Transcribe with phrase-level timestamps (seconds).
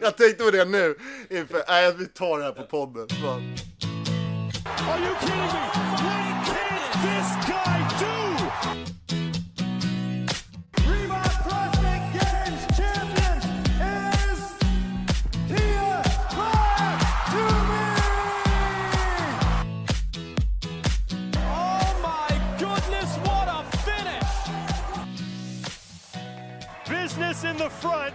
[0.00, 0.94] Jag tänkte på det nu,
[1.30, 3.08] inför, nej vi tar det här på podden.
[3.08, 3.26] Så.
[3.26, 5.48] Are you kidding me?
[6.04, 8.16] What can this guy do?
[10.90, 13.38] Reebok CrossFit Games champion
[14.30, 14.40] is
[15.48, 17.00] Tia Clark
[17.32, 17.86] to me!
[21.36, 23.50] Oh my goodness, what a
[23.86, 24.32] finish!
[26.88, 28.14] Business in the front,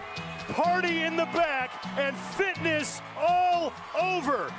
[0.54, 4.52] party in the back, and fitness all over.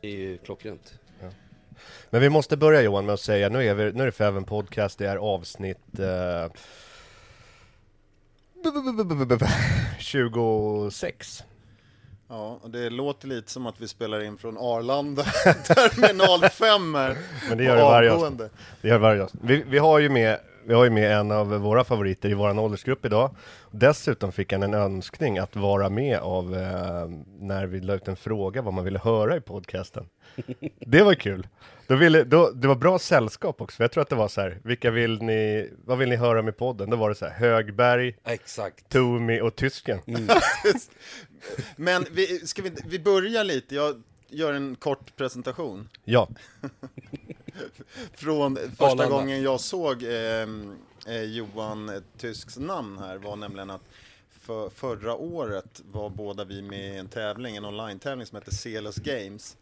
[0.00, 0.94] Det är ju klockrent.
[2.10, 4.44] Men vi måste börja Johan med att säga, nu är, vi, nu är det Feven
[4.44, 6.52] Podcast, det är avsnitt eh,
[9.98, 11.44] 26.
[12.28, 15.22] Ja, det låter lite som att vi spelar in från Arlanda,
[15.64, 17.16] terminal 5 här.
[17.48, 18.44] Men det gör det varje avgående.
[18.44, 18.60] avsnitt.
[18.82, 19.42] Det gör det varje avsnitt.
[19.44, 22.58] Vi, vi har ju med vi har ju med en av våra favoriter i våran
[22.58, 23.36] åldersgrupp idag.
[23.70, 28.16] Dessutom fick han en önskning att vara med av eh, när vi la ut en
[28.16, 30.08] fråga vad man ville höra i podcasten.
[30.86, 31.46] Det var kul.
[31.86, 34.40] Då ville, då, det var bra sällskap också, för jag tror att det var så
[34.40, 36.90] här, vilka vill ni, vad vill ni höra med podden?
[36.90, 38.88] Då var det så här, Högberg, Exakt.
[38.88, 40.00] Tomi och Tysken.
[41.76, 45.88] Men vi, ska vi, vi börjar lite, jag gör en kort presentation.
[46.04, 46.28] Ja,
[48.14, 49.08] Från första Arlanda.
[49.08, 50.10] gången jag såg eh,
[51.06, 53.82] eh, Johan Tysks namn här var nämligen att
[54.30, 58.96] för, förra året var båda vi med i en tävling, en online-tävling som heter Celos
[58.96, 59.56] Games.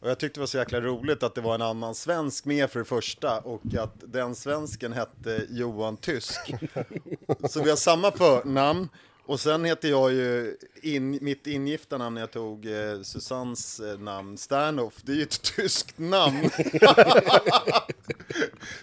[0.00, 2.70] Och jag tyckte det var så jäkla roligt att det var en annan svensk med
[2.70, 6.54] för det första och att den svensken hette Johan Tysk.
[7.48, 8.88] Så vi har samma förnamn.
[9.26, 13.98] Och sen heter jag ju, in, mitt ingifta namn när jag tog eh, Susannes eh,
[13.98, 16.50] namn, Sternhoff, det är ju ett tyskt namn.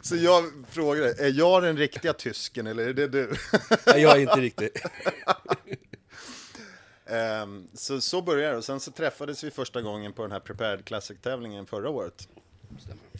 [0.02, 3.34] Så jag frågade, är jag den riktiga tysken eller är det du?
[3.86, 4.84] Nej, jag är inte riktigt.
[7.06, 10.40] Ehm, så, så började det och sen så träffades vi första gången på den här
[10.40, 12.28] Prepared Classic-tävlingen förra året.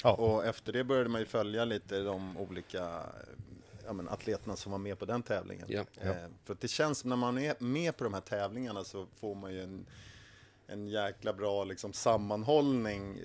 [0.04, 0.14] Ja.
[0.14, 3.04] Och efter det började man ju följa lite de olika
[3.86, 5.66] ja, men, atleterna som var med på den tävlingen.
[5.70, 5.86] Ja.
[6.02, 9.08] Ehm, för att det känns som när man är med på de här tävlingarna så
[9.20, 9.86] får man ju en,
[10.68, 13.20] en jäkla bra liksom, sammanhållning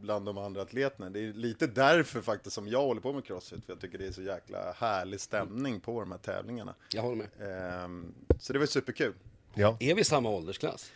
[0.00, 1.10] bland de andra atleterna.
[1.10, 4.06] Det är lite därför faktiskt som jag håller på med crossfit, för jag tycker det
[4.06, 6.74] är så jäkla härlig stämning på de här tävlingarna.
[6.92, 7.82] Jag håller med.
[7.84, 9.14] Ehm, så det var superkul.
[9.54, 9.76] ja.
[9.80, 10.92] Är vi samma åldersklass?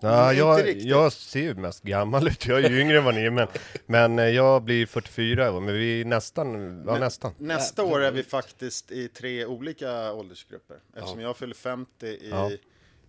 [0.00, 3.14] Ja, inte jag, jag ser ju mest gammal ut, jag är ju yngre än vad
[3.14, 3.48] ni är, men,
[3.86, 7.34] men eh, jag blir 44, men vi är nästan, ja nästan.
[7.38, 10.76] Nästa år är vi faktiskt i tre olika åldersgrupper.
[10.96, 12.28] Eftersom jag fyller 50 i...
[12.30, 12.50] Ja.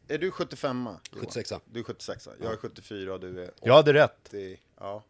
[0.07, 0.99] Är du 75 Johan?
[1.11, 4.27] 76 Du är 76 Jag är 74 och du är Jag hade rätt.
[4.27, 4.59] 80.
[4.79, 5.03] Ja.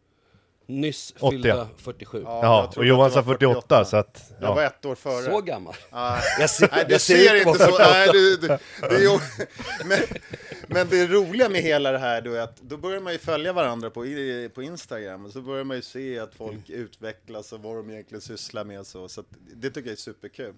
[0.70, 1.30] Nyss 80.
[1.30, 2.22] fyllda 47.
[2.24, 4.68] Ja, Ja, och Johan du sa var 48, så att, Jag var ja.
[4.68, 5.24] ett år före.
[5.24, 5.74] Så gammal?
[5.90, 7.78] Ah, Jag ser, Nej, du jag ser, inte vara så.
[7.78, 8.46] Nej, du, du,
[8.80, 9.18] det är ju,
[9.84, 9.98] men,
[10.66, 13.52] men det roliga med hela det här då är att då börjar man ju följa
[13.52, 14.00] varandra på,
[14.54, 18.20] på Instagram och så börjar man ju se att folk utvecklas och vad de egentligen
[18.22, 19.08] sysslar med och så.
[19.08, 20.54] Så att det tycker jag är superkul.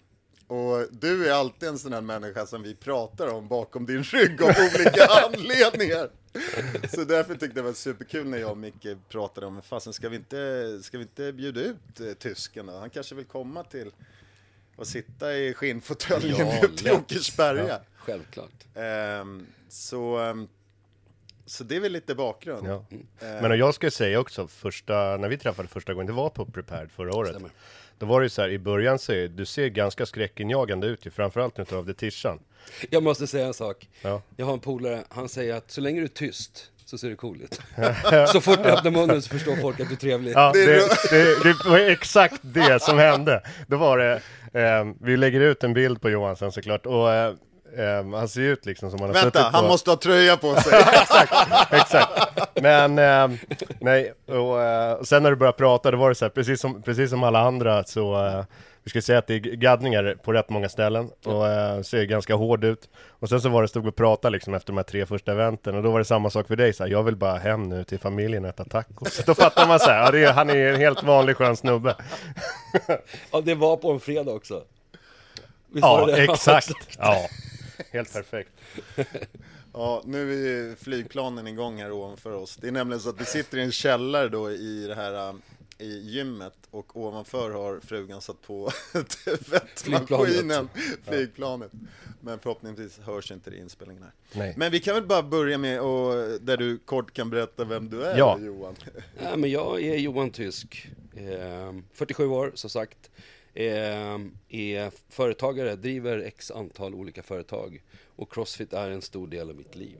[0.46, 4.42] Och du är alltid en sån här människa som vi pratar om bakom din rygg
[4.42, 6.08] av olika anledningar.
[6.94, 10.08] Så därför tyckte jag det var superkul när jag och Micke pratade om, fasen ska
[10.08, 12.78] vi inte, ska vi inte bjuda ut eh, tysken då?
[12.78, 13.90] Han kanske vill komma till
[14.76, 16.92] och sitta i skinnfåtöljen Ja, uppe i.
[16.92, 17.80] Åkersberga.
[17.96, 18.64] Självklart.
[18.74, 20.48] Ehm, så, ehm,
[21.50, 22.69] så det är väl lite bakgrund.
[22.69, 22.85] Ja.
[23.20, 26.31] Ehm, Men och jag ska säga också, första, när vi träffade första gången, det var
[26.31, 27.31] på Prepared förra året.
[27.31, 27.50] Stämmer.
[27.99, 31.06] Då var det ju så här, i början så är, du ser ganska skräckinjagande ut
[31.06, 32.38] ju, framförallt utav det tishan.
[32.91, 33.88] Jag måste säga en sak.
[34.02, 34.23] Ja.
[34.37, 37.17] Jag har en polare, han säger att så länge du är tyst så ser du
[37.17, 37.61] cool ut.
[38.32, 40.32] så fort du öppnar munnen så förstår folk att du är trevlig.
[40.35, 43.43] Ja, Det det, det, det, var exakt det som hände.
[43.67, 47.35] Då var det, eh, vi lägger ut en bild på Johan sen såklart, och eh,
[47.76, 49.56] eh, han ser ut liksom som han har Vänta, suttit på...
[49.56, 50.78] han måste ha tröja på sig.
[51.70, 52.11] Exakt.
[52.62, 53.38] Men, eh,
[53.81, 56.61] nej, och, eh, och sen när du började prata, då var det så här, precis
[56.61, 58.44] som, precis som alla andra så, eh,
[58.84, 62.34] vi ska säga att det är gaddningar på rätt många ställen och eh, ser ganska
[62.34, 62.88] hård ut.
[63.08, 65.75] Och sen så var det, stod och pratade liksom efter de här tre första eventen
[65.75, 67.84] och då var det samma sak för dig så här, jag vill bara hem nu
[67.84, 69.25] till familjen och äta tacos.
[69.26, 71.96] Då fattar man så här, ja, det är, han är en helt vanlig skön snubbe.
[73.32, 74.62] Ja, det var på en fredag också.
[75.73, 76.70] Visst Ja, exakt.
[76.99, 77.16] Ja,
[77.90, 78.50] helt perfekt.
[79.72, 80.32] Ja, nu
[80.70, 82.56] är flygplanen igång här ovanför oss.
[82.56, 85.42] Det är nämligen så att vi sitter i en källare då i det här um,
[85.78, 88.70] i gymmet och ovanför har frugan satt på
[89.36, 90.68] tvättmaskinen,
[91.04, 91.72] flygplanet.
[92.20, 94.12] Men förhoppningsvis hörs inte det i inspelningen här.
[94.32, 94.54] Nej.
[94.56, 98.02] Men vi kan väl bara börja med och, där du kort kan berätta vem du
[98.02, 98.38] är Ja.
[98.40, 98.74] Johan.
[99.22, 103.10] Ja, men jag är Johan Tysk, eh, 47 år som sagt.
[103.55, 104.19] Eh,
[104.49, 107.82] är företagare, driver x antal olika företag.
[108.17, 109.99] Och Crossfit är en stor del av mitt liv.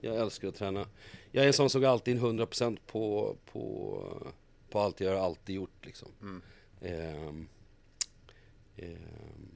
[0.00, 0.86] Jag älskar att träna.
[1.32, 4.32] Jag är en sån som går alltid in 100% på, på,
[4.70, 5.86] på allt jag har alltid gjort.
[5.86, 6.08] Liksom.
[6.80, 7.48] Ehm,
[8.76, 9.48] ehm,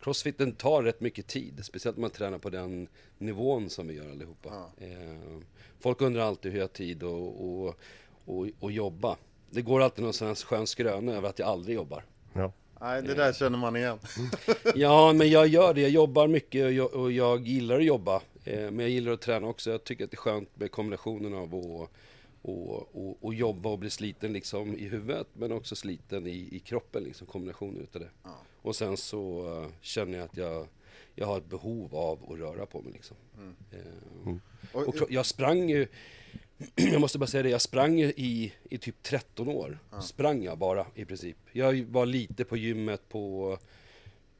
[0.00, 2.88] Crossfiten tar rätt mycket tid, speciellt om man tränar på den
[3.18, 4.70] nivån som vi gör allihopa.
[4.80, 5.44] Ehm,
[5.80, 7.66] folk undrar alltid hur jag har tid att och,
[8.24, 9.16] och, och jobba.
[9.50, 12.04] Det går alltid någon sån här skön skröna över att jag aldrig jobbar.
[12.36, 12.52] Ja.
[12.80, 13.98] Nej, det där känner man igen.
[14.74, 15.80] Ja, men jag gör det.
[15.80, 18.22] Jag jobbar mycket och jag, och jag gillar att jobba.
[18.44, 19.70] Eh, men jag gillar att träna också.
[19.70, 21.90] Jag tycker att det är skönt med kombinationen av att
[22.42, 26.58] och, och, och jobba och bli sliten liksom i huvudet men också sliten i, i
[26.64, 28.10] kroppen, liksom kombinationen utav det.
[28.62, 30.66] Och sen så eh, känner jag att jag,
[31.14, 33.16] jag har ett behov av att röra på mig liksom.
[33.72, 33.78] Eh,
[34.72, 35.86] Och, och kro- jag sprang ju,
[36.74, 39.78] jag måste bara säga det, jag sprang i, i typ 13 år.
[40.00, 41.36] Sprang jag bara i princip.
[41.52, 43.58] Jag var lite på gymmet på,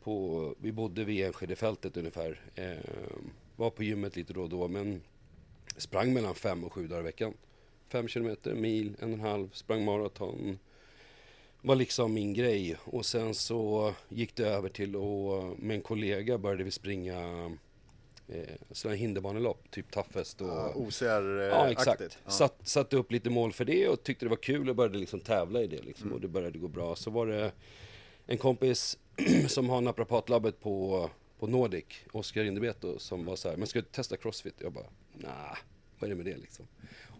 [0.02, 2.40] på vi bodde vid Enskedefältet ungefär.
[2.54, 2.76] Eh,
[3.56, 5.02] var på gymmet lite då och då men
[5.76, 7.34] sprang mellan fem och sju dagar i veckan.
[7.88, 10.58] Fem kilometer, mil, en och en halv, sprang maraton.
[11.60, 12.76] Var liksom min grej.
[12.84, 17.50] Och sen så gick det över till att med en kollega började vi springa
[18.70, 21.80] sådana här hinderbanelopp, typ Toughest och ja, Ja, OCR-aktigt.
[21.80, 22.18] exakt.
[22.32, 25.20] Satt, satte upp lite mål för det och tyckte det var kul och började liksom
[25.20, 26.96] tävla i det liksom, och det började gå bra.
[26.96, 27.52] Så var det
[28.26, 28.98] en kompis
[29.48, 33.86] som har naprapatlabbet på, på Nordic, Oskar Indebeto, som var så här, men ska du
[33.86, 34.54] testa Crossfit?
[34.58, 35.56] Jag bara, nah,
[35.98, 36.66] vad är det med det liksom?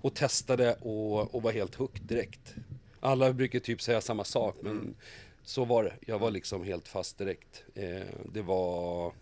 [0.03, 2.55] Och testade och, och var helt hooked direkt.
[3.01, 4.95] Alla brukar typ säga samma sak, men
[5.43, 5.93] så var det.
[6.07, 7.65] Jag var liksom helt fast direkt.
[7.75, 9.13] Eh, det var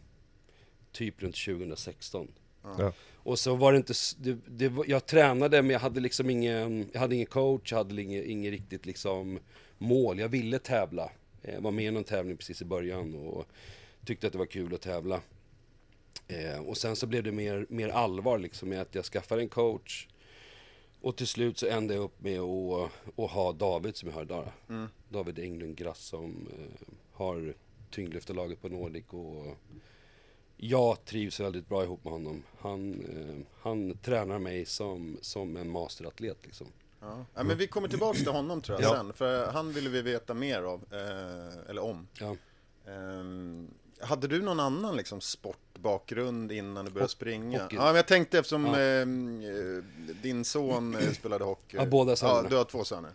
[0.94, 2.28] typ runt 2016.
[2.62, 2.92] Ja.
[3.14, 7.00] Och så var det inte, det, det, jag tränade men jag hade liksom ingen, jag
[7.00, 9.38] hade ingen coach, jag hade ingen, ingen riktigt liksom
[9.78, 10.18] mål.
[10.18, 11.10] Jag ville tävla.
[11.42, 13.46] Jag var med i någon tävling precis i början och
[14.04, 15.20] tyckte att det var kul att tävla.
[16.28, 19.48] Eh, och sen så blev det mer, mer allvar liksom med att jag skaffade en
[19.48, 20.08] coach.
[21.00, 24.22] Och till slut så ändrade jag upp med att, att ha David som jag har
[24.22, 24.48] idag.
[25.08, 27.54] David Englund Grass som eh, har
[27.90, 29.56] tyngdlyftarlaget på Nordic och
[30.68, 32.42] jag trivs väldigt bra ihop med honom.
[32.60, 36.66] Han, eh, han tränar mig som, som en masteratlet liksom.
[37.00, 37.24] Ja.
[37.34, 38.96] Ja, men vi kommer tillbaka till honom tror jag Ja.
[38.96, 42.08] sen, för han ville vi veta mer av, eh, eller om.
[42.20, 42.36] Ja.
[42.92, 43.68] Ehm,
[44.00, 47.62] hade du någon annan liksom, sportbakgrund innan du började Ho- springa?
[47.62, 47.76] hockey.
[47.76, 48.80] Ja, men jag tänkte eftersom Ja.
[48.80, 49.84] ehm, eh,
[50.22, 51.76] din son eh, spelade hockey.
[51.76, 52.48] Ja, båda Ja, sönerna.
[52.48, 53.10] du har två söner.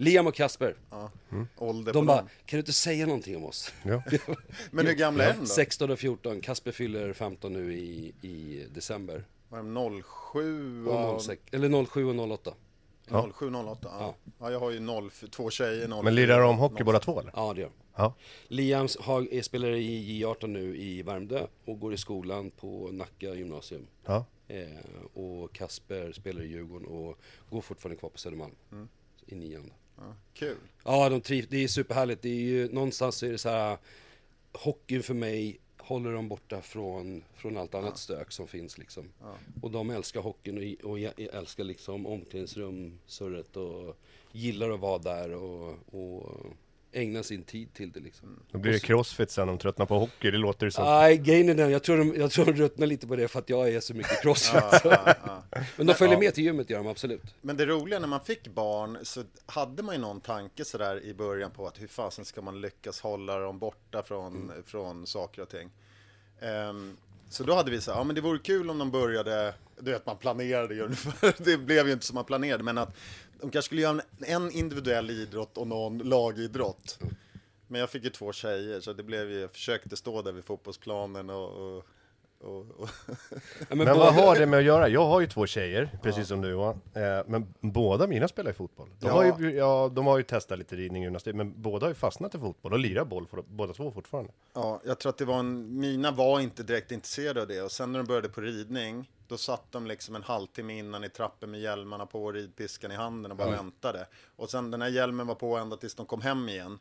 [0.00, 1.10] Liam och Kasper, Ja.
[1.58, 2.28] Ålder de bara, dem.
[2.46, 3.72] kan du inte säga någonting om oss?
[3.82, 4.02] Ja.
[4.70, 5.46] Men hur gamla är de då?
[5.46, 9.24] 16 och 14, Kasper fyller 15 nu i, i december.
[9.48, 10.02] Var de
[10.32, 12.54] 07 Och och 06, eller 07 och 08.
[13.34, 13.88] 07, 08?
[13.98, 14.14] Ja.
[14.38, 16.84] ja, jag har ju 0, två tjejer, 04, Men lirar de hockey 06.
[16.86, 17.32] båda två eller?
[17.36, 17.74] Ja, det gör de.
[18.02, 18.14] Ja.
[18.48, 23.34] Liam har, är spelare i J18 nu i Värmdö och går i skolan på Nacka
[23.34, 23.86] gymnasium.
[24.04, 24.24] Ja.
[24.48, 24.66] Eh,
[25.14, 27.18] och Kasper spelar i Djurgården och
[27.50, 28.54] går fortfarande kvar på Södermalm.
[29.26, 29.72] I nian.
[29.98, 30.56] Ja, kul.
[30.84, 31.48] Ja, de trivs.
[31.48, 32.22] Det är superhärligt.
[32.22, 33.78] Det är ju, någonstans så är det så här,
[34.52, 39.12] hockeyn för mig håller dem borta från, från allt annat stök som finns liksom.
[39.62, 43.96] Och de älskar hockeyn och, och älskar liksom omklädningsrum, surret och
[44.32, 46.36] gillar att vara där och, och
[46.92, 48.42] ägna sin tid till det liksom.
[48.50, 50.84] Då blir det crossfit sen, de tröttnar på hockey, det låter det som.
[50.84, 53.38] Nej, grejen är den, jag tror, de, jag tror de ruttnar lite på det för
[53.38, 54.62] att jag är så mycket crossfit.
[54.84, 55.42] Ja, ja.
[55.76, 57.34] Men de följer med till gymmet gör de absolut.
[57.40, 61.14] Men det roliga när man fick barn så hade man ju någon tanke sådär i
[61.14, 65.48] början på att hur fasen ska man lyckas hålla dem borta från, från saker och
[65.48, 65.70] ting.
[66.40, 66.96] Ehm,
[67.28, 69.90] så då hade vi så här, ja men det vore kul om de började, du
[69.90, 72.96] vet man planerade ju ungefär, det blev ju inte som man planerade, men att
[73.40, 76.98] de kanske skulle göra en, en individuell idrott och någon lagidrott.
[77.66, 80.44] Men jag fick ju två tjejer så det blev ju, jag försökte stå där vid
[80.44, 81.84] fotbollsplanen och, och,
[82.40, 82.88] och, och
[83.58, 84.88] Ja, Men båda- vad har det med att göra?
[84.88, 86.80] Jag har ju två tjejer, precis som du Johan.
[86.94, 88.88] Eh, men båda mina spelar ju fotboll.
[89.00, 89.12] De, Ja.
[89.12, 91.94] har ju, ja, de har ju testat lite ridning och gymnastik, men båda har ju
[91.94, 94.32] fastnat i fotboll och lirar boll för, båda två fortfarande.
[94.54, 97.72] Ja, jag tror att det var en, mina var inte direkt intresserade av det och
[97.72, 101.50] sen när de började på ridning då satt de liksom en halvtimme innan i trappen
[101.50, 104.06] med hjälmarna på och ridpiskan i handen och bara väntade.
[104.36, 106.78] Och sen den här hjälmen var på ända tills de kom hem igen.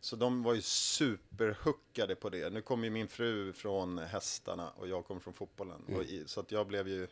[0.00, 2.50] Så de var ju superhuckade på det.
[2.50, 5.82] Nu kom ju min fru från hästarna och jag kom från fotbollen.
[5.96, 7.06] Och i, så att jag blev ju,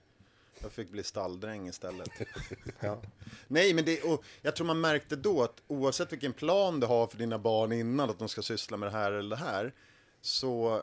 [0.59, 2.11] jag fick bli stalldräng istället.
[2.81, 3.03] Ja.
[3.49, 7.07] Nej, men det, och jag tror man märkte då att oavsett vilken plan du har
[7.07, 9.75] för dina barn innan, att de ska syssla med det här eller det här,
[10.21, 10.83] så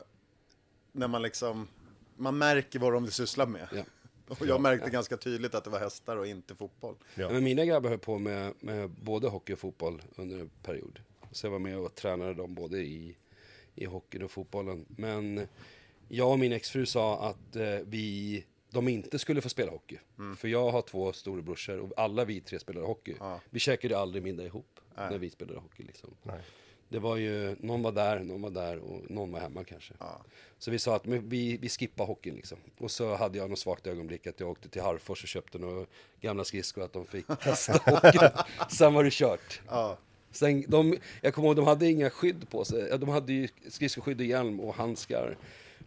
[0.92, 1.68] när man liksom,
[2.20, 3.68] man märker vad de vill syssla med.
[3.72, 3.82] Ja.
[4.28, 6.94] Och jag märkte ganska tydligt att det var hästar och inte fotboll.
[7.14, 7.22] Ja.
[7.22, 11.00] Ja, men mina grabbar höll på med, med både hockey och fotboll under en period.
[11.32, 13.16] Så jag var med och tränade dem både i,
[13.74, 14.86] i hockeyn och fotbollen.
[14.88, 15.48] Men
[16.08, 19.98] jag och min exfru sa att eh, vi, de inte skulle få spela hockey.
[20.36, 23.14] För jag har två storebrorsor och alla vi tre spelade hockey.
[23.50, 25.82] Vi käkade aldrig middag ihop när vi spelade hockey.
[25.82, 26.14] Liksom.
[26.22, 26.40] Nej.
[26.90, 29.94] Det var ju, någon var där, någon var där och någon var hemma kanske.
[30.58, 32.58] Så vi sa att vi, vi skippar hockeyn liksom.
[32.78, 35.86] Och så hade jag något svagt ögonblick att jag åkte till Harfors och köpte några
[36.20, 38.30] gamla skridskor att de fick testa hockeyn.
[38.70, 39.60] Sen var det kört.
[39.68, 39.98] Ja,
[40.32, 42.88] Sen, de, jag kommer ihåg, de hade inga skydd på sig.
[42.90, 45.36] Ja, De hade ju skridskoskydd och hjälm och handskar.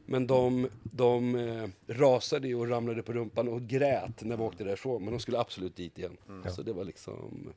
[0.06, 4.64] Men de, de eh, rasade ju och ramlade på rumpan och grät när vi åkte
[4.64, 5.04] därifrån.
[5.04, 6.18] Men de skulle absolut dit igen.
[6.56, 7.54] Så det var liksom...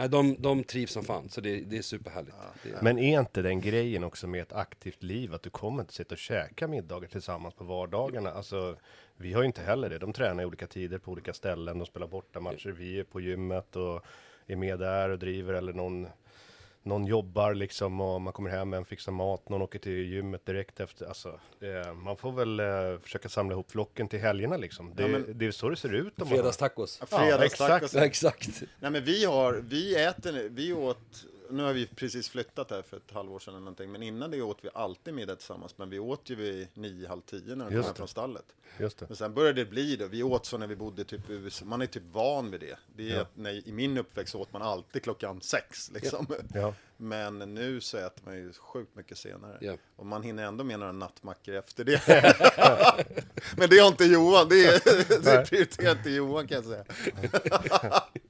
[0.00, 2.36] Nej, de, de trivs som fan, så det, det är superhärligt.
[2.62, 5.94] Det, Men är inte den grejen också med ett aktivt liv, att du kommer inte
[5.94, 8.30] sitta och käka middagar tillsammans på vardagarna?
[8.30, 8.76] Alltså,
[9.16, 9.98] vi har ju inte heller det.
[9.98, 13.20] De tränar i olika tider på olika ställen, de spelar borta matcher, vi är på
[13.20, 14.04] gymmet och
[14.46, 16.08] är med där och driver, eller någon,
[16.82, 20.80] någon jobbar liksom och man kommer hem, en fixar mat, någon åker till gymmet direkt
[20.80, 21.06] efter.
[21.06, 22.66] Alltså, eh, man får väl eh,
[23.02, 24.94] försöka samla ihop flocken till helgerna liksom.
[24.94, 26.06] Det, Ja, men- det är så det ser ut.
[26.20, 27.00] Om man- Fredagstacos.
[27.10, 27.94] fredagstacos.
[27.94, 28.62] Ja, exakt.
[28.80, 32.96] Nej men vi har, vi äter, vi åt, nu har vi precis flyttat här för
[32.96, 35.98] ett halvår sedan eller någonting, men innan det åt vi alltid middag tillsammans, men vi
[35.98, 37.94] åt ju vid nio, halv tio när de kom hem det.
[37.94, 38.44] från stallet.
[38.78, 39.06] Just det.
[39.08, 41.64] Men sen började det bli då, vi åt så när vi bodde typ i USA,
[41.64, 42.78] man är typ van vid det.
[42.96, 43.22] det är Ja.
[43.22, 46.26] att när, I min uppväxt åt man alltid klockan sex liksom.
[46.54, 46.74] Ja.
[46.96, 49.58] Men nu så äter man ju sjukt mycket senare.
[49.60, 49.76] Ja.
[49.96, 52.02] Och man hinner ändå med några nattmackor efter det.
[53.56, 56.84] Men det har inte Johan, det, är, det prioriterar inte Johan kan jag säga.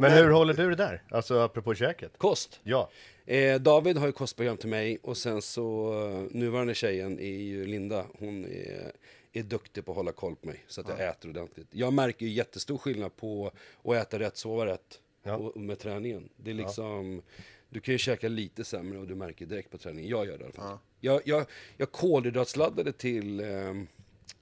[0.00, 1.02] Men hur håller du det där?
[1.10, 2.18] Alltså apropå käket?
[2.18, 2.60] Kost.
[2.62, 2.90] Ja.
[3.26, 7.66] Eh, David har ju kostprogram till mig och sen så eh, nuvarande tjejen är ju
[7.66, 8.06] Linda.
[8.18, 8.92] Hon är,
[9.32, 11.68] är duktig på att hålla koll på mig så att jag äter ordentligt.
[11.70, 13.50] Jag märker ju jättestor skillnad på
[13.84, 15.36] att äta rätt, sova rätt Ja.
[15.36, 16.28] och, och med träningen.
[16.36, 17.22] Det är liksom,
[17.68, 20.10] du kan ju käka lite sämre och du märker direkt på träningen.
[20.10, 20.78] Jag gör det i alla fall.
[21.00, 23.68] Jag, jag, jag kolhydratsladdade till, eh,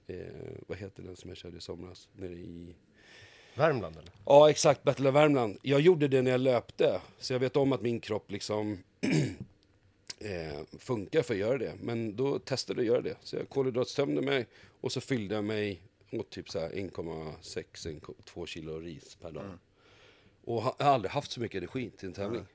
[0.07, 0.25] eh,
[0.67, 2.09] vad heter den som jag körde i somras?
[2.13, 2.75] Nere i...
[3.59, 4.09] Värmland eller?
[4.25, 4.83] Ja, exakt.
[4.83, 5.57] Battle of Värmland.
[5.61, 7.01] Jag gjorde det när jag löpte.
[7.19, 8.83] Så jag vet om att min kropp liksom
[10.19, 11.73] eh, funkar för att göra det.
[11.81, 13.17] Men då testade jag att göra det.
[13.27, 14.47] Så jag kolhydrattömde mig
[14.81, 19.43] och så fyllde jag mig åt typ så här 1,6-2 kilo ris per dag.
[20.45, 22.45] Och ha- jag har aldrig haft så mycket energi till en tävling.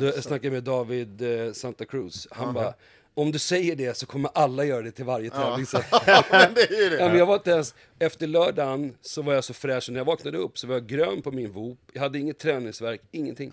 [0.00, 2.28] Då, jag snackade med David eh, Santa Cruz.
[2.30, 2.74] Han bara,
[3.14, 5.66] om du säger det så kommer alla göra det till varje tävling.
[5.66, 5.76] Så.
[6.30, 6.96] Men det är ju det.
[6.96, 10.00] Ja, men jag var inte ens, efter lördagen så var jag så fräsch, och när
[10.00, 13.52] jag vaknade upp så var jag grön på min vop, jag hade inget träningsverk, ingenting.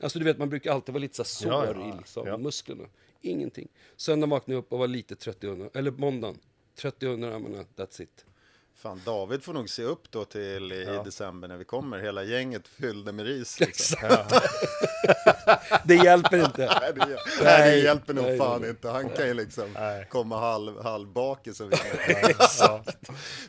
[0.00, 2.26] Alltså du vet, man brukar alltid vara lite så här Ja, sår ja, i liksom,
[2.26, 2.36] ja.
[2.36, 2.84] musklerna.
[3.20, 3.68] Ingenting.
[3.96, 6.38] Söndagen vaknade jag upp och var lite trött i underarmarna, eller måndagen,
[6.76, 8.24] trött i underarmarna, that's it.
[8.82, 11.98] Fan, David får nog se upp då till i december när vi kommer.
[11.98, 13.60] Hela gänget fyllde med ris.
[13.60, 13.98] Liksom.
[15.84, 16.78] Det hjälper inte.
[16.80, 18.70] Nej, det, nej, det hjälper nog nej, fan nej.
[18.70, 18.88] inte.
[18.88, 20.06] Han kan ju liksom Nej.
[20.10, 21.72] komma halv, halvbakis och.
[22.58, 22.84] Ja.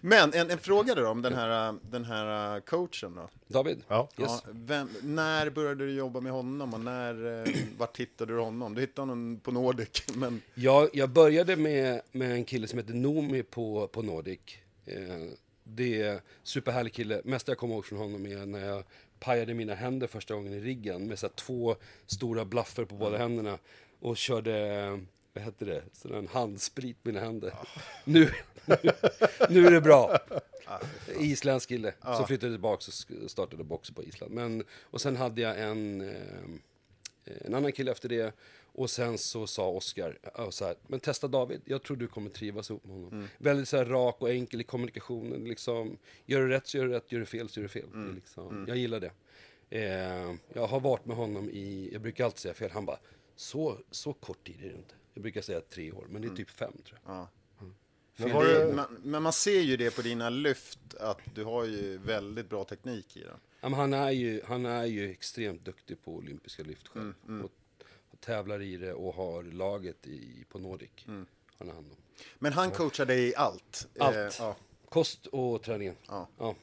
[0.02, 3.30] Men en, en fråga då om den här, den här coachen då.
[3.48, 3.84] David?
[3.88, 4.10] Ja.
[4.18, 4.32] Yes.
[4.46, 8.76] Ja, vem, när började du jobba med honom och när, eh, vart hittade du honom?
[8.76, 12.94] Du hittade honom på Nordic, men Jag, jag började med, med en kille som heter
[12.94, 14.40] Nomi på, på Nordic.
[14.86, 15.24] Eh,
[15.64, 17.22] det är superhärlig kille.
[17.24, 18.84] Mesta jag kommer ihåg från honom är när jag
[19.20, 21.76] pajade mina händer första gången i riggen med så två
[22.06, 23.58] stora blaffer på båda händerna.
[24.00, 24.90] Och körde,
[25.34, 27.54] vad hette det, sån en handsprit på mina händer.
[28.06, 28.30] Nu,
[29.50, 30.18] nu är det bra.
[31.20, 32.92] Isländsk kille som flyttade tillbaka
[33.24, 34.32] och startade box på Island.
[34.32, 38.34] Men, och sen hade jag en, eh, en annan kille efter det.
[38.76, 42.30] Och sen så sa Oskar, ja, så här, men testa David, jag tror du kommer
[42.30, 43.28] trivas ihop med honom.
[43.38, 45.44] Väldigt så här rak och enkel i kommunikationen.
[45.44, 47.84] Liksom, gör du rätt så gör du rätt, gör du fel så gör du fel.
[47.94, 49.12] Är liksom, Jag gillar det.
[49.70, 53.00] Eh, jag har varit med honom i, jag brukar alltid säga fel, han bara,
[53.36, 54.96] så, så kort tid är det inte.
[55.14, 57.16] Jag brukar säga tre år, men det är typ fem tror jag.
[57.16, 57.30] Ja.
[58.18, 61.66] Men Men, det- man, men man ser ju det på dina lyft, att du har
[61.66, 63.38] ju väldigt bra teknik i den.
[63.62, 67.14] Ja, han, är ju, han är ju extremt duktig på olympiska lyft själv.
[67.40, 67.52] Och, och
[68.26, 70.90] tävlar i det och har laget i, på Nordic.
[71.06, 71.98] Han har hand om.
[72.40, 73.88] Men han coachar dig i allt.
[74.00, 74.16] Allt.
[74.16, 74.56] Eh, ja,
[74.90, 75.96] Kost och träningen.
[76.08, 76.28] Ja.
[76.38, 76.56] Ja.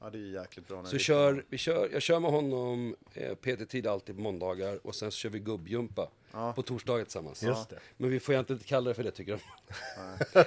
[0.00, 0.84] ja, det är jäkligt bra.
[0.84, 5.10] Så kör, vi kör, jag kör med honom eh, PT-tid alltid på måndagar och sen
[5.10, 6.10] så kör vi gubbjumpa
[6.54, 7.42] på torsdagar tillsammans.
[7.42, 7.78] Just det.
[7.96, 9.40] Men vi får egentligen inte kalla det för det tycker de.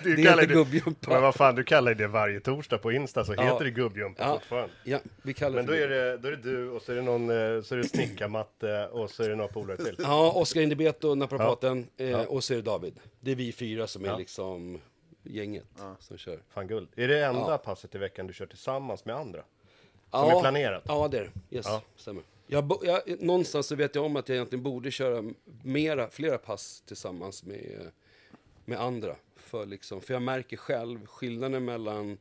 [0.04, 1.10] Du Det är inte gubbjumpa.
[1.12, 3.42] Men vad fan, du kallar det varje torsdag på Insta så Ja.
[3.44, 4.74] heter det gubbjumpa Ja, fortfarande.
[4.84, 7.02] ja, vi kallar Men då är det, då är det du och så är det
[7.02, 9.96] någon, eh, så är det snickarmatte och så är det några polare till.
[10.00, 13.00] Ja, Oskar Indibeto, naprapaten, eh, och så är det David.
[13.20, 14.18] Det är vi fyra som är Ja.
[14.18, 14.82] liksom
[15.24, 15.66] gänget
[16.00, 16.40] som kör.
[16.50, 16.88] Fan guld.
[16.96, 17.58] Är det enda Ja.
[17.58, 19.44] passet i veckan du kör tillsammans med andra?
[20.12, 20.84] ja, är planerat?
[20.88, 21.56] Ja, det är det.
[21.58, 21.82] Yes, Ja.
[21.96, 22.24] stämmer.
[22.48, 25.34] Jag, jag, någonstans så vet jag om att jag egentligen borde köra
[25.64, 27.92] mera, flera pass tillsammans med,
[28.66, 29.16] med andra.
[29.36, 32.18] För, liksom, för jag märker själv skillnaden mellan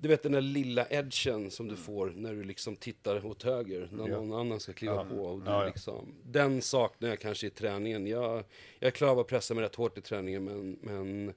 [0.00, 3.88] du vet den där lilla edgen som du får när du liksom tittar åt höger,
[3.92, 5.24] när någon annan ska kliva på.
[5.24, 5.66] Och du Ja, ja.
[5.66, 8.06] Liksom, den saknar jag kanske i träningen.
[8.06, 8.44] Jag,
[8.78, 11.34] jag klarar av att pressa mig rätt hårt i träningen, men, men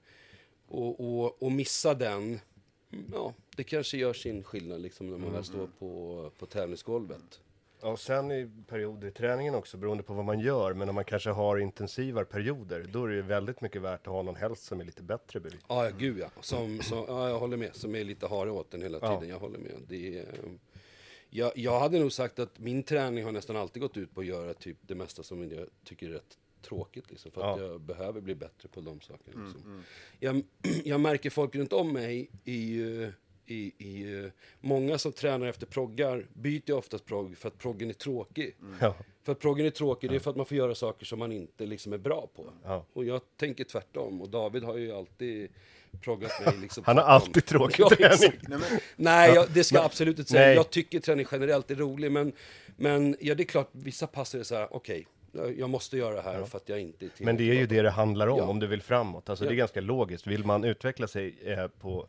[0.67, 2.39] och, och, och missa den,
[2.91, 7.41] mm, ja, det kanske gör sin skillnad liksom när man väl står på, på tävlingsgolvet.
[7.82, 10.74] Ja, och sen i perioder i träningen också, beroende på vad man gör.
[10.74, 14.14] Men om man kanske har intensivare perioder, då är det ju väldigt mycket värt att
[14.14, 15.62] ha någon helst som är lite bättre bredvid.
[15.68, 16.30] Ja, ja, gud ja.
[16.42, 17.30] Som, som, ja.
[17.30, 17.76] Jag håller med.
[17.76, 19.15] Som är lite harig åt den hela Ja.
[19.20, 19.30] tiden.
[19.34, 19.72] Jag håller med.
[19.88, 20.52] Det är, eh,
[21.30, 24.28] jag, jag hade nog sagt att min träning har nästan alltid gått ut på att
[24.28, 27.10] göra typ det mesta som jag tycker är rätt tråkigt.
[27.10, 27.65] Liksom, för att Ja.
[27.67, 29.44] jag behöver bli bättre på de sakerna.
[29.46, 29.84] Liksom.
[30.20, 30.44] Jag,
[30.84, 33.10] jag märker folk runt om mig i, eh,
[33.52, 37.90] i, i eh, många som tränar efter proggar byter ju oftast progg för att proggen
[37.90, 38.56] är tråkig.
[38.80, 38.96] Ja.
[39.24, 41.32] För att proggen är tråkig, det är för att man får göra saker som man
[41.32, 42.54] inte liksom är bra på.
[42.64, 42.86] Ja.
[42.94, 44.22] Och jag tänker tvärtom.
[44.22, 45.50] Och David har ju alltid
[46.02, 48.40] proggat mig liksom Han har alltid tråkig Ja, träning.
[48.48, 50.46] Nej, men, Nej, jag, det ska jag absolut inte säga.
[50.48, 50.56] Nej.
[50.56, 52.32] Jag tycker träning generellt är rolig, men,
[52.78, 56.16] men ja, det är klart, vissa pass är så här, okej, jag- jag måste göra
[56.16, 58.38] det här för att jag inte är Men det är ju det det handlar om,
[58.38, 58.44] Ja.
[58.48, 59.30] om du vill framåt.
[59.30, 59.58] Alltså det är Ja.
[59.58, 60.28] ganska logiskt.
[60.28, 62.08] Vill man utveckla sig eh, på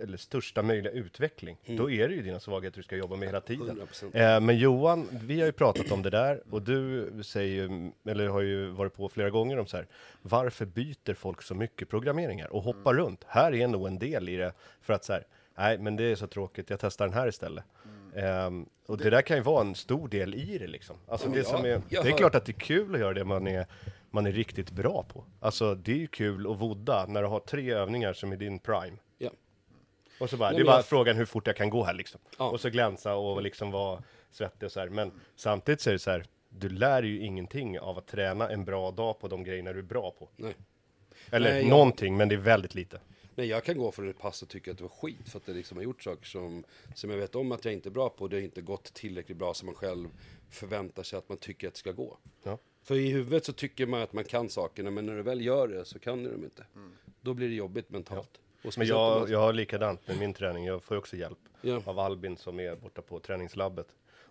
[0.00, 3.40] eller största möjliga utveckling, då är det ju dina svagheter du ska jobba med hela
[3.40, 3.80] tiden.
[3.92, 4.34] 100%.
[4.34, 8.28] Eh, men Johan, vi har ju pratat om det där och du säger ju, eller
[8.28, 9.86] har ju varit på flera gånger om så här,
[10.22, 13.24] varför byter folk så mycket programmeringar och hoppar runt?
[13.26, 15.26] Här är nog en del i det, för att så här,
[15.58, 17.64] nej men det är så tråkigt, jag testar den här istället.
[18.16, 20.96] Ehm, och det där kan ju vara en stor del i det liksom.
[21.08, 23.00] Alltså Ja, det, som ja, är, jag det är klart att det är kul att
[23.00, 23.66] göra det man är,
[24.10, 25.24] man är riktigt bra på.
[25.40, 28.58] Alltså det är ju kul att vodda när du har tre övningar som är din
[28.58, 28.96] prime.
[30.22, 30.24] Ja.
[30.24, 31.94] Och så bara, Nej, det är bara jag- frågan hur fort jag kan gå här
[31.94, 32.20] liksom.
[32.38, 32.50] Ja.
[32.50, 34.88] Och så glänsa och liksom vara svettig och så här.
[34.88, 38.64] Men samtidigt så är det så här, du lär ju ingenting av att träna en
[38.64, 40.28] bra dag på de grejerna du är bra på.
[40.36, 40.54] Nej.
[41.30, 43.00] Eller Nej, jag- någonting, men det är väldigt lite.
[43.34, 45.46] Nej, jag kan gå för ett pass och tycka att det var skit för att
[45.46, 48.08] det liksom har gjort saker som, som jag vet om att jag inte är bra
[48.08, 48.28] på.
[48.28, 50.08] Det har inte gått tillräckligt bra som man själv
[50.50, 52.16] förväntar sig att man tycker att det ska gå.
[52.42, 52.58] Ja.
[52.82, 55.68] För i huvudet så tycker man att man kan sakerna, men när du väl gör
[55.68, 56.64] det så kan du dem inte.
[57.20, 58.40] Då blir det jobbigt mentalt.
[58.62, 61.38] Och Men speciellt om jag, jag har likadant med min träning, jag får också hjälp
[61.62, 61.82] Ja.
[61.84, 63.86] av Albin som är borta på träningslabbet.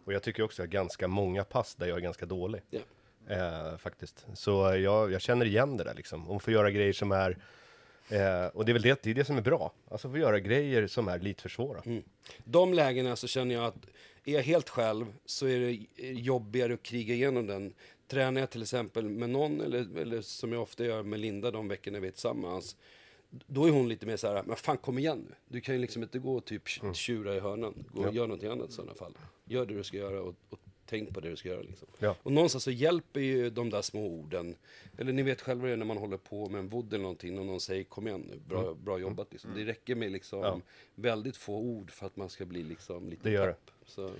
[0.05, 2.61] Och jag tycker också att jag har ganska många pass där jag är ganska dålig.
[2.69, 2.79] Ja.
[3.27, 4.25] Eh, faktiskt.
[4.33, 6.29] Så jag, jag känner igen det där liksom.
[6.29, 7.37] Och få göra grejer som är
[8.09, 9.73] Eh, och det är väl det, det, är det som är bra.
[9.89, 11.81] Alltså få göra grejer som är lite för svåra.
[12.43, 13.85] De lägena så känner jag att
[14.25, 15.71] är jag helt själv så är det
[16.11, 17.73] jobbigare att kriga igenom den.
[18.07, 21.67] Tränar jag till exempel med någon, eller, eller som jag ofta gör med Linda de
[21.67, 22.75] veckorna vi är tillsammans,
[23.47, 25.35] då är hon lite mer så här, men fan kom igen nu.
[25.47, 26.63] Du kan ju liksom inte gå och typ
[26.93, 27.85] tjura i hörnan.
[27.93, 29.17] Gå och gör någonting annat i sådana fall.
[29.45, 31.87] Gör det du ska göra och, och tänk på det du ska göra liksom.
[31.99, 32.15] Ja.
[32.23, 34.55] Och någonstans så hjälper ju de där små orden.
[34.97, 37.45] Eller ni vet själva det när man håller på med en vodd eller någonting och
[37.45, 38.83] någon säger kom igen nu, bra, Mm.
[38.83, 39.51] bra jobbat liksom.
[39.55, 40.61] Det räcker med liksom
[40.95, 43.71] väldigt få ord för att man ska bli liksom lite Det gör pepp.
[43.85, 44.11] Så,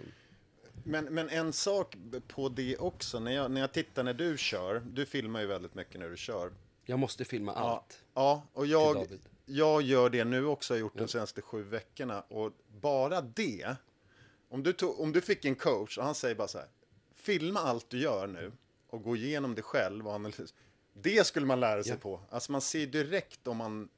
[0.84, 1.96] Men, men en sak
[2.28, 5.76] på det också, när jag, när jag tittar när du kör, du filmar ju väldigt
[5.76, 6.52] mycket när du kör.
[6.86, 8.04] Jag måste filma allt.
[8.14, 9.08] Ja, och jag,
[9.46, 12.22] jag gör det nu också, har gjort de senaste sju veckorna.
[12.22, 13.76] Och bara det,
[14.50, 16.68] Om du, tog, om du fick en coach och han säger bara så här,
[17.16, 18.52] filma allt du gör nu
[18.90, 20.48] och gå igenom det själv och analysera.
[20.94, 21.98] Det skulle man lära sig Ja.
[21.98, 22.20] på.
[22.30, 23.90] Alltså man ser direkt om man...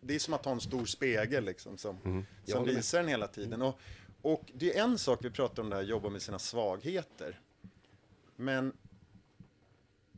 [0.00, 2.74] Det är som att ha en stor spegel liksom som, Jag som med.
[2.74, 3.62] visar den hela tiden.
[3.62, 3.78] Och,
[4.22, 7.40] och det är en sak vi pratar om det här, jobba med sina svagheter.
[8.36, 8.72] Men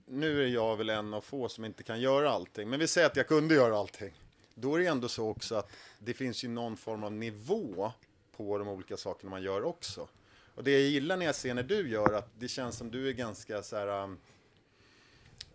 [0.06, 2.68] nu är jag väl en av få som inte kan göra allting.
[2.68, 4.12] Men vi säger att jag kunde göra allting.
[4.54, 7.92] Då är det ändå så också att det finns ju någon form av nivå
[8.36, 10.08] på de olika sakerna man gör också.
[10.54, 13.08] Och det jag gillar när jag ser när du gör att det känns som du
[13.08, 14.04] är ganska så här...
[14.04, 14.18] um,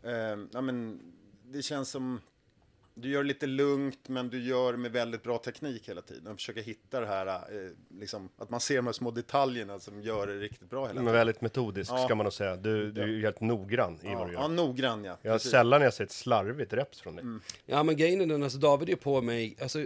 [0.04, 1.00] eh, ja, men
[1.44, 2.22] det känns som
[2.94, 6.28] du gör det lite lugnt men du gör med väldigt bra teknik hela tiden.
[6.28, 10.02] Och försöker hitta det här, eh, liksom, att man ser de här små detaljerna som
[10.02, 11.14] gör det riktigt bra hela Men tiden.
[11.14, 12.06] väldigt metodisk Ja.
[12.06, 12.56] ska man nog säga.
[12.56, 14.48] Du, du är ju helt noggrann i vad Ja, du ja, gör.
[14.48, 15.18] noggrann ja.
[15.22, 15.52] Jag har Precis.
[15.52, 17.26] sällan jag sett slarvigt reps från dig.
[17.66, 19.86] Ja men grejen är den, alltså David är på mig, alltså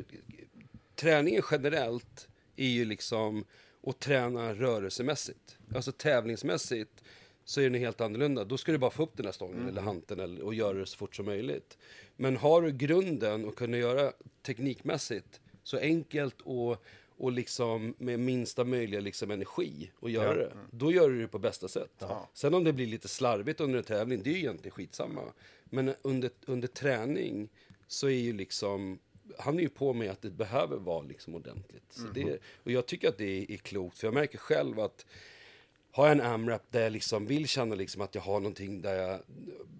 [0.95, 3.45] träningen generellt är ju liksom
[3.87, 5.57] att träna rörelsemässigt.
[5.75, 7.03] Alltså tävlingsmässigt
[7.45, 8.43] så är det helt annorlunda.
[8.43, 10.86] Då ska du bara få upp den här stången eller hanteln eller, och göra det
[10.86, 11.77] så fort som möjligt.
[12.15, 16.84] Men har du grunden och kunna göra teknikmässigt så enkelt och,
[17.17, 20.51] och liksom med minsta möjliga liksom energi att göra det.
[20.71, 21.91] Då gör du det på bästa sätt.
[22.34, 25.21] Sen om det blir lite slarvigt under en tävling, det är ju egentligen skitsamma.
[25.65, 27.49] Men under, under träning
[27.88, 28.99] så är ju liksom
[29.38, 31.86] han är ju på mig att det behöver vara liksom ordentligt.
[31.89, 35.05] Så det, och jag tycker att det är, är klokt, för jag märker själv att
[35.95, 38.95] har jag en AMRAP där jag liksom vill känna liksom att jag har någonting där
[38.95, 39.19] jag,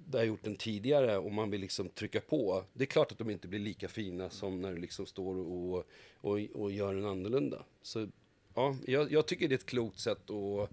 [0.08, 2.64] där jag gjort den tidigare och man vill liksom trycka på.
[2.74, 5.86] Det är klart att de inte blir lika fina som när du liksom står och,
[6.22, 7.64] och, och gör den annorlunda.
[7.82, 8.08] Så
[8.54, 10.70] ja, jag, jag tycker det är ett klokt sätt att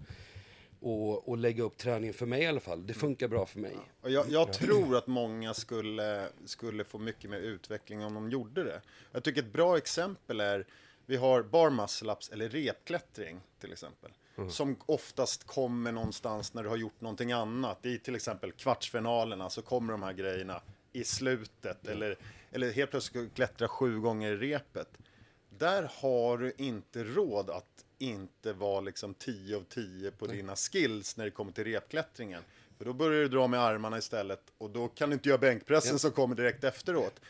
[0.79, 2.87] och, och lägga upp träningen för mig i alla fall.
[2.87, 3.77] Det funkar bra för mig.
[4.01, 4.09] Ja.
[4.09, 8.81] jag, jag tror att många skulle, skulle få mycket mer utveckling om de gjorde det.
[9.11, 10.67] Jag tycker ett bra exempel är,
[11.05, 14.11] vi har bar muscle ups eller repklättring till exempel.
[14.49, 17.85] Som oftast kommer någonstans när du har gjort någonting annat.
[17.85, 20.61] I till exempel kvartsfinalerna så kommer de här grejerna
[20.93, 21.87] i slutet.
[21.87, 22.17] Eller,
[22.51, 24.97] eller helt plötsligt klättra sju gånger i repet.
[25.49, 31.17] Där har du inte råd att inte vara liksom 10 av 10 på dina skills
[31.17, 32.43] när det kommer till repklättringen.
[32.77, 35.99] För då börjar du dra med armarna istället och då kan du inte göra bänkpressen
[35.99, 37.21] som kommer direkt efteråt.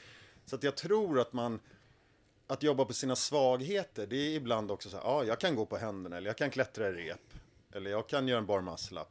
[0.46, 1.60] Så att jag tror att man,
[2.48, 5.66] att jobba på sina svagheter, det är ibland också så här, ja, jag kan gå
[5.66, 7.34] på händerna eller jag kan klättra i rep.
[7.72, 9.08] Eller jag kan göra en bar muscle up.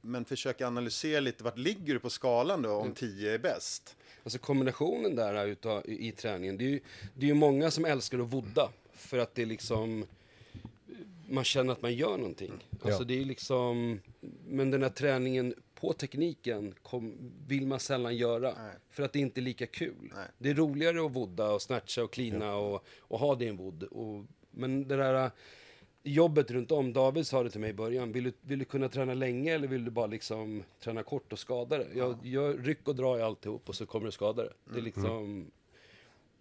[0.00, 3.96] Men försöka analysera lite, vart ligger du på skalan då om 10 är bäst?
[4.24, 6.80] Alltså kombinationen där utav, i, i träningen, det är, ju,
[7.14, 8.68] det är ju många som älskar att vodda.
[8.92, 10.06] För att det är liksom,
[11.28, 12.52] man känner att man gör någonting.
[12.84, 13.04] Alltså Ja.
[13.04, 14.00] det är liksom,
[14.48, 18.54] men den här träningen på tekniken kom, vill man sällan göra.
[18.58, 18.74] Nej.
[18.90, 20.12] För att det inte är lika kul.
[20.14, 20.26] Nej.
[20.38, 23.82] Det är roligare att vodda och snatcha och cleana och, och ha det i en.
[23.90, 25.30] Och, men det där
[26.02, 28.88] jobbet runt om, David sa det till mig i början, vill du, vill du kunna
[28.88, 31.86] träna länge eller vill du bara liksom träna kort och skada det?
[31.94, 34.52] Jag, jag ryck och dra i alltihop och så kommer du skada det.
[34.72, 35.50] Det är liksom...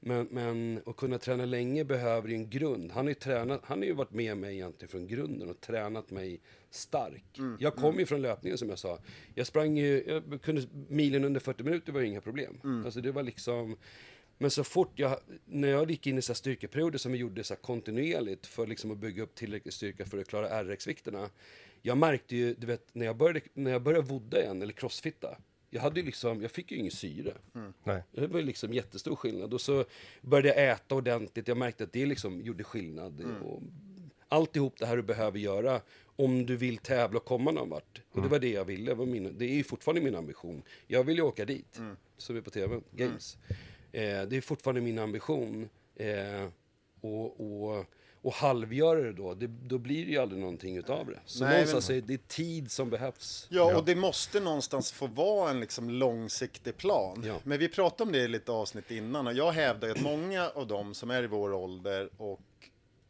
[0.04, 2.92] Men, men att kunna träna länge behöver ju en grund.
[2.92, 6.12] Han har ju, tränat, han har ju varit med mig egentligen från grunden och tränat
[6.12, 6.40] mig
[6.72, 7.40] stark.
[7.60, 9.00] Jag kom ju från löpningen som jag sa.
[9.36, 12.84] Jag sprang ju, jag kunde milen under 40 minuter var ju inga problem.
[12.86, 13.78] Alltså det var liksom...
[14.38, 17.44] Men så fort jag, när jag gick in i så här styrkeperioder som vi gjorde
[17.44, 21.30] så här kontinuerligt för liksom att bygga upp tillräcklig styrka för att klara RX-vikterna.
[21.82, 25.38] Jag märkte ju, du vet, när jag började, när jag började vodda igen, eller crossfitta.
[25.70, 27.34] Jag hade ju liksom, jag fick ju ingen syre.
[27.84, 28.04] Nej.
[28.12, 29.54] Det var ju liksom jättestor skillnad.
[29.54, 29.86] Och så
[30.22, 31.48] började jag äta ordentligt.
[31.48, 33.22] Jag märkte att det liksom gjorde skillnad.
[33.44, 33.62] Och
[34.28, 35.82] alltihop det här du behöver göra
[36.22, 38.02] om du vill tävla och komma någon vart.
[38.12, 38.92] Och det var det jag ville.
[38.92, 40.64] Det, var min, det är fortfarande min ambition.
[40.88, 41.80] Jag vill ju åka dit,
[42.18, 43.38] som är på tv, Games.
[43.92, 45.70] Eh, det är fortfarande min ambition.
[45.96, 46.48] Eh,
[47.02, 47.86] och, och,
[48.22, 51.20] och halvgöra det då, det, då blir det ju aldrig någonting utav det.
[51.26, 53.48] Så Nej, någonstans är det tid som behövs.
[53.50, 57.24] Ja, och det måste någonstans få vara en liksom långsiktig plan.
[57.28, 57.40] Ja.
[57.44, 60.68] Men vi pratade om det i lite avsnitt innan och jag hävdar att många av
[60.68, 62.42] dem som är i vår ålder och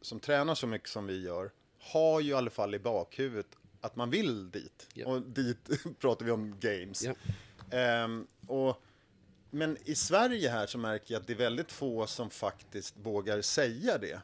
[0.00, 1.50] som tränar så mycket som vi gör
[1.82, 3.46] har ju i alla fall i bakhuvudet
[3.80, 4.88] att man vill dit.
[4.94, 5.06] Ja.
[5.06, 5.68] Och dit
[5.98, 7.04] pratar vi om games.
[7.04, 7.14] Ja.
[7.70, 8.82] Ehm, och,
[9.50, 13.42] men i Sverige här så märker jag att det är väldigt få som faktiskt vågar
[13.42, 14.20] säga det.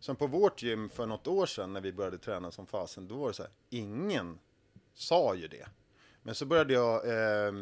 [0.00, 3.16] Som på vårt gym för något år sedan när vi började träna som fasen, då
[3.16, 4.38] var det så här, ingen
[4.94, 5.66] sa ju det.
[6.22, 7.52] Men så började jag eh,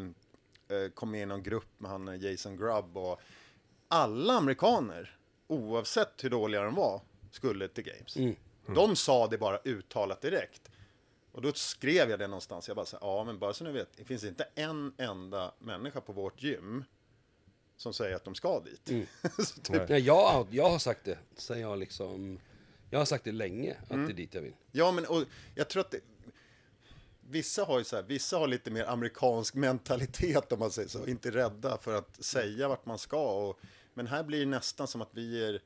[0.95, 3.21] kom med i någon grupp med han eh, Jason Grubb och
[3.89, 8.17] alla amerikaner, oavsett hur dåliga de var, skulle till Games.
[8.75, 10.71] De sa det bara uttalat direkt.
[11.33, 13.73] Och då skrev jag det någonstans, jag bara så här, ja men bara så ni
[13.73, 16.85] vet, det finns inte en enda människa på vårt gym
[17.77, 19.09] som säger att de ska dit.
[19.39, 22.39] så typ, Nej, jag, jag har sagt det, sen jag liksom
[22.91, 24.57] Jag har sagt det länge, att det är dit jag vill.
[24.73, 25.25] Ja, men och
[25.55, 26.01] jag tror att det,
[27.31, 31.07] vissa har ju så här, vissa har lite mer amerikansk mentalitet om man säger så,
[31.07, 33.49] inte rädda för att säga vart man ska.
[33.49, 33.61] Och,
[33.95, 35.63] men här blir det nästan som att vi är,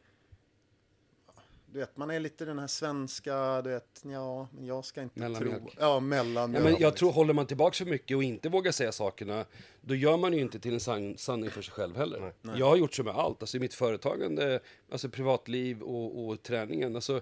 [1.72, 5.20] du vet, man är lite den här svenska, du vet, ja, men jag ska inte
[5.20, 5.62] Mellanmjölk.
[5.62, 5.70] tro.
[5.78, 6.54] Ja, mellan.
[6.54, 9.44] Ja, men jag tror, håller man tillbaka för mycket och inte vågar säga sakerna,
[9.80, 12.32] då gör man ju inte till en san sanning för sig själv heller.
[12.56, 14.60] Jag har gjort så med allt, alltså i mitt företagande,
[14.92, 16.96] alltså privatliv och, och träningen.
[16.96, 17.20] Alltså,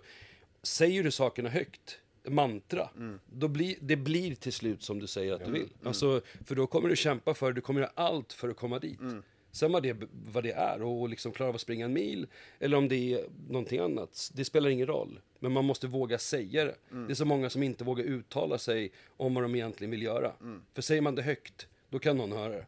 [0.63, 2.89] säger du sakerna högt, mantra,
[3.27, 5.69] då blir, det blir till slut som du säger att du vill.
[5.85, 9.01] Alltså, för då kommer du kämpa för, du kommer göra allt för att komma dit.
[9.59, 12.27] Sen vad det, vad det är, och liksom klara av att springa en mil,
[12.59, 15.21] eller om det är någonting annat, det spelar ingen roll.
[15.39, 16.75] Men man måste våga säga det.
[17.07, 20.33] Det är så många som inte vågar uttala sig om vad de egentligen vill göra.
[20.75, 22.67] För säger man det högt, då kan någon höra det.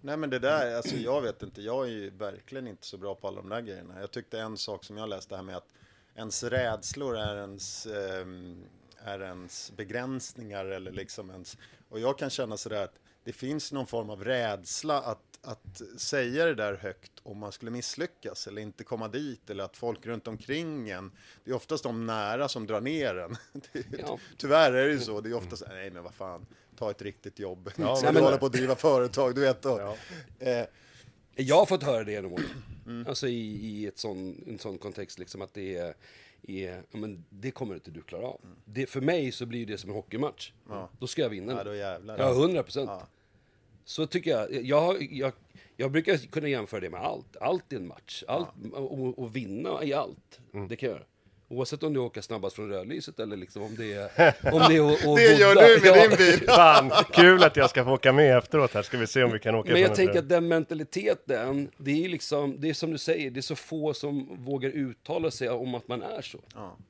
[0.00, 3.14] Nej men det där, alltså jag vet inte, jag är ju verkligen inte så bra
[3.14, 4.00] på alla de där grejerna.
[4.00, 5.68] Jag tyckte en sak som jag läste här med att
[6.16, 8.64] ens rädslor är ens, ehm,
[9.04, 11.56] är ens begränsningar eller liksom ens,
[11.88, 16.44] och jag kan känna sådär att det finns någon form av rädsla att, att säga
[16.46, 20.28] det där högt om man skulle misslyckas eller inte komma dit eller att folk runt
[20.28, 21.12] omkring en,
[21.44, 23.36] det är oftast de nära som drar ner en.
[23.72, 24.18] Det, Ja.
[24.36, 27.38] Tyvärr är det ju så, det är oftast, nej men vad fan, ta ett riktigt
[27.38, 27.70] jobb.
[27.76, 29.96] Ja, men- du håller på att driva företag, du vet då.
[30.38, 30.64] Eh,
[31.34, 32.44] Jag har fått höra det genom åren.
[32.86, 33.06] Mm.
[33.06, 35.94] Alltså i, i ett sån, en sån kontext, liksom att det är,
[36.42, 38.40] är ja, men det kommer inte du klara av.
[38.64, 40.52] Det, för mig så blir det som en hockeymatch.
[40.98, 41.52] Då ska jag vinna.
[41.52, 42.18] Ja, då jävlar.
[42.18, 42.90] Ja, hundra procent.
[42.90, 43.06] Ja.
[43.84, 44.64] Så tycker jag.
[44.64, 45.32] Jag, jag.
[45.76, 47.36] jag brukar kunna jämföra det med allt.
[47.40, 48.22] Allt i en match.
[48.28, 50.40] Allt, och, och vinna i allt.
[50.54, 50.68] Mm.
[50.68, 51.06] Det kan jag göra.
[51.48, 54.02] Oavsett om du åker snabbast från rödlyset eller liksom om det är...
[54.54, 56.08] Om det är att, att Det gör du med Ja.
[56.08, 56.40] din bil.
[56.48, 59.38] Fan, kul att jag ska få åka med efteråt här, ska vi se om vi
[59.38, 62.98] kan åka Men jag tänker att den mentaliteten, det är liksom, det är som du
[62.98, 66.38] säger, det är så få som vågar uttala sig om att man är så.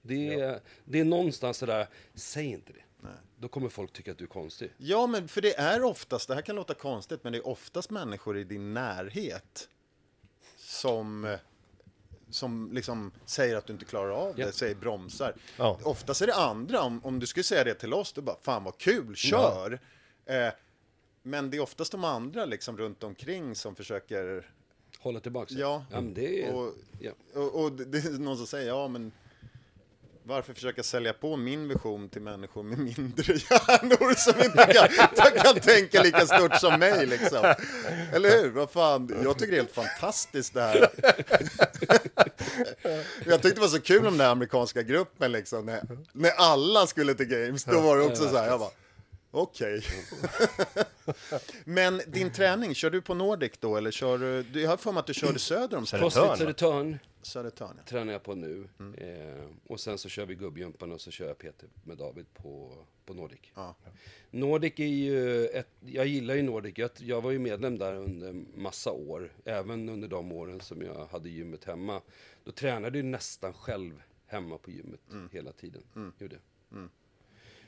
[0.03, 2.83] Det, är, det är någonstans sådär, säg inte det.
[3.43, 4.71] Då kommer folk tycka att du är konstig.
[4.77, 7.91] Ja, men för det är oftast, det här kan låta konstigt, men det är oftast
[7.91, 9.69] människor i din närhet
[10.57, 11.37] som,
[12.31, 14.53] som liksom säger att du inte klarar av det, Ja.
[14.53, 15.35] säger bromsar.
[15.57, 15.79] Ja.
[15.83, 18.65] Oftast är det andra, om, om du skulle säga det till oss, då bara fan
[18.65, 19.81] vad kul, kör!
[20.27, 20.49] Eh,
[21.23, 24.51] men det är oftast de andra liksom runt omkring som försöker
[24.99, 25.55] Hålla tillbaka.
[25.55, 25.85] Ja.
[25.91, 26.55] ja men det är...
[26.55, 27.13] Och, ja.
[27.35, 29.13] och, och det är någon som säger, ja men
[30.25, 34.67] varför försöka sälja på min vision till människor med mindre hjärnor som inte
[35.17, 37.55] kan, kan tänka lika stort som mig liksom?
[38.13, 38.51] Eller hur?
[38.51, 40.89] Vad fan, jag tycker det är helt fantastiskt det här.
[43.27, 45.83] Jag tyckte det var så kul om den här amerikanska gruppen liksom, när,
[46.13, 48.71] när alla skulle till Games, då var det också så här, jag bara,
[49.31, 49.83] okej.
[51.65, 54.93] Men din träning, kör du på Nordic då, eller kör du, du- jag har för
[54.93, 55.87] mig att du körde söder om?
[55.87, 58.69] Södertörn Södertörn tränar jag på nu.
[58.79, 58.95] Mm.
[58.95, 62.85] Eh, och sen så kör vi gubbjumpan och så kör jag PT med David på,
[63.05, 63.41] på Nordic.
[63.55, 63.75] Ja.
[64.31, 66.79] Nordic är ju ett, jag gillar ju Nordic.
[66.79, 69.33] Jag, jag var ju medlem där under massa år.
[69.45, 72.01] Även under de åren som jag hade gymmet hemma.
[72.45, 75.29] Då tränade jag nästan själv hemma på gymmet Mm.
[75.33, 75.83] hela tiden.
[76.19, 76.39] Gjorde.
[76.71, 76.89] jag.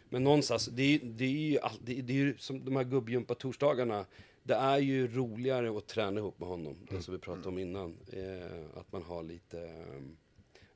[0.08, 4.04] Men någonstans, det är, det är ju det är, det är som de här gubbjumpa-torsdagarna.
[4.46, 7.98] Det är ju roligare att träna ihop med honom, det som vi pratade om innan.
[8.12, 10.02] Eh, att man har lite, eh,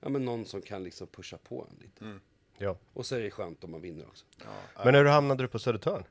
[0.00, 2.18] ja men någon som kan liksom pusha på en lite.
[2.58, 2.76] Ja.
[2.92, 4.26] Och så är det skönt om man vinner också.
[4.84, 6.04] Men hur hamnade du på Södertörn?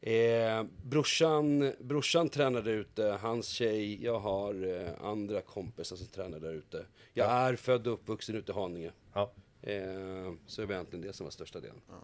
[0.00, 6.40] Eh, brorsan, brorsan tränar där ute, hans tjej, jag har eh, andra kompisar som tränar
[6.40, 6.86] där ute.
[7.12, 8.92] Jag är född och uppvuxen ute i Haninge.
[9.12, 9.32] Ja.
[9.62, 11.80] Eh, så det var egentligen det som var största delen.
[11.88, 11.94] Ja,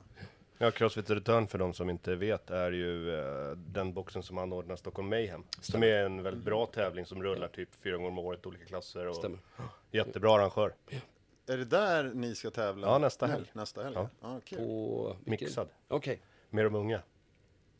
[0.74, 5.08] Crossfit Södertörn för de som inte vet är ju eh, den boxen som anordnar Stockholm
[5.08, 5.44] Mayhem.
[5.60, 9.06] Som är en väldigt bra tävling som rullar typ fyra gånger om året, olika klasser.
[9.06, 9.38] Och Stämmer.
[9.90, 10.74] Jättebra arrangör.
[11.48, 12.86] Är det där ni ska tävla?
[12.86, 13.50] Ja, nästa helg.
[13.52, 13.94] Nästa helg?
[13.96, 14.08] Ja.
[14.20, 14.40] Ja.
[14.44, 14.58] kul.
[14.58, 15.16] På...
[15.24, 15.68] vilken- Mixad.
[15.88, 17.02] Okej, Med de unga.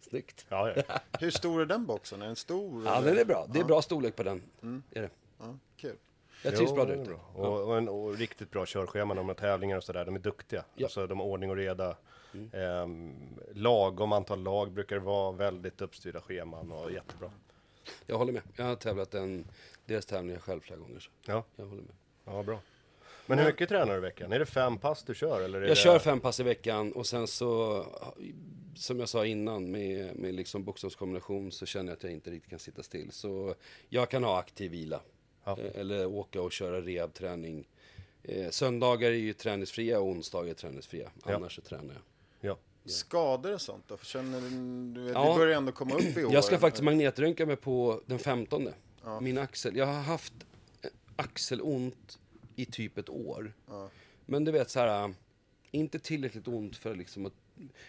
[0.00, 0.46] snyggt.
[0.48, 0.82] Ja, ja.
[1.20, 2.22] Hur stor är den boxen?
[2.22, 2.84] Är den stor?
[2.84, 3.14] Ja, eller?
[3.14, 3.46] det är bra.
[3.48, 4.42] Det är bra storlek på den.
[4.90, 5.10] Är det.
[5.38, 5.96] Ja, kul.
[6.42, 7.10] Jag trivs Jo, bra det där är ute.
[7.10, 7.20] bra.
[7.34, 10.64] Och, och, en, och riktigt bra körschema, de har tävlingar och sådär, de är duktiga.
[10.74, 10.84] Ja.
[10.86, 11.96] Alltså de har ordning och reda.
[12.52, 13.14] Ehm,
[13.54, 17.30] lagom antal lag brukar det vara, väldigt uppstyrda scheman och jättebra.
[18.06, 18.42] Jag håller med.
[18.56, 19.46] Jag har tävlat en,
[19.86, 20.98] deras tävlingar själv flera gånger.
[21.00, 21.94] Så Ja, jag håller med.
[22.24, 22.60] ja bra.
[23.26, 24.32] Men hur mycket tränar du i veckan?
[24.32, 25.40] Är det fem pass du kör?
[25.40, 25.76] Eller är Jag det...
[25.80, 27.84] kör fem pass i veckan och sen så,
[28.76, 32.50] som jag sa innan, med, med liksom bokstavskombination så känner jag att jag inte riktigt
[32.50, 33.10] kan sitta still.
[33.12, 33.54] Så
[33.88, 35.00] jag kan ha aktiv vila.
[35.44, 35.58] Ja.
[35.60, 37.68] Eh, Eller åka och köra rehabträning.
[38.22, 41.10] Eh, söndagar är ju träningsfria och onsdagar är träningsfria.
[41.26, 41.34] Ja.
[41.34, 42.02] Annars så tränar jag.
[42.87, 42.92] Ja.
[42.92, 43.96] Skador och sånt då?
[44.03, 44.49] Känner du,
[45.01, 45.29] du Ja.
[45.33, 46.33] det börjar ändå komma upp i år.
[46.33, 48.68] Jag ska faktiskt magnetröntga mig på den 15.
[49.20, 49.77] Min axel.
[49.77, 50.33] Jag har haft
[50.83, 52.18] eh, axelont
[52.57, 53.53] i typ ett år.
[54.27, 55.14] Men du vet så här,
[55.70, 57.33] inte tillräckligt ont för liksom att...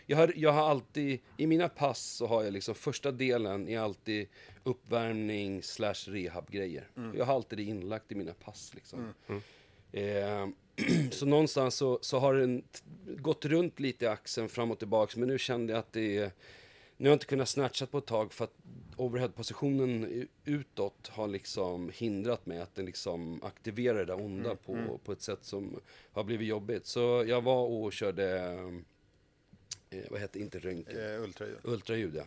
[0.05, 3.79] Jag har, jag har alltid, i mina pass så har jag liksom första delen är
[3.79, 4.27] alltid
[4.63, 6.87] uppvärmning slash rehab-grejer.
[7.15, 9.13] Jag har alltid det inlagt i mina pass liksom.
[9.91, 10.47] Eh,
[11.11, 12.63] så någonstans så, så har den
[13.05, 16.31] gått runt lite i axeln fram och tillbaks, men nu kände jag att det är...
[16.99, 18.55] Nu har jag inte kunnat snatcha på ett tag för att
[18.95, 25.11] overhead-positionen utåt har liksom hindrat mig att den liksom aktiverar det där onda på, på
[25.11, 25.79] ett sätt som
[26.11, 26.85] har blivit jobbigt.
[26.85, 28.39] Så jag var och körde,
[29.89, 31.57] eh, vad heter det, inte röntgen, Eh, ultraljud.
[31.63, 32.23] ultraljud ja.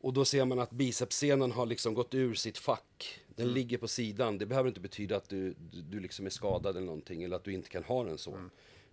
[0.00, 3.20] Och då ser man att bicepsscenen har liksom gått ur sitt fack.
[3.28, 4.38] Den ligger på sidan.
[4.38, 7.44] Det behöver inte betyda att du, du, du liksom är skadad eller någonting eller att
[7.44, 8.38] du inte kan ha den så.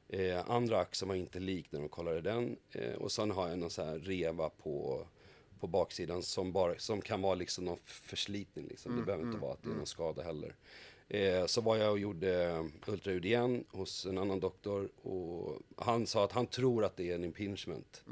[0.08, 2.58] Eh, andra axeln var inte lik när de kollade den.
[2.72, 5.08] Eh, och sen har jag någon så här reva på,
[5.60, 8.68] på baksidan som, bara, som kan vara liksom någon förslitning.
[8.68, 8.91] Liksom.
[8.98, 10.56] det behöver inte vara att det är någon skada heller.
[11.08, 16.24] Eh, så var jag och gjorde ultraljud igen hos en annan doktor och han sa
[16.24, 18.04] att han tror att det är en impingement.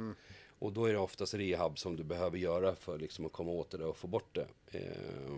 [0.63, 3.71] Och då är det oftast rehab som du behöver göra för liksom att komma åt
[3.71, 4.47] det och få bort det.
[4.67, 5.35] Eh,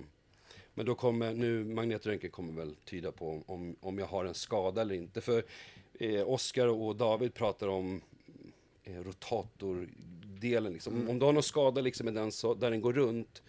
[0.74, 4.82] men då kommer, nu magnetröntgen kommer väl tyda på om, om jag har en skada
[4.82, 5.22] eller inte.
[5.22, 5.46] För
[5.94, 8.02] eh, Oskar och David pratar om
[8.84, 10.74] eh, rotatordelen.
[10.74, 11.10] Liksom.
[11.10, 13.44] Om du har någon skada liksom, den så, där den går runt,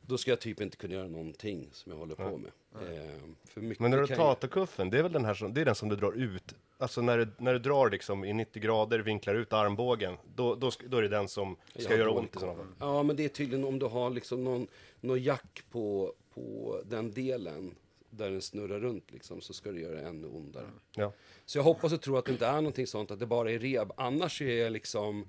[0.00, 2.50] då ska jag typ inte kunna göra någonting som jag håller på med.
[2.74, 6.12] Eh, Men rotatorkuffen, det är väl den här som, det är den som du drar
[6.12, 10.54] ut, alltså när du, när du drar liksom i 90 grader, vinklar ut armbågen, då,
[10.54, 12.66] då, då är det den som ska göra ont i sådana fall.
[12.78, 14.66] Ja, men det är tydligen om du har liksom någon,
[15.00, 17.74] någon jack på, på den delen
[18.10, 20.66] där den snurrar runt liksom, så ska det göra ännu ondare.
[20.96, 21.12] Ja.
[21.46, 23.58] Så jag hoppas och tror att det inte är någonting sånt, att det bara är
[23.58, 23.92] rehab.
[23.96, 25.28] Annars är jag liksom...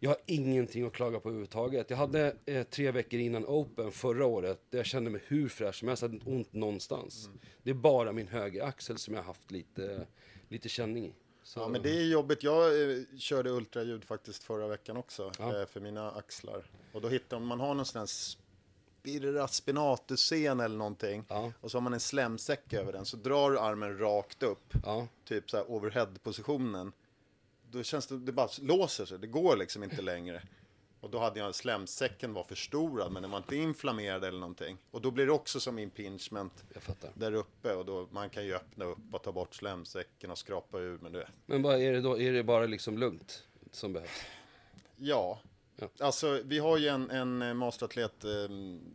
[0.00, 1.90] Jag har ingenting att klaga på överhuvudtaget.
[1.90, 5.74] Jag hade eh, tre veckor innan Open förra året där jag kände mig hur fräsch
[5.74, 6.02] som helst.
[6.02, 7.28] Jag hade ont någonstans.
[7.62, 10.06] Det är bara min höger axel som jag har haft lite,
[10.48, 11.12] lite känning i.
[11.42, 12.42] Så, Ja, men det är jobbigt.
[12.42, 15.60] Jag eh, körde ultraljud faktiskt förra veckan också Ja.
[15.60, 16.64] eh, för mina axlar.
[16.92, 21.24] Och då hittar man, har någon sån här spirra spinatus-scen eller någonting.
[21.28, 21.52] Ja.
[21.60, 23.04] Och så har man en slemsäck över den.
[23.04, 25.08] Så drar du armen rakt upp, Ja.
[25.24, 26.92] typ så här overhead-positionen.
[27.70, 30.42] Då känns det, det bara låser sig, det går liksom inte längre.
[31.00, 34.78] Och då hade jag slemsäcken var förstorad men den var inte inflammerad eller någonting.
[34.90, 36.64] Och då blir det också som impingement
[37.14, 40.78] där uppe och då man kan ju öppna upp och ta bort slemsäcken och skrapa
[40.78, 42.18] ur men det Men vad är det då?
[42.18, 44.22] Är det bara liksom lugnt som behövs?
[44.96, 45.40] Ja.
[45.80, 45.88] Ja.
[46.00, 48.30] Alltså, vi har ju en, en eh, masteratlet eh,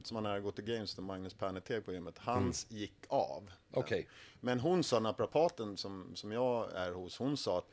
[0.03, 2.17] som har nära gått till Games, Magnus Perneteg på gymmet.
[2.17, 3.51] Hans gick av.
[3.71, 4.07] Okej.
[4.39, 7.67] Men hon sa, naprapaten som, som jag är hos, hon sa att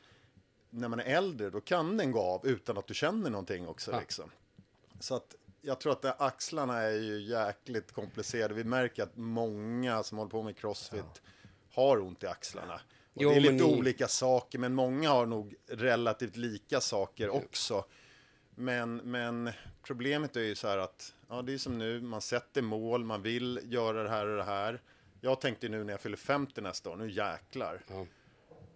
[0.71, 3.91] när man är äldre då kan den gå av utan att du känner någonting också.
[3.91, 3.99] Ja.
[3.99, 4.31] Liksom.
[4.99, 8.53] Så att jag tror att det, axlarna är ju jäkligt komplicerade.
[8.53, 11.21] Vi märker att många som håller på med crossfit
[11.73, 12.73] har ont i axlarna.
[13.13, 17.29] Och Jo, det är lite ni- olika saker, men många har nog relativt lika saker
[17.29, 17.85] också.
[18.55, 19.51] Men, men
[19.83, 23.21] problemet är ju så här att, ja det är som nu, man sätter mål, man
[23.21, 24.81] vill göra det här och det här.
[25.21, 27.81] Jag tänkte nu när jag fyller 50 nästa år, nu jäklar.
[27.87, 28.05] Ja.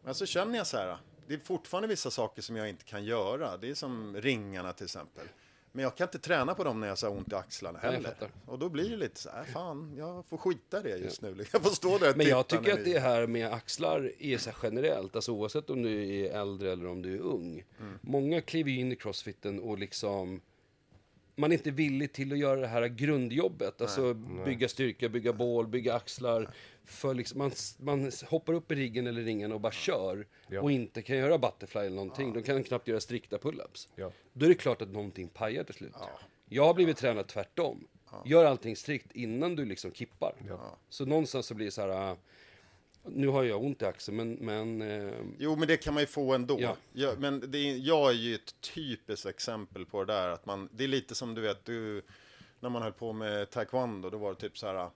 [0.03, 3.03] Men så känner jag så här, det är fortfarande vissa saker som jag inte kan
[3.05, 3.57] göra.
[3.57, 5.27] Det är som ringarna till exempel.
[5.71, 8.09] Men jag kan inte träna på dem när jag har ont i axlarna Nej, heller.
[8.09, 8.29] fattar.
[8.45, 11.45] och då blir det lite så här, fan, jag får skita det just nu.
[11.53, 14.11] Jag får stå där och Men jag titta tycker att ni- det här med axlar
[14.19, 17.63] är så generellt, alltså oavsett om du är äldre eller om du är ung.
[18.01, 20.41] Många kliver in i crossfiten och liksom
[21.35, 24.13] man är inte villig till att göra det här grundjobbet, alltså
[24.45, 26.49] bygga styrka, bygga bål, bygga axlar.
[26.85, 30.61] För liksom, man, man hoppar upp i riggen eller ringen och bara kör Ja.
[30.61, 32.33] och inte kan göra butterfly eller någonting.
[32.33, 33.87] De kan knappt göra strikta pull-ups.
[33.95, 34.11] Ja.
[34.33, 35.93] Då är det klart att någonting pajar till slut.
[36.49, 37.87] Jag har blivit tränad tvärtom.
[38.25, 40.35] Gör allting strikt innan du liksom kippar.
[40.89, 42.17] Så någonstans så blir det så här, äh,
[43.07, 46.07] nu har jag ont i axeln men, men eh, Jo, men det kan man ju
[46.07, 46.57] få ändå.
[46.61, 46.77] Ja.
[46.93, 50.29] Jag, men det är, jag är ju ett typiskt exempel på det där.
[50.29, 52.01] Att man, det är lite som du vet, du,
[52.59, 54.89] när man höll på med taekwondo, då var det typ så här.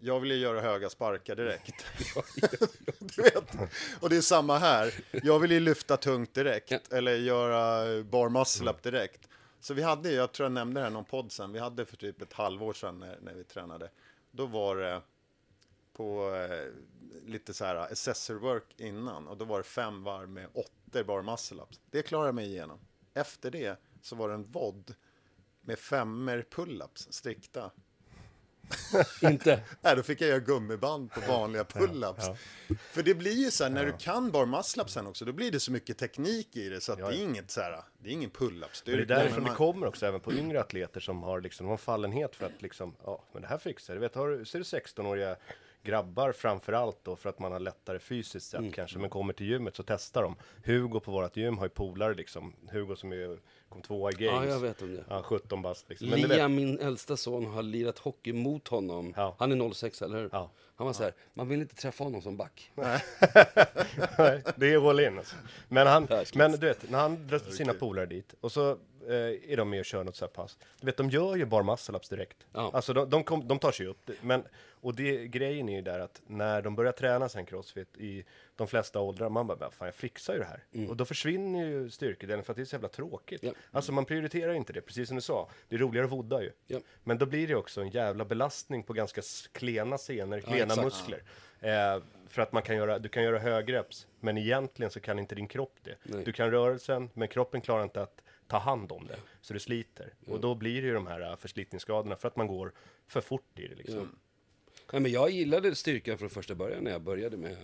[0.00, 1.84] Jag vill ju göra höga sparkar direkt.
[2.98, 3.56] du vet.
[4.00, 4.94] Och det är samma här.
[5.22, 6.70] Jag vill ju lyfta tungt direkt.
[6.70, 6.96] Ja.
[6.96, 9.28] Eller göra bar muscle up direkt.
[9.60, 11.86] Så vi hade, jag tror jag nämnde det här i någon podd sen, vi hade
[11.86, 13.90] för typ ett halvår sedan när, när vi tränade.
[14.30, 15.00] Då var det
[15.96, 16.72] på eh,
[17.26, 21.22] lite så här assessor work innan och då var det fem varv med åtta bar
[21.22, 21.80] muscle ups.
[21.90, 22.78] Det klarade jag mig igenom.
[23.14, 24.94] Efter det så var det en VOD
[25.60, 27.70] med femmer pull-ups strikta.
[29.22, 29.60] inte.
[29.80, 32.36] Nej, då fick jag göra gummiband på vanliga pull-ups.
[32.78, 35.32] För det blir ju så här, när du kan bar muscle ups sen också, då
[35.32, 37.24] blir det så mycket teknik i det så att Ja, det är ja.
[37.24, 39.86] inget så här, det är ingen pull-up Men det är därifrån men det man- kommer
[39.86, 43.42] också även på yngre atleter som har liksom någon fallenhet för att liksom, ja, men
[43.42, 44.02] det här fixar jag.
[44.02, 45.36] Du vet, har, du- ser du 16-åriga
[45.84, 48.72] grabbar framförallt då för att man har lättare fysiskt sett Mm.
[48.72, 50.36] kanske, men kommer till gymmet så testar de.
[50.64, 53.38] Hugo på vårat gym har ju polare liksom, Hugo som är,
[53.74, 54.50] kom tvåa i Ja, games.
[54.50, 55.04] jag vet om det.
[55.08, 56.08] Ja, 17 bast liksom.
[56.08, 59.14] Men vet- Liam, min äldsta son, har lirat hockey mot honom.
[59.16, 59.34] Ja.
[59.38, 60.28] Han är 06, eller hur?
[60.32, 60.50] Ja.
[60.76, 62.70] Han var så här, man vill inte träffa honom som back.
[64.18, 65.36] Nej, det är all in alltså.
[65.68, 69.56] Men han, men du vet, när han drar sina polare dit och så eh, är
[69.56, 70.58] de med och kör något så här pass.
[70.80, 72.36] Du vet, de gör ju bara muscle-ups direkt.
[72.52, 72.70] Ja.
[72.74, 74.10] Alltså de, de, kom, de tar sig upp.
[74.20, 74.44] Men,
[74.80, 78.24] och det, grejen är ju där att när de börjar träna sen crossfit i
[78.56, 80.88] de flesta åldrar, man bara, fan jag fixar ju det här.
[80.88, 83.42] Och då försvinner ju styrkedelen för att det är så jävla tråkigt.
[83.42, 83.54] Mm.
[83.58, 83.76] Ja.
[83.76, 85.50] Alltså man prioriterar inte det, precis som du sa.
[85.68, 86.50] Det är roligare att vodda ju.
[86.66, 86.78] Ja.
[87.04, 90.84] Men då blir det också en jävla belastning på ganska klena senor, klena exakt.
[90.84, 91.22] muskler.
[91.60, 95.34] Eh, för att man kan göra, du kan göra högreps, men egentligen så kan inte
[95.34, 95.94] din kropp det.
[96.02, 96.24] Nej.
[96.24, 99.16] Du kan rörelsen, men kroppen klarar inte att ta hand om det.
[99.40, 100.14] Så du sliter.
[100.22, 100.34] Mm.
[100.34, 102.72] Och då blir det ju de här eh, förslitningsskadorna för att man går
[103.08, 104.18] för fort i det liksom.
[104.92, 107.56] Nej, men jag gillade styrkan från första början när jag började med...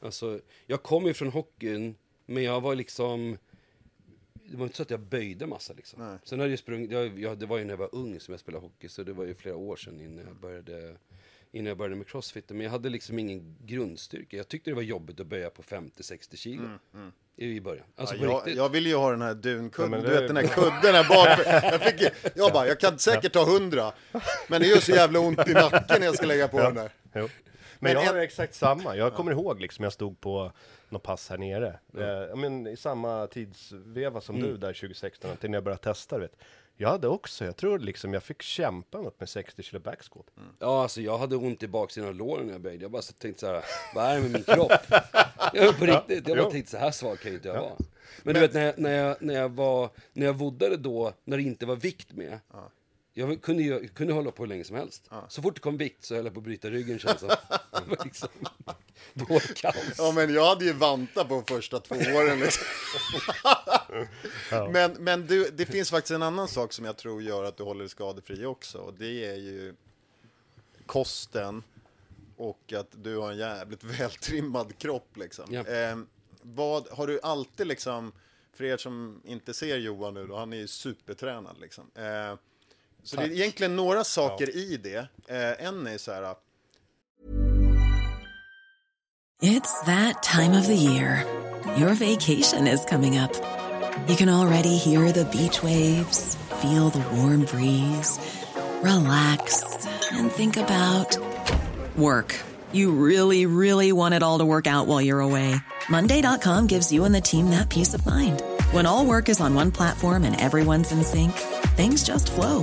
[0.00, 1.94] Alltså, jag kom ju från hockeyn,
[2.26, 3.38] men jag var liksom...
[4.32, 6.18] Det var inte så att jag böjde massa liksom.
[6.24, 8.40] Sen hade jag sprungit, jag, jag, det var ju när jag var ung som jag
[8.40, 10.96] spelade hockey, så det var ju flera år sedan innan jag började,
[11.52, 12.48] innan jag började med crossfit.
[12.48, 14.36] Men jag hade liksom ingen grundstyrka.
[14.36, 16.62] Jag tyckte det var jobbigt att böja på 50-60 kilo
[17.36, 17.86] i, i början.
[17.96, 20.46] Alltså Ja, jag, jag vill ju ha den här dunkudden, Ja, du vet den här
[20.46, 21.46] kudden här bak.
[21.72, 23.92] Jag, fick, ju- jag bara, jag kan säkert ta hundra,
[24.48, 26.92] men det gör så jävla ont i nacken när jag ska lägga på den där.
[27.14, 27.28] Jo.
[27.82, 28.96] Men, Men jag har exakt samma.
[28.96, 30.52] Jag kommer ihåg liksom, jag stod på
[30.88, 31.78] något pass här nere.
[31.98, 34.48] Eh, ja, men I samma tidsveva som Mm.
[34.48, 36.18] du där 2016, till när jag började testa.
[36.18, 36.36] Vet.
[36.76, 40.26] Jag hade också, jag tror liksom jag fick kämpa upp med 60 kilo backsquat.
[40.58, 42.84] Ja, alltså jag hade ont i baksidan av låren när jag böjde.
[42.84, 43.64] Jag bara så tänkte så här,
[43.94, 44.72] vad är det med min kropp?
[45.52, 47.72] Jag på riktigt, jag bara tänkte så här svag kan ju inte jag vara.
[48.22, 51.36] Men du vet när jag, när jag, när jag var, när jag voddade då, när
[51.36, 52.38] det inte var vikt med.
[53.20, 55.10] Jag kunde, ju, kunde hålla på hur länge som helst.
[55.28, 57.38] Så fort det kom vikt så höll jag på att bryta ryggen känns det
[58.04, 58.28] liksom.
[59.98, 62.40] Ja, men jag hade ju vantat på de första två åren.
[62.40, 62.66] Liksom.
[64.72, 67.62] Men, men du, det finns faktiskt en annan sak som jag tror gör att du
[67.62, 68.78] håller dig skadefri också.
[68.78, 69.74] Och det är ju
[70.86, 71.62] kosten
[72.36, 75.16] och att du har en jävligt vältrimmad kropp.
[75.16, 75.44] Liksom.
[75.50, 75.66] Ja.
[75.66, 75.98] Eh,
[76.42, 78.12] vad, har du alltid liksom,
[78.52, 81.90] för er som inte ser Johan nu då, han är ju supertränad liksom.
[81.94, 82.34] Eh,
[83.04, 85.08] så det är egentligen några saker i det.
[85.28, 86.34] Eh, en är så här,
[89.42, 91.24] It's that time of the year.
[91.78, 93.32] Your vacation is coming up.
[94.06, 98.18] You can already hear the beach waves, feel the warm breeze,
[98.82, 99.64] relax,
[100.12, 101.16] and think about
[101.96, 102.36] work.
[102.72, 105.54] You really, really want it all to work out while you're away.
[105.88, 108.42] Monday.com gives you and the team that peace of mind.
[108.72, 111.32] When all work is on one platform and everyone's in sync,
[111.76, 112.62] things just flow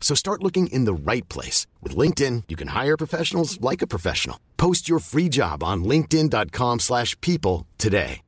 [0.00, 1.66] So start looking in the right place.
[1.82, 4.38] With LinkedIn, you can hire professionals like a professional.
[4.56, 8.22] Post your free job on linkedin.com slash people today.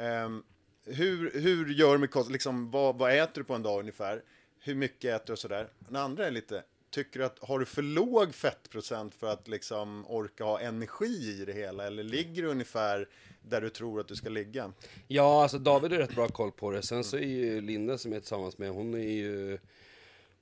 [0.00, 0.44] Um,
[0.86, 2.30] hur, hur gör du med kost?
[2.30, 4.22] Liksom, vad, vad äter du på en dag ungefär?
[4.60, 5.68] Hur mycket äter du och sådär?
[5.78, 10.06] Den andra är lite, tycker du att har du för låg fettprocent för att liksom
[10.08, 11.86] orka ha energi i det hela?
[11.86, 13.08] Eller ligger du ungefär
[13.50, 14.72] där du tror att du ska ligga?
[15.06, 16.82] Ja, alltså David har rätt bra koll på det.
[16.82, 19.58] Sen så är ju Linda som jag är tillsammans med, hon är ju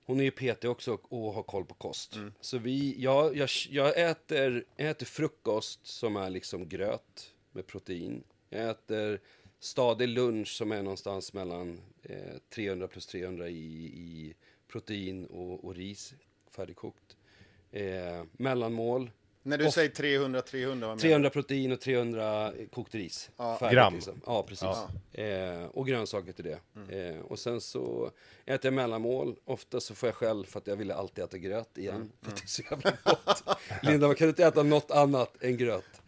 [0.06, 2.16] hon är ju PT också och, har koll på kost.
[2.40, 8.24] Så vi, jag, jag, jag äter, jag äter frukost som är liksom gröt med protein.
[8.50, 9.20] Jag äter
[9.58, 14.34] stadig lunch som är någonstans mellan eh, 300 plus 300 i, i
[14.68, 16.14] protein och, och ris,
[16.50, 17.16] färdigkokt.
[17.70, 19.10] Eh, mellanmål,
[19.46, 23.30] När du Off- säger 300, 300, vad menar 300 protein och 300 kokt ris.
[23.36, 23.94] Färdigt, Gram.
[23.94, 24.20] Liksom.
[24.26, 24.68] Ja, precis.
[25.12, 26.58] Eh, och grönsaker till det.
[26.98, 28.10] Eh, och sen så
[28.46, 29.36] äter jag mellanmål.
[29.44, 32.12] Ofta så får jag skäll för att jag ville alltid äta gröt igen.
[32.22, 33.44] För att det är så jävla gott.
[33.82, 36.02] Linda, man kan inte äta något annat än gröt.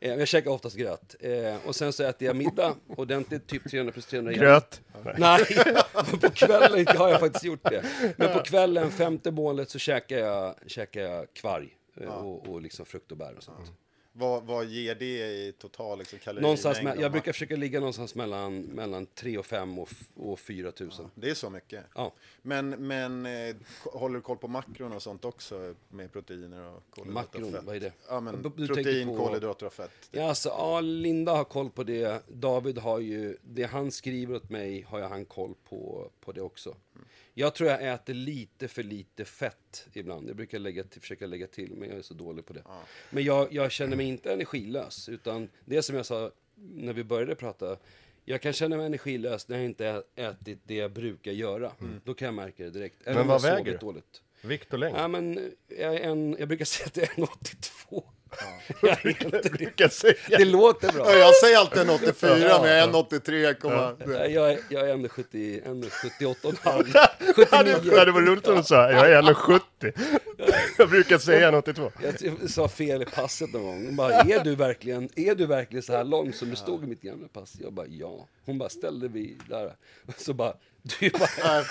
[0.00, 1.14] Eh, jag käkar oftast gröt.
[1.20, 4.44] Eh, och sen så äter jag middag ordentligt, typ 300 plus 300 igen.
[4.44, 4.80] Gröt.
[5.18, 5.44] Nej,
[6.20, 7.84] på kvällen har jag faktiskt gjort det.
[8.16, 11.76] Men på kvällen, femte målet, så käkar jag, käkar jag kvarg.
[11.96, 13.72] Eh, Och, och liksom frukt och bär och sånt.
[14.16, 17.00] Vad, vad ger det i total liksom, kalorimängd?
[17.00, 21.10] Jag brukar försöka ligga någonstans mellan, mellan 3 och 5 och, och 4 tusen.
[21.14, 21.84] Det är så mycket?
[21.94, 22.12] Ja.
[22.42, 27.00] Men, men eh, håller du koll på makron och sånt också med proteiner och kolhydrater
[27.00, 27.64] och Makron, fett?
[27.64, 27.92] vad är det?
[28.08, 29.90] Ja, men Du- protein, på- kolhydrater och fett.
[30.10, 32.22] Ja, alltså, ja, Linda har koll på det.
[32.28, 36.40] David har ju, det han skriver åt mig har jag han koll på, på det
[36.40, 36.76] också.
[37.34, 40.28] Jag tror jag äter lite för lite fett ibland.
[40.28, 42.62] Jag brukar lägga till, försöka lägga till, men jag är så dålig på det.
[42.64, 42.80] Ja.
[43.10, 47.34] Men jag, jag, känner mig inte energilös, utan det som jag sa när vi började
[47.34, 47.76] prata,
[48.24, 51.72] jag kan känna mig energilös när jag inte ätit det jag brukar göra.
[51.80, 52.00] Mm.
[52.04, 53.02] Då kan jag märka det direkt.
[53.02, 53.78] Eller men vad väger du?
[53.78, 54.22] Dåligt.
[54.42, 54.96] Vikt och längd?
[54.96, 58.04] Ja, men jag, en, jag brukar säga att jag är 1,82.
[58.38, 58.96] Ja.
[59.02, 60.14] Jag brukar säga.
[60.28, 61.16] Det låter bra.
[61.16, 63.54] Jag säger alltid en 84, men jag är en 83.
[63.62, 63.96] Ja.
[64.28, 66.92] Jag är, jag är en 78 och 79.
[67.90, 69.64] Det hade varit roligt om du sa, jag är en 70.
[69.90, 70.20] 1,70.
[70.78, 71.90] Jag brukar säga 1,82.
[72.40, 73.86] Jag sa fel i passet någon gång.
[73.86, 76.86] Hon bara, är du verkligen, är du verkligen så här lång som du stod i
[76.86, 77.56] mitt gamla pass?
[77.60, 78.28] Jag bara, ja.
[78.44, 79.74] Hon bara, ställde vi där.
[80.16, 81.64] Så bara, du bara...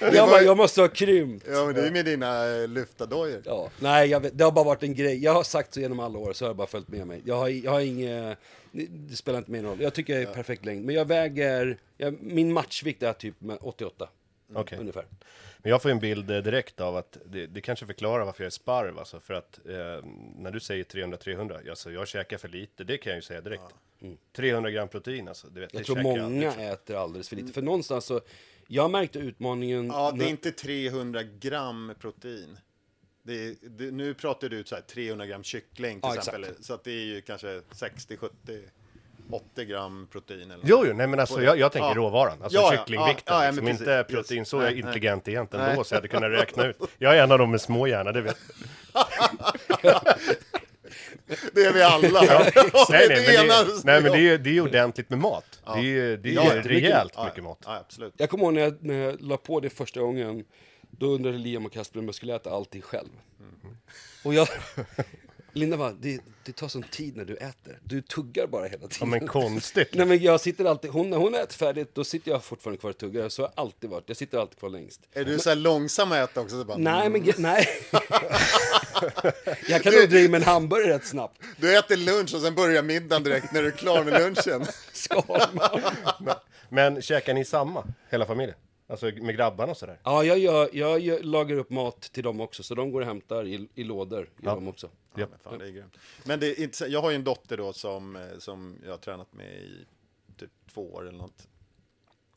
[0.14, 1.46] jag bara, jag måste ha krympt.
[1.50, 3.42] Ja, men det är med dina eh, lyftardojor.
[3.44, 5.24] Ja, nej, jag vet, det har bara varit en grej.
[5.24, 7.22] Jag har sagt så genom alla år, så har jag bara följt med mig.
[7.24, 8.38] Jag har, jag har inget,
[8.72, 9.80] det, spelar inte min roll.
[9.80, 10.84] Jag tycker jag är perfekt längd.
[10.84, 14.08] Men jag väger, jag, min matchvikt är typ med 88.
[14.54, 14.78] Okej.
[14.78, 15.04] Ungefär.
[15.64, 18.46] Men jag får en bild eh, direkt av att det, det kanske förklarar varför jag
[18.46, 20.04] är sparv alltså, för att eh,
[20.36, 23.62] när du säger 300-300, alltså jag käkar för lite, det kan jag ju säga direkt.
[24.36, 26.68] 300 gram protein alltså, du vet, Jag det tror käkar jag många aldrig.
[26.70, 27.52] äter alldeles för lite.
[27.52, 28.20] För någonstans så,
[28.66, 29.86] jag märkte utmaningen...
[29.86, 32.58] Ja, det är inte 300 gram protein.
[33.22, 36.44] Det är, det, nu pratar du ut så här 300 gram kyckling till Ja, exempel.
[36.44, 36.64] exakt.
[36.64, 38.60] Så att det är ju kanske 60, 70,
[39.32, 40.50] 80 gram protein.
[40.50, 41.94] Eller Jo, jo, nej men alltså jag, jag tänker Ja.
[41.94, 44.46] råvaran, alltså Ja, ja, kycklingvikten, ja, ja, liksom, men inte protein.
[44.46, 44.88] Så är jag Nej, nej.
[44.88, 45.76] intelligent egentligen Nej.
[45.76, 46.76] då, så jag hade kunnat räkna ut.
[46.98, 48.36] Jag är en av dem med små hjärna, det vet
[51.52, 52.08] Det är vi alla.
[52.90, 55.60] nej, nej, men det, är- nej, men det är ju det är ordentligt med mat.
[55.74, 56.62] Det är det är Ja, ja.
[56.64, 57.58] rejält Ja, mycket mat.
[57.64, 58.14] Ja, absolut.
[58.16, 60.44] Jag kommer ihåg när jag, när jag la på det första gången,
[60.90, 63.08] då undrade Liam och Kasper om jag skulle äta allting själv.
[64.24, 64.48] Och jag...
[65.54, 67.78] Linda bara, det, det tar sån tid när du äter.
[67.84, 68.90] Du tuggar bara hela tiden.
[69.00, 69.88] Ja, men konstigt.
[69.92, 72.90] Nej men jag sitter alltid, hon, när hon äter färdigt, då sitter jag fortfarande kvar
[72.90, 73.28] och tuggar.
[73.28, 75.00] Så har jag alltid varit, jag sitter alltid kvar längst.
[75.12, 76.58] Är du så här långsam att äta också?
[76.58, 77.68] Så bara, Nej men nej.
[79.68, 81.40] jag kan nog dra i mig en hamburgare rätt snabbt.
[81.56, 84.66] Du äter lunch och sen börjar middagen direkt när du är klar med lunchen.
[84.92, 85.80] Skalman.
[86.68, 88.56] Men käkar ni samma, hela familjen?
[88.86, 90.00] Alltså med grabbarna och sådär?
[90.04, 93.06] Ja, jag, gör, jag gör, lagar upp mat till dem också, så de går och
[93.06, 94.18] hämtar i, i lådor.
[94.42, 94.54] Gör Ja.
[94.54, 94.90] de också.
[95.14, 95.96] Ja, men fan, det är grymt.
[96.24, 98.90] Men det är inte, så- jag har ju en dotter då som, eh, som jag
[98.90, 99.86] har tränat med i
[100.36, 101.48] typ två år eller något.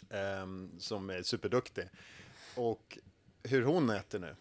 [0.10, 1.84] Ehm, som är superduktig.
[2.56, 2.98] Och
[3.44, 4.36] hur hon äter nu.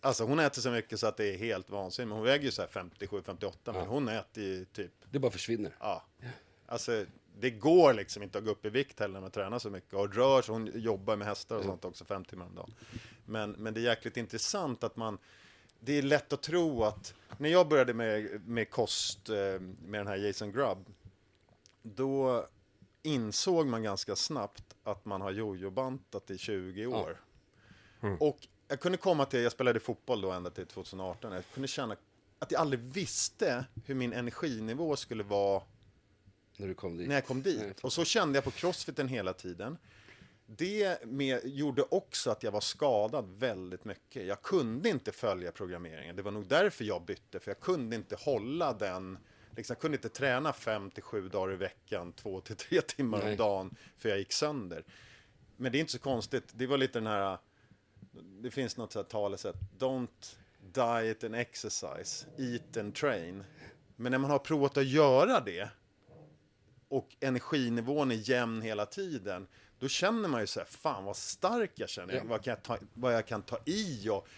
[0.00, 2.08] Alltså hon äter så mycket så att det är helt vansinnigt.
[2.08, 5.72] Men hon väger ju så här 57-58 men hon äter ju typ, Det bara försvinner.
[5.80, 6.04] ja.
[6.66, 7.04] Alltså
[7.40, 9.94] det går liksom inte att gå upp i vikt heller när man tränar så mycket.
[9.94, 12.74] Och rör sig, hon jobbar med hästar och sånt också fem timmar om dagen.
[13.24, 15.18] Men, men det är jäkligt intressant att man,
[15.80, 19.34] det är lätt att tro att, när jag började med, med kost, eh,
[19.86, 20.86] med den här Jason Grubb,
[21.82, 22.46] då
[23.02, 27.20] insåg man ganska snabbt att man har jojobantat i 20 år.
[28.20, 28.38] Och
[28.68, 31.96] jag kunde komma till, jag spelade fotboll då ända till 2018, jag kunde känna
[32.38, 35.62] att jag aldrig visste hur min energinivå skulle vara
[36.60, 37.08] När du kom dit.
[37.08, 37.60] när jag kom dit.
[37.60, 39.78] Nej, och så kände jag på crossfiten hela tiden.
[40.46, 44.26] Det med, gjorde också att jag var skadad väldigt mycket.
[44.26, 46.16] Jag kunde inte följa programmeringen.
[46.16, 49.18] Det var nog därför jag bytte, för jag kunde inte hålla den
[49.56, 53.18] Liksom, jag kunde inte träna fem till sju dagar i veckan, två till tre timmar
[53.20, 53.36] om Nej.
[53.36, 54.84] dagen, för jag gick sönder.
[55.56, 56.44] Men det är inte så konstigt.
[56.52, 57.38] Det var lite den här,
[58.42, 60.36] det finns något så här talesätt, don't
[60.72, 63.44] diet and exercise, eat and train.
[63.96, 65.70] Men när man har provat att göra det,
[66.90, 69.46] och energinivån är jämn hela tiden,
[69.78, 72.22] då känner man ju så här, fan vad stark jag känner, Ja.
[72.24, 74.28] vad, kan jag ta, vad jag kan ta i och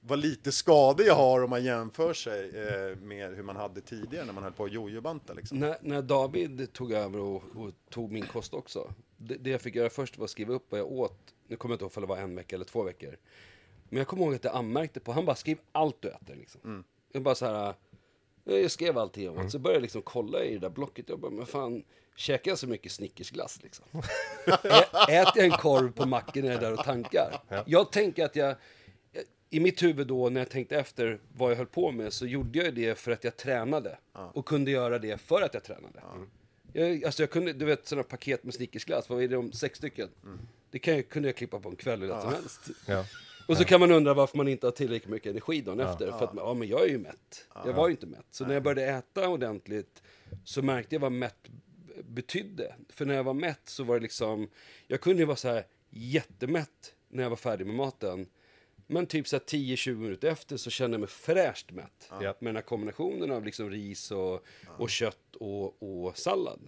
[0.00, 4.24] vad lite skador jag har om man jämför sig eh, med hur man hade tidigare
[4.24, 5.58] när man höll på att jojobanta liksom.
[5.58, 8.92] När, när David tog över och, och tog min kost också.
[9.16, 11.34] Det, det jag fick göra först var att skriva upp vad jag åt.
[11.48, 13.16] Nu kommer jag inte ihåg om det var en vecka eller två veckor.
[13.88, 16.84] Men jag kommer ihåg att jag anmärkte på, han bara skriv allt du äter liksom.
[17.12, 17.74] Jag bara så här,
[18.54, 19.50] jag skrev allting jag åt.
[19.50, 21.08] Så började jag liksom kolla i det där blocket.
[21.08, 21.84] Jag bara, men fan,
[22.16, 23.84] käkar jag så mycket snickersglass liksom?
[24.46, 27.40] Ä- Äter jag en korv på macken när jag är där och tankar?
[27.66, 28.56] Jag tänker att jag,
[29.50, 32.58] i mitt huvud då när jag tänkte efter vad jag höll på med så gjorde
[32.58, 33.98] jag det för att jag tränade.
[34.34, 36.00] Och kunde göra det för att jag tränade.
[36.72, 39.78] Jag, alltså jag kunde, du vet sådana paket med snickersglass, vad är det om sex
[39.78, 40.08] stycken?
[40.70, 42.60] Det kan jag, kunde jag klippa på en kväll hur lätt som helst.
[43.46, 43.52] Ja.
[43.52, 46.12] Och så kan man undra varför man inte har tillräckligt mycket energi dagen efter.
[46.18, 47.48] För att, ja men jag är ju mätt.
[47.64, 48.26] Jag var ju inte mätt.
[48.30, 50.02] Så när jag började äta ordentligt
[50.44, 51.48] så märkte jag vad mätt
[52.04, 52.74] betydde.
[52.88, 54.48] För när jag var mätt så var det liksom,
[54.86, 58.26] jag kunde ju vara så här jättemätt när jag var färdig med maten.
[58.86, 62.10] Men typ så här 10-20 minuter efter så kände jag mig fräscht mätt.
[62.40, 64.46] Med den här kombinationen av liksom ris och,
[64.78, 66.60] och kött och, och sallad.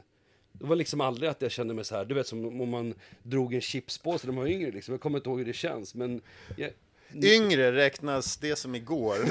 [0.58, 2.94] Det var liksom aldrig att jag kände mig så här, du vet som om man
[3.22, 4.94] drog en chipspåse när man var yngre liksom.
[4.94, 6.20] Jag kommer inte ihåg hur det känns, men...
[6.56, 6.70] Jag,
[7.14, 9.16] Yngre räknas det som igår.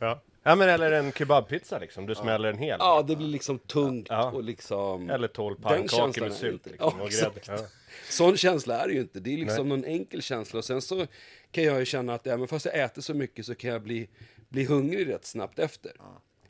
[0.00, 0.22] Ja.
[0.42, 2.76] ja, men eller en kebabpizza liksom, du smäller en hel.
[2.78, 4.30] ja, det blir liksom tungt Ja.
[4.30, 5.10] och liksom...
[5.10, 7.40] Eller tolv Den pannkakor med sylt liksom, Ja, och grädde.
[7.46, 7.66] Ja.
[8.08, 9.20] Sån känsla är det ju inte.
[9.20, 9.76] Det är liksom Nej.
[9.78, 10.58] någon enkel känsla.
[10.58, 11.06] Och sen så
[11.50, 14.08] kan jag ju känna att även fast jag äter så mycket så kan jag bli,
[14.48, 15.92] bli hungrig rätt snabbt efter.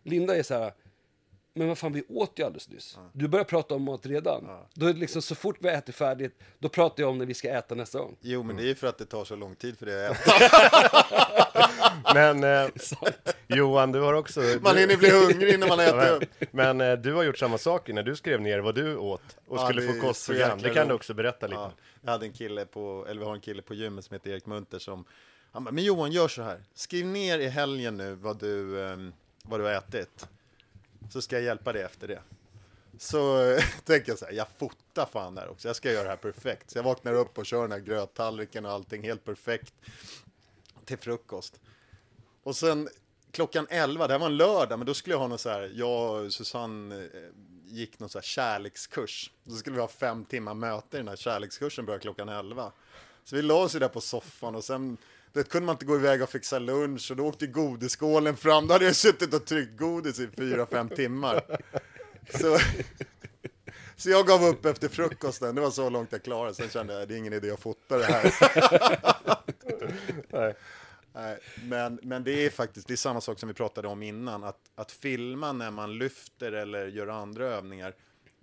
[0.03, 0.73] Linda är så här,
[1.61, 2.99] men vad fan vi åt ju alldeles nyss.
[3.13, 4.49] Du börjar prata om mat redan.
[4.75, 7.35] Då är det liksom så fort vi äter färdigt, då pratar jag om när vi
[7.35, 8.17] ska äta nästa gång.
[8.21, 10.17] Jo, men det är ju för att det tar så lång tid för det att
[10.29, 10.33] äta.
[12.15, 12.71] Men eh,
[13.49, 14.41] Johan, du har också...
[14.61, 16.23] Man hinner bli hungrig innan man äter upp.
[16.51, 19.23] men, men eh, du har gjort samma sak när du skrev ner vad du åt
[19.47, 20.59] och Ja, skulle få kostprogram.
[20.61, 21.61] så Det kan du också berätta lite.
[21.61, 24.31] Ja, jag hade en kille på, eller vi har en kille på gymmet som heter
[24.31, 25.05] Erik Munter som
[25.53, 29.13] han bara, men Johan gör så här, skriv ner i helgen nu vad du, ehm,
[29.43, 30.29] vad du har ätit.
[31.11, 32.23] Så ska jag hjälpa dig efter det.
[32.99, 33.39] Så
[33.85, 36.71] tänker jag så här, jag fotar fan här också, jag ska göra det här perfekt.
[36.71, 39.75] Så jag vaknar upp och kör den här gröttallriken och allting helt perfekt
[40.85, 41.61] till frukost.
[42.43, 42.89] Och sen
[43.31, 45.73] klockan 11, det här var en lördag, men då skulle jag ha någon så här,
[45.75, 47.09] jag och Susanne eh,
[47.65, 49.31] gick någon så här kärlekskurs.
[49.45, 52.73] Då skulle vi ha fem timmar möte i den här kärlekskursen, börjar klockan 11.
[53.25, 54.97] Så vi la oss ju där på soffan och sen
[55.33, 58.67] det kunde man inte gå iväg och fixa lunch och då åkte godisskålen fram.
[58.67, 61.43] Då hade jag suttit och tryckt godis i fyra, fem timmar.
[62.41, 62.59] Så,
[63.97, 66.55] så jag gav upp efter frukosten, det var så långt jag klarade.
[66.55, 68.35] Sen kände jag, det är ingen idé att fota det här.
[70.29, 70.55] Nej.
[71.13, 74.45] Nej, men, men det är faktiskt det är samma sak som vi pratade om innan.
[74.45, 77.95] Att, att filma när man lyfter eller gör andra övningar.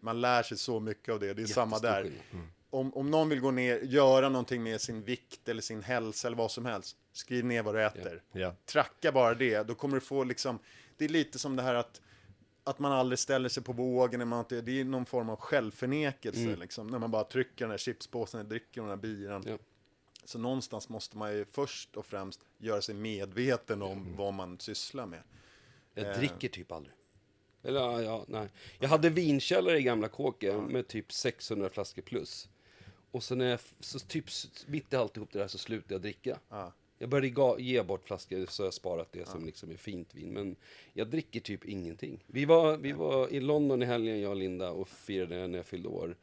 [0.01, 1.33] Man lär sig så mycket av det.
[1.33, 2.03] Det är samma där.
[2.03, 2.47] skillnad.
[2.69, 6.37] Om, om någon vill gå ner, göra någonting med sin vikt eller sin hälsa eller
[6.37, 6.97] vad som helst.
[7.13, 8.23] Skriv ner vad du äter.
[8.31, 8.55] Ja.
[8.65, 9.63] Tracka bara det.
[9.67, 10.59] Då kommer du få liksom,
[10.97, 12.01] det är lite som det här att
[12.63, 16.55] att man aldrig ställer sig på vågen, man inte, det är någon form av självförnekelse.
[16.55, 19.43] Liksom, när man bara trycker den här chipspåsen, dricker den här biran.
[19.47, 19.57] Ja.
[20.25, 24.15] Så någonstans måste man ju först och främst göra sig medveten om Mm.
[24.15, 25.21] vad man sysslar med.
[25.93, 26.17] Jag Eh.
[26.17, 26.95] dricker typ aldrig.
[27.63, 28.49] Eller ja, ja, nej.
[28.79, 32.49] Jag hade vinkällare i gamla kåken med typ 600 flaskor plus.
[33.11, 34.25] Och så när jag, så typ
[34.67, 36.39] mitt i alltihop det där så slutade jag dricka.
[36.49, 36.73] Ja.
[36.97, 40.33] Jag började ga, ge bort flaskor så jag sparat det som liksom är fint vin.
[40.33, 40.55] Men
[40.93, 42.23] jag dricker typ ingenting.
[42.27, 45.65] Vi var, vi var i London i helgen, jag och Linda, och firade när jag
[45.65, 46.15] fyllde år.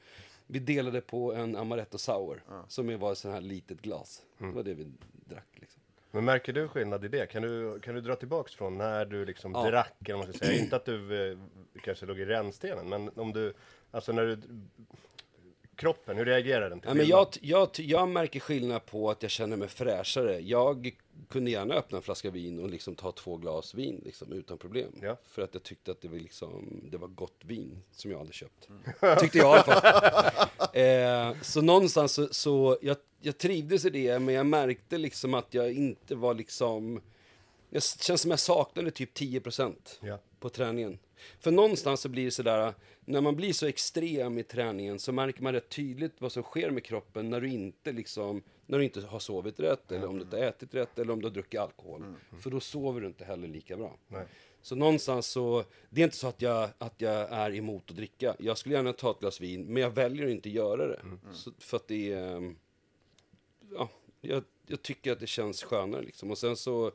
[0.47, 4.22] Vi delade på en amaretto sour, som var ett sånt här litet glas.
[4.39, 4.87] Det var det vi
[5.24, 5.80] drack liksom.
[6.11, 7.26] Men märker du skillnad i det?
[7.26, 9.70] Kan du, kan du dra tillbaks från när du liksom Ja.
[9.70, 11.39] drack, eller man ska säga, inte att du eh,
[11.82, 13.55] kanske låg i rännstenen, men om du,
[13.91, 14.39] alltså när du,
[15.77, 19.31] kroppen, hur reagerar den till Ja, men jag, jag, jag märker skillnad på att jag
[19.31, 20.41] känner mig fräschare.
[20.41, 20.97] Jag
[21.29, 24.93] kunde gärna öppna en flaska vin och liksom ta två glas vin liksom, utan problem.
[25.03, 25.16] Ja.
[25.29, 28.33] För att jag tyckte att det var, liksom, det var gott vin som jag hade
[28.33, 28.68] köpt.
[29.20, 30.49] Tyckte jag i alla fall.
[31.33, 35.55] eh, så någonstans så, så jag, jag trivdes i det, men jag märkte liksom att
[35.55, 37.01] jag inte var liksom...
[37.70, 40.18] Jag känns som jag saknade typ 10% Ja.
[40.45, 40.99] På träningen.
[41.40, 42.74] För någonstans så blir det sådär,
[43.05, 46.70] när man blir så extrem i träningen så märker man rätt tydligt vad som sker
[46.70, 50.22] med kroppen när du inte liksom, när du inte har sovit rätt, eller om du
[50.22, 52.05] inte har ätit rätt, eller om du har druckit alkohol.
[52.40, 53.97] För då sover du inte heller lika bra.
[54.09, 54.26] Nej.
[54.62, 58.36] Så någonstans så, det är inte så att jag, att jag är emot att dricka.
[58.38, 61.01] Jag skulle gärna ta ett glas vin, men jag väljer att inte göra det.
[61.32, 62.57] Så, för att det är, ehm,
[63.72, 63.88] ja,
[64.20, 66.30] jag, jag tycker att det känns skönare liksom.
[66.30, 66.92] Och sen så,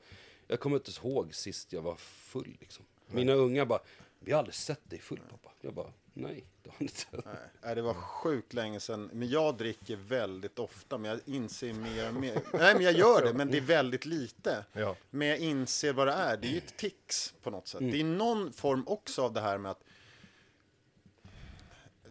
[0.48, 2.86] jag kommer inte ihåg sist jag var full liksom.
[3.12, 3.80] Mina unga bara,
[4.20, 5.52] vi har aldrig sett dig full pappa.
[5.62, 7.30] Jag bara, nej, det har ni inte.
[7.64, 9.10] Nej, det var sjukt länge sedan.
[9.14, 12.42] Men jag dricker väldigt ofta, men jag inser mer och mer.
[12.54, 14.66] Nej, men jag gör det, men det är väldigt lite.
[14.74, 14.96] Ja.
[15.10, 16.38] Men jag inser vad det är.
[16.38, 17.80] Det är ju ett tics på något sätt.
[17.80, 19.84] Det är någon form också av det här med att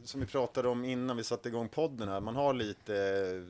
[0.09, 2.95] som vi pratade om innan vi satte igång podden här, man har lite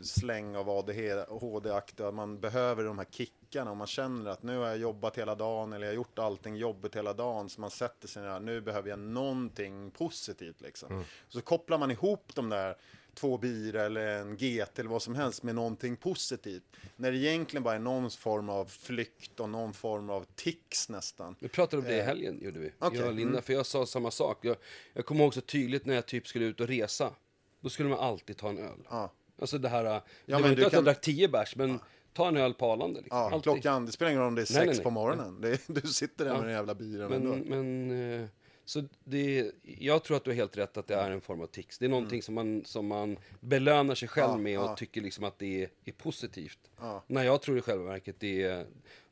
[0.03, 4.79] släng av ADHD-aktiga, man behöver de här kickarna och man känner att nu har jag
[4.79, 8.23] jobbat hela dagen eller jag har gjort allting jobbet hela dagen, så man sätter sig
[8.23, 11.05] ner, nu behöver jag någonting positivt liksom.
[11.29, 12.77] Så kopplar man ihop de där
[13.19, 16.63] två bira eller en GT eller vad som helst med någonting positivt.
[16.97, 21.37] När det egentligen bara är någon form av flykt och någon form av tics nästan.
[21.39, 22.73] Vi pratade om det i helgen, gjorde vi.
[22.79, 24.39] okej, Jag och Linda, för jag sa samma sak.
[24.45, 24.57] Jag,
[24.93, 27.13] jag kommer ihåg så tydligt när jag typ skulle ut och resa.
[27.61, 28.79] Då skulle man alltid ta en öl.
[28.91, 29.13] Ja.
[29.41, 31.57] Alltså det här, ja, men det var du inte att kan- jag drack 10 bärs,
[31.57, 31.81] men
[32.13, 33.19] ta en öl på Arlanda liksom.
[33.19, 33.43] Ja, Alltid.
[33.43, 34.85] klockan, det spelar ingen roll om det är Nej, sex nej, nej.
[34.85, 35.41] på morgonen.
[35.41, 36.37] Det du sitter där Ja.
[36.39, 37.51] med den jävla bilen Men, ändå.
[37.57, 37.91] men
[38.23, 38.29] eh,
[38.69, 41.47] så det, jag tror att du har helt rätt att det är en form av
[41.47, 41.79] tics.
[41.79, 44.39] Det är någonting som, man, som man belönar sig själv Mm.
[44.39, 44.77] Ja, med och ja.
[44.77, 46.59] tycker liksom att det är, är positivt.
[46.79, 47.05] Ja.
[47.07, 48.67] När jag tror i själva verket det är,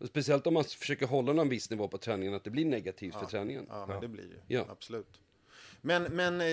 [0.04, 3.26] speciellt om man försöker hålla någon viss nivå på träningen, att det blir negativt för
[3.26, 3.66] träningen.
[3.68, 4.42] Ja, men det blir.
[4.46, 4.66] Ja.
[4.68, 5.20] Absolut.
[5.80, 6.46] Men, men eh,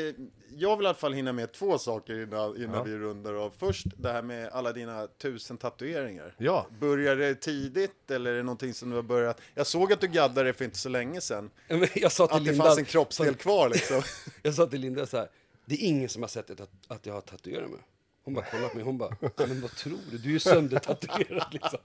[0.55, 2.83] jag vill i alla fall hinna med två saker innan, innan Ja.
[2.83, 3.53] vi rundar av.
[3.57, 6.35] Först det här med alla dina tusen tatueringar.
[6.37, 6.67] Ja.
[6.79, 9.41] Börjar det tidigt eller är det någonting som du har börjat?
[9.55, 11.49] Jag såg att du gaddade det för inte så länge sedan.
[11.95, 14.01] Jag sa till Att det Linda, fanns en kroppsdel kvar liksom.
[14.41, 15.27] jag sa till Linda så här,
[15.65, 17.79] det är ingen som har sett att, att jag har tatuerat mig.
[18.25, 20.17] Hon bara kollat på mig, hon bara, men vad tror du?
[20.17, 21.79] Du är ju söndertatuerad liksom.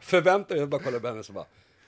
[0.00, 1.46] Förväntar jag bara kolla på henne så bara,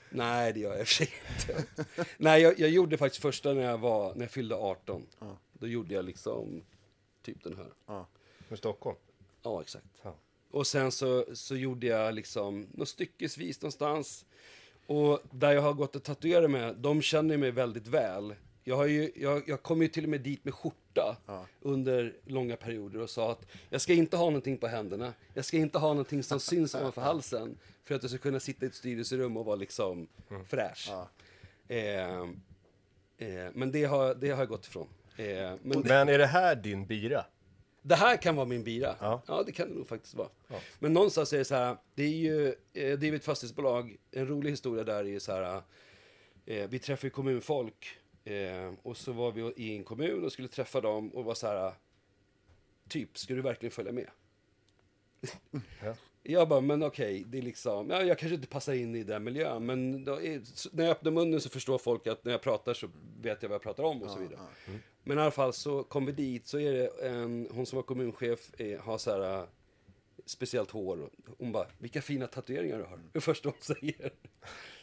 [0.09, 1.65] nej det gör jag i och för sig inte.
[2.17, 5.05] nej, jag, jag gjorde faktiskt första när jag var, när jag fyllde 18.
[5.53, 6.63] Då gjorde jag liksom,
[7.21, 8.05] typ den här.
[8.47, 8.97] Med Stockholm.
[9.43, 9.85] Ja, exakt.
[10.03, 10.15] Ja.
[10.51, 14.25] Och sen så, så gjorde jag liksom något styckesvis någonstans.
[14.85, 18.35] Och där jag har gått och tatuerat mig, de känner mig väldigt väl.
[18.63, 21.17] Jag, har ju, jag, jag kom ju till och med dit med skjorta
[21.61, 25.13] under långa perioder och sa att jag ska inte ha någonting på händerna.
[25.33, 27.57] Jag ska inte ha någonting som syns ovanför halsen.
[27.87, 30.07] För att jag ska kunna sitta i ett styrelserum och vara liksom
[30.45, 30.89] fräsch.
[31.67, 32.21] Eh,
[33.17, 34.87] eh, men det har, det har jag gått ifrån.
[35.17, 35.25] Eh,
[35.61, 37.25] men det, Men är det här din bira?
[37.87, 38.95] det här kan vara min bira.
[38.99, 39.21] Ja.
[39.27, 40.29] Ja, det kan det nog faktiskt vara.
[40.79, 44.27] Men någonstans är det så här, det är ju, eh, det är ett fastighetsbolag, en
[44.27, 45.61] rolig historia där är ju så här,
[46.45, 50.47] eh, vi träffar ju kommunfolk eh, och så var vi i en kommun och skulle
[50.47, 51.73] träffa dem och var så här,
[52.89, 54.09] typ, ska du verkligen följa med?
[56.29, 59.23] Jag bara, men okej, det är liksom, ja, jag kanske inte passar in i den
[59.23, 60.41] miljön, men då är,
[60.75, 62.87] när jag öppnar munnen så förstår folk att när jag pratar så
[63.21, 64.39] vet jag vad jag pratar om och så vidare.
[65.03, 67.83] Men i alla fall så kom vi dit, så är det en, hon som var
[67.83, 69.43] kommunchef, eh, har så här, eh,
[70.25, 71.09] speciellt hår.
[71.37, 72.99] Hon bara, vilka fina tatueringar du har.
[73.11, 74.11] Det första hon säger.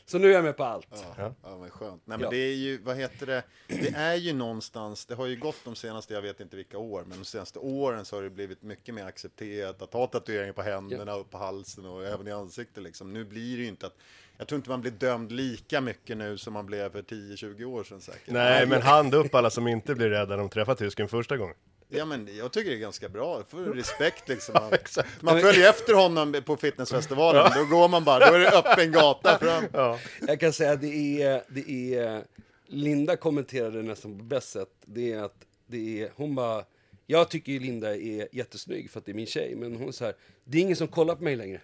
[0.06, 0.86] Så nu är jag med på allt.
[1.18, 2.02] Ja, ja men skönt.
[2.04, 2.30] Nej, men Ja.
[2.30, 5.74] det är ju, vad heter det, det är ju någonstans, det har ju gått de
[5.74, 8.94] senaste, jag vet inte vilka år, men de senaste åren så har det blivit mycket
[8.94, 13.12] mer accepterat att ha tatueringar på händerna och på halsen och även i ansiktet liksom.
[13.12, 13.96] Nu blir det ju inte att,
[14.38, 17.84] jag tror inte man blir dömd lika mycket nu som man blev för 10-20 år
[17.84, 18.32] sedan säkert.
[18.32, 21.56] Nej, men hand upp alla som inte blir rädda när de träffar tysken första gången.
[21.88, 24.54] Ja men jag tycker det är ganska bra, för respekt liksom.
[24.54, 24.72] Man,
[25.20, 29.38] man följer efter honom på fitnessfestivalen, då går man bara, då är det öppen gata
[29.38, 29.64] fram.
[29.72, 29.98] Ja.
[30.26, 32.24] Jag kan säga att det är, det är,
[32.66, 34.68] Linda kommenterade nästan på bäst sätt.
[34.86, 36.64] Det är att det är, hon bara,
[37.06, 39.92] jag tycker ju Linda är jättesnygg för att det är min tjej, men hon är
[39.92, 40.14] så här,
[40.44, 41.60] det är ingen som kollar på mig längre.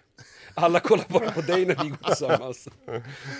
[0.53, 2.67] Alla kollar bara på dig när vi går tillsammans.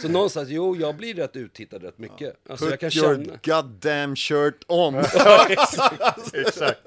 [0.01, 2.35] Så någonstans, jo, jag blir rätt uttittad rätt mycket.
[2.49, 3.61] Alltså jag kan Put your känna.
[3.61, 4.93] goddamn shirt on.
[5.15, 6.33] Ja, exakt.
[6.35, 6.79] Exakt.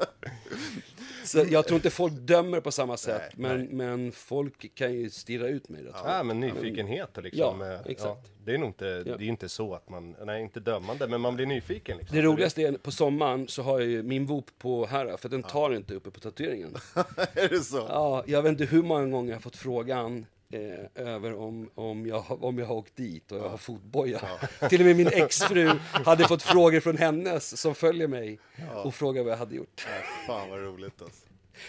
[1.24, 5.48] Så jag tror inte folk dömer på samma sätt, men, men folk kan ju stirra
[5.48, 7.60] ut mig rätt Ja, men nyfikenhet liksom.
[7.60, 8.30] Ja, eh, exakt.
[8.44, 11.36] det är nog inte, det är inte så att man, nej inte dömande, men man
[11.36, 12.16] blir nyfiken liksom.
[12.16, 15.42] Det roligaste är på sommaren så har jag ju min vop på här, för den
[15.42, 16.74] tar inte uppe på tatueringen.
[17.34, 17.76] är det så?
[17.88, 22.06] Ja, jag vet inte hur många gånger jag har fått frågan eh, över om, om,
[22.06, 24.20] jag, om jag har åkt dit och jag har fotboja.
[24.68, 28.38] Till och med min exfru hade fått frågor från hennes som följer mig
[28.84, 29.86] och frågade vad jag hade gjort.
[29.88, 31.26] Nej, fan vad roligt alltså.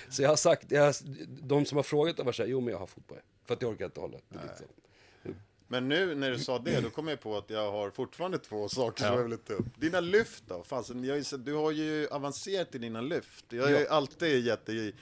[0.10, 0.94] Så jag har sagt, jag,
[1.28, 3.22] de som har frågat har varit såhär, jo men jag har fotboja.
[3.46, 4.40] För att jag orkar inte hålla det.
[4.48, 4.68] Liksom.
[5.68, 8.70] Men nu när du sa det, då kom jag på att jag har fortfarande två
[8.70, 9.66] saker som jag vill ta upp.
[9.80, 10.64] Dina lyft då?
[10.64, 13.46] Fasen, jag, du har ju avancerat i dina lyft.
[13.50, 14.96] Jag har ju alltid gett dig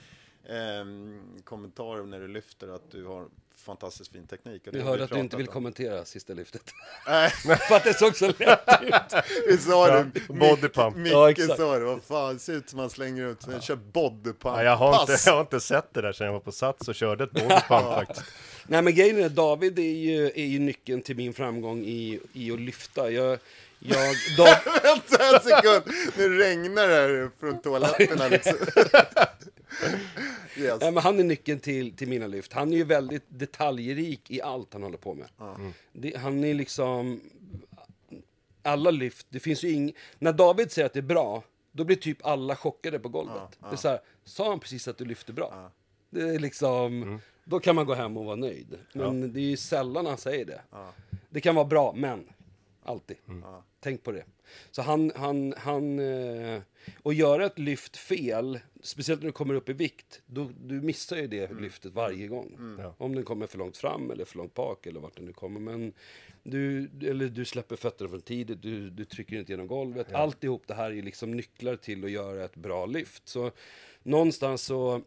[0.49, 3.27] ehm, kommentarer när du lyfter att du har
[3.57, 4.67] fantastiskt fin teknik.
[4.67, 5.53] och vi hörde att du inte vill om.
[5.53, 6.61] kommentera sista lyftet.
[7.07, 7.29] Nej,
[7.67, 8.93] för att det såg så lätt ut.
[9.47, 10.11] vi sa det.
[10.27, 10.95] body pump.
[10.95, 11.57] Micke Ja, exakt.
[11.57, 11.85] sa det.
[11.85, 13.39] Vad fan, det ser ut som man slänger ut.
[13.51, 13.59] Ja.
[13.59, 14.37] Kör bodypump.
[14.43, 16.87] Ja, jag, har inte, jag har inte sett det där sedan jag var på Sats
[16.87, 18.25] och körde ett bodypump faktiskt.
[18.67, 22.51] Nej men grejen är, David är ju, är ju nyckeln till min framgång i, i
[22.51, 23.11] att lyfta.
[23.11, 23.39] Jag,
[23.79, 24.47] jag, Dav,
[24.83, 25.83] Vänta en sekund,
[26.17, 28.57] nu regnar det här från toaletterna liksom.
[30.57, 30.81] Yes.
[30.81, 32.53] nej, men han är nyckeln till, till mina lyft.
[32.53, 35.27] Han är ju väldigt detaljrik i allt han håller på med.
[35.93, 37.21] Det, han är liksom...
[38.65, 39.93] Alla lyft, det finns ju ing...
[40.19, 43.57] När David säger att det är bra, då blir typ alla chockade på golvet.
[43.59, 45.71] Det är så här, sa han precis att du lyfter bra?
[46.09, 47.19] Det är liksom...
[47.45, 48.77] Då kan man gå hem och vara nöjd.
[48.93, 50.61] Men det är ju sällan han säger det.
[51.29, 52.29] Det kan vara bra, men.
[52.83, 53.17] Alltid.
[53.79, 54.23] Tänk på det.
[54.71, 55.99] Så han, han, han...
[55.99, 56.61] Eh,
[57.01, 61.17] och göra ett lyft fel, speciellt när du kommer upp i vikt, då, du missar
[61.17, 62.57] ju det lyftet varje gång.
[62.97, 65.59] Om den kommer för långt fram eller för långt bak eller vart den nu kommer.
[65.59, 65.93] Men
[66.43, 70.13] du, eller du släpper fötterna för tidigt, du, du trycker inte genom golvet.
[70.13, 73.27] Alltihop det här är liksom nycklar till att göra ett bra lyft.
[73.27, 73.51] Så
[74.03, 75.01] någonstans så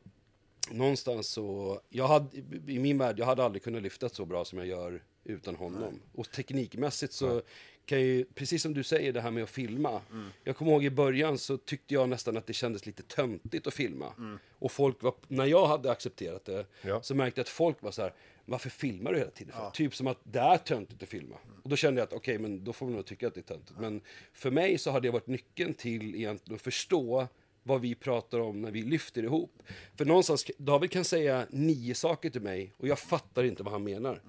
[0.71, 4.59] någonstans så, jag hade, i min värld, jag hade aldrig kunnat lyfta så bra som
[4.59, 6.01] jag gör utan honom.
[6.13, 7.43] Och teknikmässigt så
[7.87, 10.01] kan ju, precis som du säger det här med att filma.
[10.13, 10.29] Mm.
[10.45, 13.75] Jag kommer ihåg i början så tyckte jag nästan att det kändes lite töntigt att
[13.75, 14.13] filma.
[14.19, 14.39] Mm.
[14.59, 17.03] Och folk var, när jag hade accepterat det, Ja.
[17.03, 18.13] så märkte jag att folk var så här,
[18.45, 19.53] varför filmar du hela tiden?
[19.53, 21.37] för?" Typ som att det är töntigt att filma.
[21.63, 23.55] Och då kände jag att okej, men då får vi nog tycka att det är
[23.55, 23.79] töntigt.
[23.81, 24.01] Men
[24.33, 27.27] för mig så har det varit nyckeln till egentligen att förstå
[27.63, 29.63] vad vi pratar om när vi lyfter ihop.
[29.97, 33.85] För någonstans, David kan säga nio saker till mig och jag fattar inte vad han
[33.85, 34.23] menar.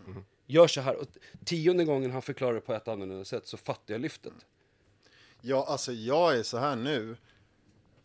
[0.49, 1.07] Gör så här, och
[1.45, 4.33] tionde gången han förklarar det på ett annorlunda sätt så fattar jag lyftet.
[5.41, 7.17] Ja, alltså jag är så här nu.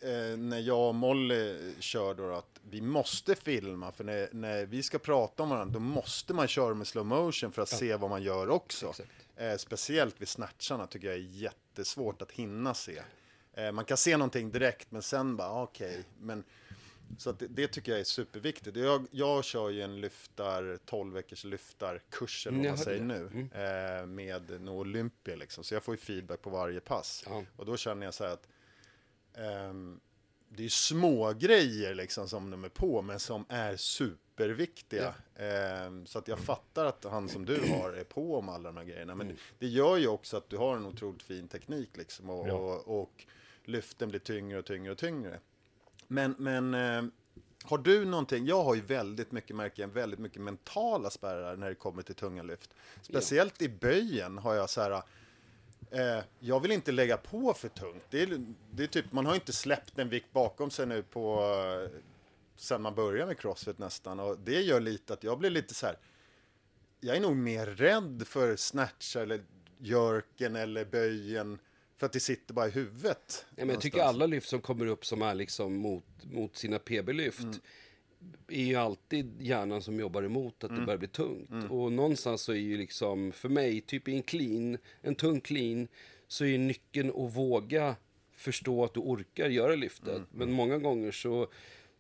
[0.01, 4.83] Eh, när jag och Molly kör då att vi måste filma för när, när vi
[4.83, 8.11] ska prata om varandra då måste man köra med slow motion för att se vad
[8.11, 8.93] man gör också.
[9.37, 13.03] Eh, speciellt vid snatcharna tycker jag är jättesvårt att hinna se.
[13.55, 16.05] Eh, man kan se någonting direkt men sen bara okej.
[16.21, 16.45] Men
[17.19, 18.77] så det, det tycker jag är superviktigt.
[18.77, 23.05] Jag, jag kör ju en lyftar, 12 veckors lyftarkurs eller Mm, vad jag man säger
[23.05, 23.49] nu.
[24.01, 25.65] Eh, med no Olympia liksom.
[25.65, 27.25] Så jag får ju feedback på varje pass.
[27.27, 27.45] Ja.
[27.57, 28.49] Och då känner jag så här att
[29.35, 30.01] ehm,
[30.49, 35.15] det är små grejer liksom som de är på men som är superviktiga.
[35.37, 38.77] Ehm, så att jag fattar att han som du har är på om alla de
[38.77, 39.15] här grejerna.
[39.15, 42.31] Men det gör ju också att du har en otroligt fin teknik liksom.
[42.31, 42.55] Och, Ja.
[42.55, 43.27] och, och
[43.65, 45.41] lyften blir tyngre och tyngre och tyngre.
[46.13, 47.05] Men, men eh,
[47.65, 51.69] har du någonting, jag har ju väldigt mycket, märker jag, väldigt mycket mentala spärrar när
[51.69, 52.75] det kommer till tunga lyft.
[53.03, 55.03] Speciellt i böjen har jag så här,
[55.91, 58.05] eh, jag vill inte lägga på för tungt.
[58.11, 58.41] Det är,
[58.71, 62.01] det är typ, man har inte släppt en vikt bakom sig nu på, eh,
[62.57, 64.21] sen man började med crossfit nästan.
[64.21, 65.97] Och det gör lite att jag blir lite så här,
[67.01, 69.43] jag är nog mer rädd för snatch eller
[69.79, 71.59] jerken eller böjen.
[72.03, 73.47] För att det sitter bara i huvudet.
[73.57, 76.79] Ja, men jag tycker alla lyft som kommer upp som är liksom mot, mot sina
[76.79, 77.47] PB-lyft
[78.49, 81.71] är ju alltid hjärnan som jobbar emot att det börjar bli tungt.
[81.71, 85.89] Och någonstans så är ju liksom, för mig, typ i en clean, en tung clean,
[86.29, 87.97] så är nyckeln att våga
[88.37, 90.23] förstå att du orkar göra lyftet.
[90.31, 91.49] Men många gånger så,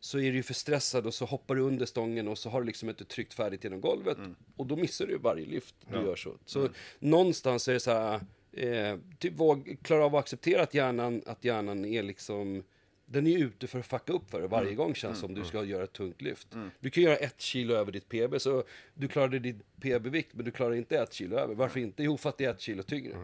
[0.01, 2.61] så är du ju för stressad och så hoppar du under stången och så har
[2.61, 4.19] du liksom inte tryckt färdigt genom golvet.
[4.57, 6.37] Och då missar du varje lyft du gör så.
[6.47, 8.21] Så någonstans är det så här,
[8.53, 12.65] eh, typ våg, klara av att acceptera att hjärnan, att hjärnan är liksom
[13.07, 15.65] den är ute för att fucka upp för det varje gång känns som du ska
[15.65, 16.49] göra ett tungt lyft.
[16.81, 20.51] Du kan göra ett kilo över ditt PB, så du klarade ditt PB-vikt men du
[20.51, 21.55] klarar inte ett kilo över.
[21.55, 22.03] Varför inte?
[22.03, 23.17] Jo, för att det är ett kilo tyngre.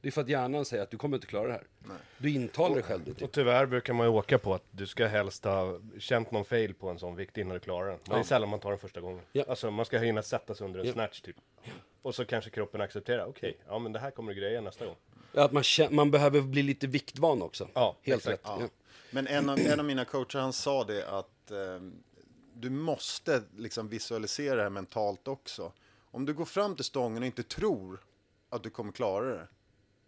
[0.00, 1.64] Det är för att hjärnan säger att du kommer inte klara det här.
[2.18, 3.14] Du intalar dig själv det.
[3.14, 3.22] Typ.
[3.22, 6.74] Och tyvärr brukar man ju åka på att du ska helst ha känt någon fail
[6.74, 7.98] på en sån vikt innan du klarar den.
[8.04, 9.20] Det är sällan man tar den första gången.
[9.32, 9.44] Ja.
[9.48, 10.92] Alltså man ska hinna sätta sig under en Ja.
[10.92, 11.36] snatch typ.
[12.06, 14.96] Och så kanske kroppen accepterar, okej, ja men det här kommer du greja nästa gång.
[15.34, 17.68] Att man, kä- man behöver bli lite viktvan också.
[17.74, 18.48] Ja, Helt exakt.
[18.48, 18.60] rätt.
[18.60, 18.68] Ja.
[19.10, 21.80] Men en av, en av mina coacher han sa det att eh,
[22.54, 25.72] du måste liksom visualisera det här mentalt också.
[26.10, 28.00] Om du går fram till stången och inte tror
[28.48, 29.48] att du kommer klara det,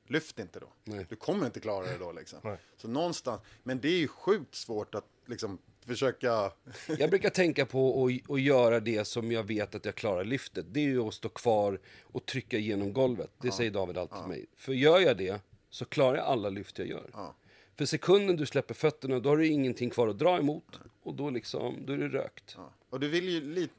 [0.06, 0.68] lyft inte då.
[0.84, 1.06] Nej.
[1.08, 2.38] Du kommer inte klara det då liksom.
[2.42, 2.58] Nej.
[2.76, 5.58] Så någonstans, men det är ju sjukt svårt att liksom
[5.88, 6.52] försöka...
[6.98, 10.66] Jag brukar tänka på att, göra det som jag vet att jag klarar lyftet.
[10.68, 13.30] Det är ju att stå kvar och trycka igenom golvet.
[13.42, 14.46] Det säger David alltid till mig.
[14.56, 17.10] För gör jag det så klarar jag alla lyft jag gör.
[17.76, 20.80] För sekunden du släpper fötterna då har du ingenting kvar att dra emot.
[21.02, 22.56] Och då, liksom, då är det rökt.
[22.90, 23.74] Och du vill ju lite,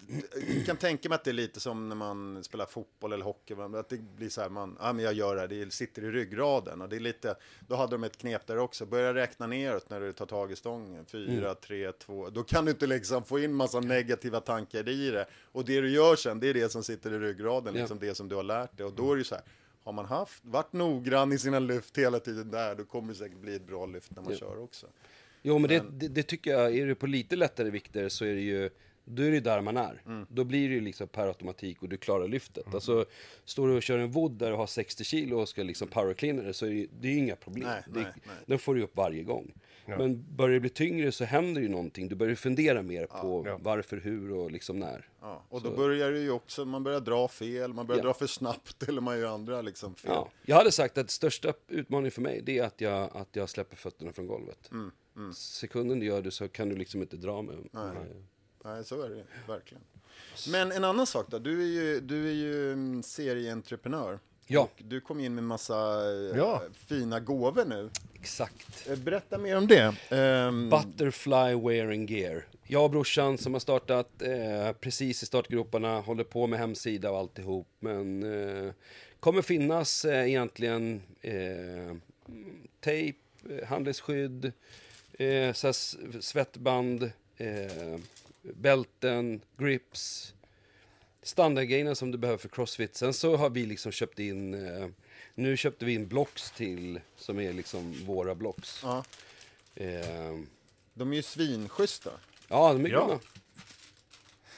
[0.58, 3.54] jag kan tänka mig att det är lite som när man spelar fotboll eller hockey,
[3.54, 6.12] att det blir så här, man, ja men jag gör det här, det sitter i
[6.12, 6.82] ryggraden.
[6.82, 7.36] Och det är lite,
[7.68, 10.56] då hade de ett knep där också, börja räkna neråt när du tar tag i
[10.56, 15.10] stången, fyra, tre, två, då kan du inte liksom få in massa negativa tankar i
[15.12, 15.26] det.
[15.52, 17.80] Och det du gör sen, det är det som sitter i ryggraden, Ja.
[17.82, 18.86] liksom det som du har lärt dig.
[18.86, 19.44] Och då är det ju så här,
[19.84, 23.38] har man haft, varit noggrann i sina lyft hela tiden där, då kommer det säkert
[23.38, 24.38] bli ett bra lyft när man Ja.
[24.40, 24.88] kör också.
[25.42, 28.34] Jo, men det, det, det tycker jag, är det på lite lättare vikter så är
[28.36, 28.70] det ju,
[29.06, 30.02] då är det där man är.
[30.06, 30.26] Mm.
[30.30, 32.74] Då blir det liksom per automatik och du klarar lyftet.
[32.74, 33.06] Alltså,
[33.46, 36.42] står du och kör en wood där du har 60 kilo och ska liksom powercleana
[36.42, 37.64] det så är det, det är inga problem.
[37.68, 38.36] Nej, det, nej, nej.
[38.46, 39.54] Den får du upp varje gång.
[39.98, 42.10] Men börjar det bli tyngre så händer ju någonting.
[42.10, 43.60] Du börjar fundera mer på Ja.
[43.64, 45.08] varför, hur och liksom när.
[45.22, 48.06] Ja, och då börjar det ju också, man börjar dra fel, man börjar Ja.
[48.06, 50.12] dra för snabbt eller man gör andra liksom fel.
[50.14, 50.30] Ja.
[50.46, 53.76] Jag hade sagt att största utmaningen för mig det är att jag, att jag släpper
[53.76, 54.70] fötterna från golvet.
[54.72, 54.92] Mm,
[55.34, 57.56] Sekunden du gör det så kan du liksom inte dra med.
[58.64, 59.84] Nej, så är det verkligen.
[60.52, 64.20] Men en annan sak då, du är ju, du är ju mm, serieentreprenör.
[64.48, 64.62] Ja.
[64.62, 65.76] Och du kom in med massa
[66.12, 66.62] eh, Ja.
[66.88, 67.90] fina gåvor nu.
[68.16, 68.88] Exakt.
[68.90, 69.96] Eh, Berätta mer om det.
[70.10, 72.48] Ehm, Butterfly Wearing Gear.
[72.68, 77.18] Jag och brorsan som har startat eh, precis i startgroparna, håller på med hemsida och
[77.18, 77.68] alltihop.
[77.80, 78.24] Men
[78.68, 78.74] eh,
[79.20, 81.96] kommer finnas eh, egentligen eh,
[82.80, 84.52] tejp, eh, handelsskydd,
[85.14, 85.54] eh,
[86.20, 87.12] svettband,
[88.42, 90.34] bälten, grips,
[91.24, 92.96] standardgrejerna som du behöver för crossfit.
[92.96, 94.88] Sen så har vi liksom köpt in, eh,
[95.36, 98.80] nu köpte vi in blocks till, som är liksom våra blocks.
[98.84, 99.04] Ja.
[99.76, 100.40] Eh,
[100.94, 102.12] De är ju svinschyssta.
[102.48, 103.06] ja, de är Ja.
[103.08, 103.20] gröna.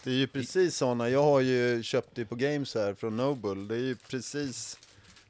[0.03, 1.09] Det är ju precis såna.
[1.09, 3.67] Jag har ju köpt det på Games här från Noble.
[3.75, 4.77] Det är ju precis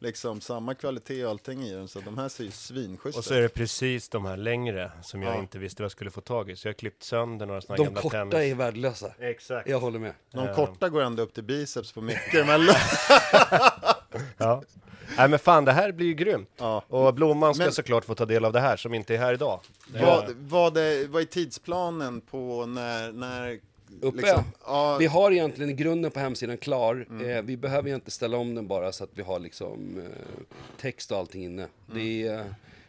[0.01, 1.87] liksom samma kvalitet och allting i den.
[1.87, 5.21] Så de här ser ju svinschyssta Och så är det precis de här längre som
[5.21, 5.39] jag Ja.
[5.39, 6.55] inte visste vad jag skulle få tag i.
[6.55, 8.33] Så jag har klippt sönder några sådana De gamla korta tennis.
[8.35, 9.13] är värdelösa.
[9.19, 9.69] Exakt.
[9.69, 10.13] Jag håller med.
[10.31, 12.47] De korta går ända upp till biceps på mycket.
[12.47, 12.61] Men
[14.37, 14.63] Ja.
[15.17, 16.49] Nej men fan, det här blir ju grymt.
[16.57, 16.83] Ja.
[16.87, 19.33] Och Blomman ska Men- såklart få ta del av det här, som inte är här
[19.33, 19.59] idag.
[20.01, 23.11] vad, vad, är, vad är tidsplanen på när...
[23.11, 23.59] när
[24.01, 27.05] Uppe liksom, ja, Vi har egentligen grunden på hemsidan klar.
[27.09, 27.29] Mm.
[27.29, 30.43] Eh, vi behöver ju inte ställa om den bara så att vi har liksom eh,
[30.77, 31.61] text och allting inne.
[31.61, 31.97] Mm.
[32.03, 32.45] Det är, eh,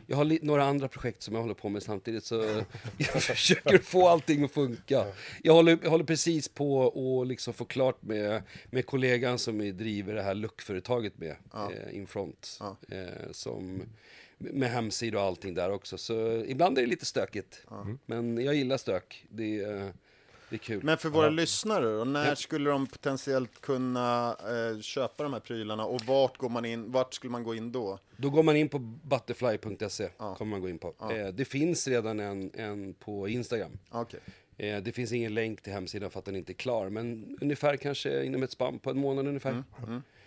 [0.07, 2.44] jag har några andra projekt som jag håller på med samtidigt så
[2.98, 5.05] jag försöker få allting att funka.
[5.42, 6.92] Jag håller, jag håller precis på
[7.22, 11.96] att liksom få klart med, med kollegan som vi driver det här lookföretaget med, eh,
[11.96, 12.59] Infront.
[12.88, 13.82] Eh, som,
[14.38, 15.98] med hemsida och allting där också.
[15.98, 17.64] Så ibland är det lite stökigt.
[18.07, 19.26] Men jag gillar stök.
[19.30, 19.92] Det, är-
[20.53, 20.80] det är kul.
[20.84, 25.86] men för våra lyssnare då, när skulle de potentiellt kunna eh, köpa de här prylarna
[25.86, 27.98] och vart går man in, vart skulle man gå in då?
[28.16, 30.94] Då går man in på butterfly.se, kommer man gå in på.
[31.11, 33.78] Eh, det finns redan en, en på Instagram.
[33.90, 34.20] Okej.
[34.57, 37.76] Eh, det finns ingen länk till hemsidan för att den inte är klar, men ungefär
[37.76, 39.64] kanske inom ett spann på en månad ungefär.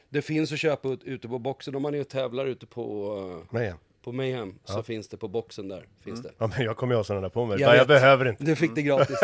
[0.10, 3.46] Det finns att köpa ut, ute på boxen, om man är och tävlar ute på,
[3.50, 3.74] Nej.
[4.06, 5.86] På Mayhem, så finns det på boxen där.
[6.04, 6.32] Finns det.
[6.38, 7.62] Ja, men jag kommer ju ha sådana där på mig.
[7.62, 7.88] Jag Jag, vet.
[7.88, 8.44] behöver inte.
[8.44, 9.20] Du fick det gratis.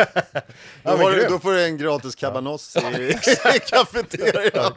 [0.84, 1.30] Då, har du- grymt.
[1.30, 2.80] då får du en gratis cabanos i,
[3.56, 4.74] i kafeterian.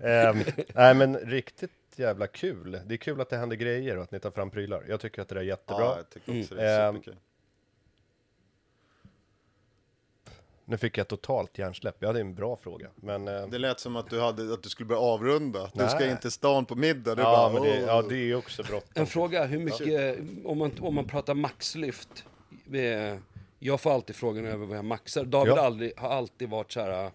[0.00, 0.38] Ehm,
[0.74, 2.78] nej men riktigt jävla kul.
[2.86, 4.84] Det är kul att det händer grejer och att ni tar fram prylar.
[4.88, 5.84] Jag tycker att det där är jättebra.
[5.84, 7.16] Ja, jag tycker också det är Ehm, superkul.
[10.70, 11.96] Nu fick jag totalt hjärnsläpp.
[11.98, 12.88] Jag hade en bra fråga.
[12.96, 15.70] Men, eh, Det lät som att du, hade, att du skulle börja avrunda.
[15.74, 17.10] Du ska in till stan på middag.
[17.10, 18.90] Ja, bara, men det, ja, det är också bråttom.
[18.94, 22.24] En fråga, hur mycket, om man, om man pratar maxlyft.
[22.72, 23.16] eh,
[23.58, 25.24] Jag får alltid frågan över vad jag maxar.
[25.24, 25.60] David Ja.
[25.60, 27.10] aldrig, har alltid varit så här,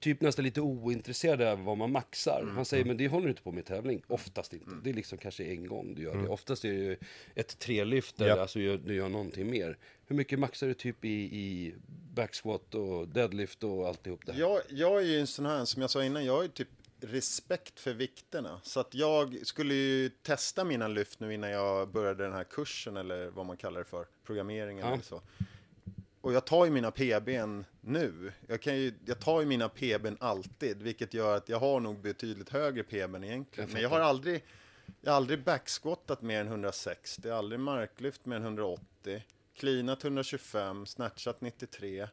[0.00, 2.48] typ nästan lite ointresserad över vad man maxar.
[2.54, 4.02] Han säger, men det håller du inte på med tävling.
[4.08, 4.70] Oftast inte.
[4.84, 6.28] Det är liksom kanske en gång du gör det.
[6.28, 6.96] Oftast är det ju
[7.34, 8.40] ett trelyft Ja.
[8.40, 9.78] alltså, du gör någonting mer.
[10.06, 11.74] Hur mycket maxar du typ i, i
[12.14, 14.34] backsquat och deadlift och alltihop där?
[14.34, 16.68] Jag, jag är ju en sån här, som jag sa innan, jag har ju typ
[17.00, 18.60] respekt för vikterna.
[18.62, 22.96] Så att jag skulle ju testa mina lyft nu innan jag började den här kursen
[22.96, 24.92] eller vad man kallar det för, programmeringen Ja.
[24.92, 25.20] eller så.
[26.20, 28.32] Och jag tar ju mina PBn nu.
[28.46, 31.98] Jag, kan ju, jag tar ju mina PBn alltid, vilket gör att jag har nog
[31.98, 33.70] betydligt högre PBn egentligen.
[33.72, 34.44] Men jag har aldrig,
[35.00, 39.22] jag har aldrig backsquattat mer än 160, jag har aldrig marklyft mer än 180,
[39.54, 42.08] cleanat 125, snatchat 93,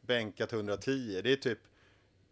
[0.00, 1.20] bänkat 110.
[1.24, 1.58] Det är typ,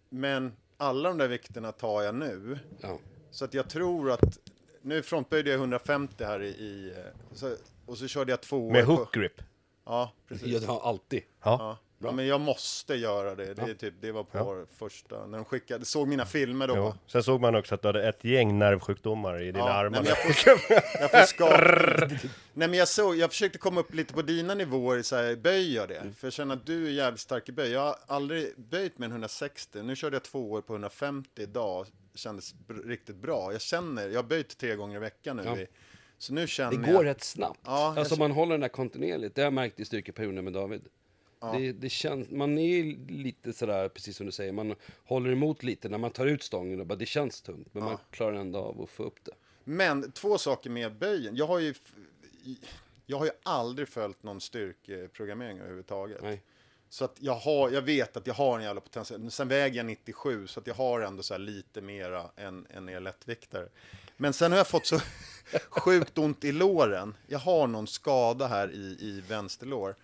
[0.08, 2.58] men alla de där vikterna tar jag nu.
[2.80, 2.98] Ja.
[3.30, 4.38] Så att jag tror att,
[4.82, 6.94] nu frontböjde jag 150 här i, i
[7.34, 9.42] så, och så körde jag två Med hook grip.
[9.84, 10.48] Ja, precis.
[10.48, 11.22] Jag har alltid.
[11.42, 11.56] Ja.
[11.58, 11.78] Ja.
[12.08, 13.54] Ja, men jag måste göra det.
[13.54, 16.76] Det, är typ, det var på första, när de skickade, såg mina filmer då.
[16.76, 16.94] Jo.
[17.06, 19.90] Sen såg man också att du hade ett gäng nervsjukdomar i dina Ja, armar.
[19.90, 20.18] nej, men jag
[20.60, 20.62] får,
[21.00, 22.06] jag får skapa.
[22.54, 25.74] nej men jag såg, jag försökte komma upp lite på dina nivåer, så här, böj
[25.74, 25.96] jag det?
[25.98, 26.14] Mm.
[26.14, 27.70] För jag känner att du är jävligt stark i böj.
[27.72, 31.86] Jag har aldrig böjt med en 160, nu körde jag två år på 150 idag,
[32.14, 33.52] kändes br- riktigt bra.
[33.52, 35.42] Jag känner, jag har böjt tre gånger i veckan nu.
[35.46, 35.58] Ja.
[35.58, 35.66] I,
[36.18, 36.96] så nu känner Det jag...
[36.96, 37.60] går rätt snabbt.
[37.64, 39.34] Ja, jag alltså man håller den där kontinuerligt.
[39.34, 40.82] Det har jag märkt i styrkeperioden med David.
[41.50, 44.74] Det, det känns, man är ju lite sådär, precis som du säger, man
[45.04, 47.68] håller emot lite när man tar ut stången och bara det känns tungt.
[47.72, 49.32] Men man klarar ändå av att få upp det.
[49.64, 51.36] Men två saker med böjen.
[51.36, 51.74] Jag har ju,
[53.06, 56.22] jag har ju aldrig följt någon styrkeprogrammering överhuvudtaget.
[56.22, 56.42] Nej.
[56.88, 59.30] Så att jag, har, jag vet att jag har en jävla potential.
[59.30, 62.88] Sen väger jag 97 så att jag har ändå så här lite mera än, än
[62.88, 63.68] er lättviktare.
[64.16, 65.00] Men sen har jag fått så
[65.68, 67.14] sjukt ont i låren.
[67.26, 69.96] Jag har någon skada här i, i vänsterlår.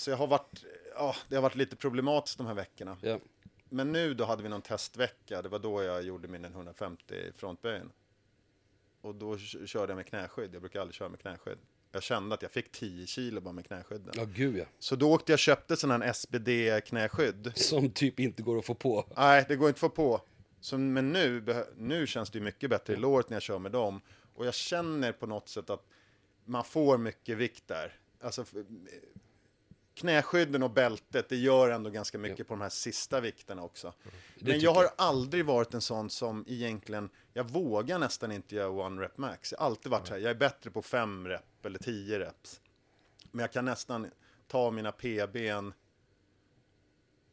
[0.00, 2.96] Så jag har varit, ja, det har varit lite problematiskt de här veckorna.
[3.02, 3.18] Ja.
[3.68, 5.42] Men nu då hade vi någon testvecka.
[5.42, 7.92] Det var då jag gjorde min 150 frontböjen.
[9.00, 10.54] Och då körde jag med knäskydd.
[10.54, 11.58] Jag brukar aldrig köra med knäskydd.
[11.92, 14.14] Jag kände att jag fick 10 kilo bara med knäskydden.
[14.16, 14.64] ja, gud ja.
[14.78, 17.52] Så då åkte jag och köpte sån här SBD-knäskydd.
[17.54, 19.06] Som typ inte går att få på.
[19.16, 20.20] Nej, det går inte att få på.
[20.60, 21.44] Så, men nu,
[21.76, 24.00] nu känns det ju mycket bättre i låret när jag kör med dem.
[24.34, 25.86] Och jag känner på något sätt att
[26.44, 27.96] man får mycket vikt där.
[28.20, 28.44] Alltså,
[30.00, 33.92] knäskydden och bältet, det gör ändå ganska mycket på de här sista vikterna också.
[34.34, 34.92] Men jag har jag.
[34.96, 39.52] aldrig varit en sån som egentligen, jag vågar nästan inte göra one rep max.
[39.52, 42.60] Jag har alltid varit så här, jag är bättre på fem rep eller tio reps.
[43.30, 44.10] Men jag kan nästan
[44.48, 45.72] ta mina PBn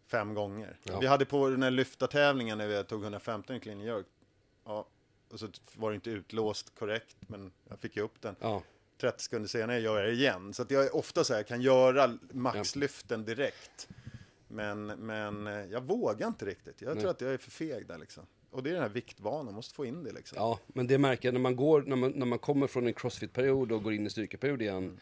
[0.08, 0.80] fem gånger.
[1.02, 4.08] Vi hade på den här lyftartävlingen när vi tog 115 i clean and jerk.
[4.66, 4.88] Ja,
[5.30, 8.36] och så var det inte utlåst korrekt, men jag fick ju upp den.
[8.40, 8.64] Ja.
[8.98, 10.54] 30 sekunder senare gör jag det igen.
[10.54, 13.88] Så att jag är ofta så här, kan göra maxlyften direkt.
[14.48, 16.82] Men, men eh, jag vågar inte riktigt.
[16.82, 18.24] Jag tror att jag är för feg där liksom.
[18.52, 20.36] Och det är den här viktvanan, måste få in det liksom.
[20.36, 22.94] Ja, men det märker jag när man, går, när man, när man kommer från en
[22.94, 25.00] crossfit-period och går in i styrkeperiod igen.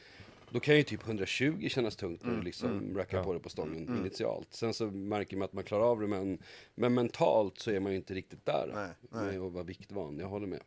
[0.49, 3.97] Då kan ju typ 120 kännas tungt när du liksom rackar på det på stången
[3.99, 4.47] initialt.
[4.51, 6.39] Sen så märker man att man klarar av det, men,
[6.75, 8.71] men mentalt så är man ju inte riktigt där.
[8.73, 10.61] Nej, Med att vara viktvan, jag håller med.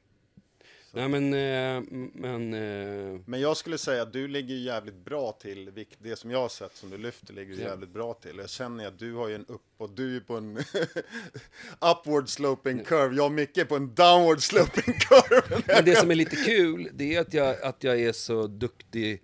[0.93, 1.83] Nej men, eh,
[2.15, 6.39] men eh, Men jag skulle säga att du ligger jävligt bra till, det som jag
[6.39, 8.37] har sett som du lyfter ligger du jävligt bra till.
[8.37, 10.59] Jag känner att du har ju en upp och du är på en
[11.81, 15.63] upward sloping curve, jag och Micke är på en downward sloping curve.
[15.67, 19.23] Men det som är lite kul, det är att jag, att jag är så duktig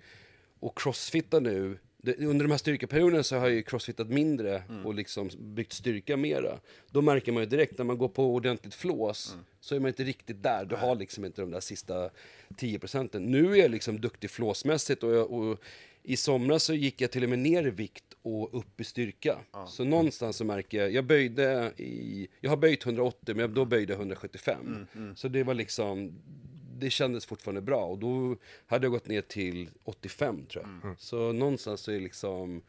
[0.60, 1.78] och crossfittar nu.
[2.06, 6.58] Under de här styrkeperioderna så har jag ju crossfittat mindre och liksom byggt styrka mera.
[6.90, 10.04] Då märker man ju direkt när man går på ordentligt flås så är man inte
[10.04, 10.64] riktigt där.
[10.64, 12.10] Du har liksom inte de där sista
[12.56, 13.22] 10 procenten.
[13.22, 15.58] Nu är jag liksom duktig flåsmässigt och, jag, och
[16.02, 19.38] i somras så gick jag till och med ner i vikt och upp i styrka.
[19.68, 23.92] Så någonstans så märker jag, jag böjde i, jag har böjt 180 men då böjde
[23.92, 24.86] jag 175.
[25.16, 26.12] Så det var liksom,
[26.78, 30.98] det kändes fortfarande bra och då hade jag gått ner till 85 tror jag.
[30.98, 32.62] Så någonstans så är det liksom,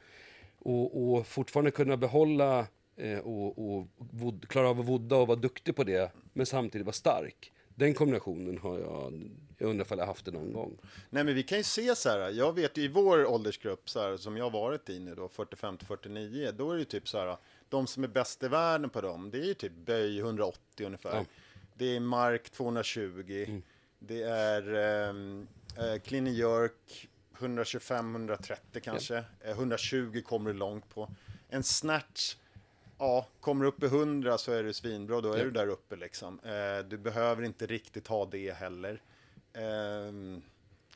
[0.60, 5.40] och, och fortfarande kunna behålla eh, och, och vod, klara av att vodda och vara
[5.40, 7.52] duktig på det, men samtidigt vara stark.
[7.76, 10.78] Den kombinationen har jag, jag undrar ifall jag haft det någon gång.
[11.10, 14.00] Nej men vi kan ju se så här, jag vet ju i vår åldersgrupp så
[14.00, 17.08] här, som jag varit i nu då, 45 till 49, då är det ju typ
[17.08, 17.38] så här,
[17.70, 21.16] de som är bäst i världen på dem, det är ju typ böj 180 ungefär.
[21.16, 21.26] Ja.
[21.78, 23.62] Det är mark 220,
[24.08, 24.74] det är
[25.10, 25.48] um,
[25.80, 31.10] uh, clean jerk 125-130 kanske, Eh, 120 kommer du långt på.
[31.50, 32.36] En snatch,
[32.98, 35.96] ja, kommer du upp i 100 så är du svinbra, då är du där uppe
[35.96, 36.40] liksom.
[36.40, 39.02] Eh, du behöver inte riktigt ha det heller.
[39.54, 40.42] Ehm,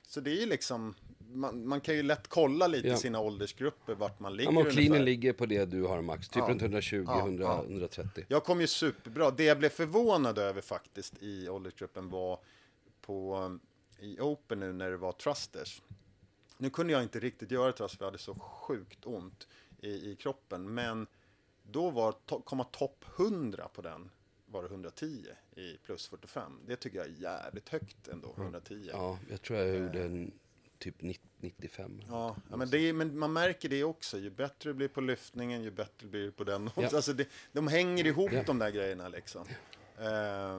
[0.08, 0.96] så det är ju liksom,
[1.34, 2.98] man, man kan ju lätt kolla lite i Ja.
[2.98, 6.38] sina åldersgrupper vart man ligger Ja, men cleanen ligger på det du har max, typ
[6.38, 6.50] Ja.
[6.50, 7.64] runt 120, Ja, 100, ja.
[7.70, 8.26] 130.
[8.28, 9.32] Jag kom ju superbra.
[9.32, 12.40] Det jag blev förvånad över faktiskt i åldersgruppen var
[13.10, 13.60] på um,
[14.00, 15.82] i Open nu när det var Trusters.
[16.58, 19.48] Nu kunde jag inte riktigt göra Trusters för jag hade så sjukt ont
[19.82, 20.74] i, i kroppen.
[20.74, 21.08] Men
[21.64, 24.10] då var to- komma topp 100 på den
[24.46, 26.60] var det 110 i plus 45.
[26.68, 28.90] Det tycker jag är jävligt högt ändå, 110.
[28.94, 30.32] Ja, jag tror jag gjorde en,
[30.78, 32.02] typ 90, 95.
[32.08, 34.18] Ja, ja men, är, men man märker det också.
[34.20, 36.70] Ju bättre det blir på lyftningen, ju bättre blir det på den.
[36.76, 36.90] Ja.
[36.96, 38.44] Alltså det, de hänger ihop Ja.
[38.46, 39.42] de där grejerna liksom.
[39.48, 39.56] Eh,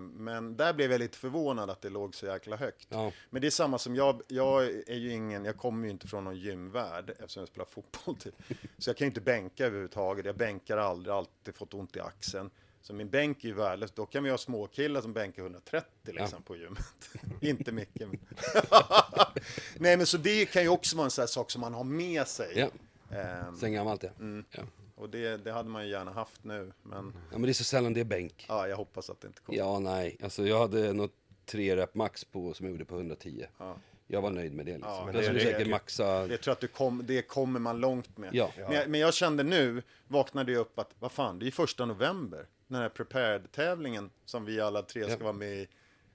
[0.01, 2.89] men där blev jag lite förvånad att det låg så jäkla högt.
[2.91, 3.13] Ja.
[3.31, 6.25] Men det är samma som jag, jag är ju ingen, jag kommer ju inte från
[6.25, 8.35] någon gymvärld eftersom jag spelar fotboll typ.
[8.79, 10.27] Så jag kan ju inte bänka överhuvudtaget.
[10.27, 12.51] Jag bänkar aldrig, alltid fått ont i axeln.
[12.83, 13.93] Så min bänk är ju värdelös.
[13.93, 17.11] Då kan vi ha småkillar som bänkar 130 liksom på gymmet.
[17.41, 18.09] inte mycket.
[18.09, 18.19] Men
[19.77, 21.85] Nej men så det kan ju också vara en sån här sak som man har
[21.85, 22.59] med sig.
[22.59, 22.69] Ja,
[23.11, 24.11] Ehm, sen gammalt ja.
[24.19, 24.45] Mm.
[24.51, 24.63] ja.
[24.97, 26.73] och det, det hade man ju gärna haft nu.
[26.83, 28.47] Men Ja, men det är så sällan det är bänk.
[28.49, 29.59] ja, jag hoppas att det inte kommer.
[29.59, 30.17] Ja, nej.
[30.23, 31.15] Alltså jag hade något
[31.47, 33.47] tre rep max på som jag gjorde på 110.
[33.59, 33.77] Ja.
[34.07, 34.73] Jag var nöjd med det.
[34.73, 34.93] Liksom.
[34.93, 36.27] Ja, men jag det- skulle säkert maxa...
[36.27, 38.31] Det tror jag att du kom, det kommer man långt med.
[38.33, 38.51] Ja.
[38.57, 41.51] Men, jag, men jag kände nu, vaknade jag upp att, vad fan, det är ju
[41.51, 42.47] första november.
[42.67, 45.69] Den här prepared-tävlingen som vi alla tre ska vara med i,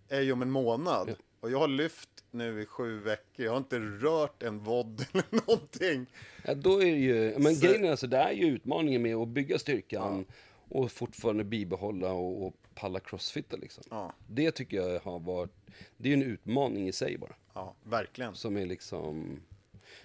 [0.09, 1.15] är ju om en månad.
[1.45, 1.47] Ja.
[1.47, 5.23] Och jag har lyft nu i sju veckor, jag har inte rört en vod eller
[5.47, 6.05] någonting.
[6.43, 7.35] Ja, då är ju...
[7.39, 10.25] Men Så- grejen är alltså, det är ju utmaningen med att bygga styrkan
[10.69, 13.83] och fortfarande bibehålla och, och palla crossfitta liksom.
[13.89, 14.13] Ja.
[14.27, 15.51] Det tycker jag har varit...
[15.97, 17.35] Det är ju en utmaning i sig bara.
[17.53, 18.35] Ja, verkligen.
[18.35, 19.39] Som är liksom...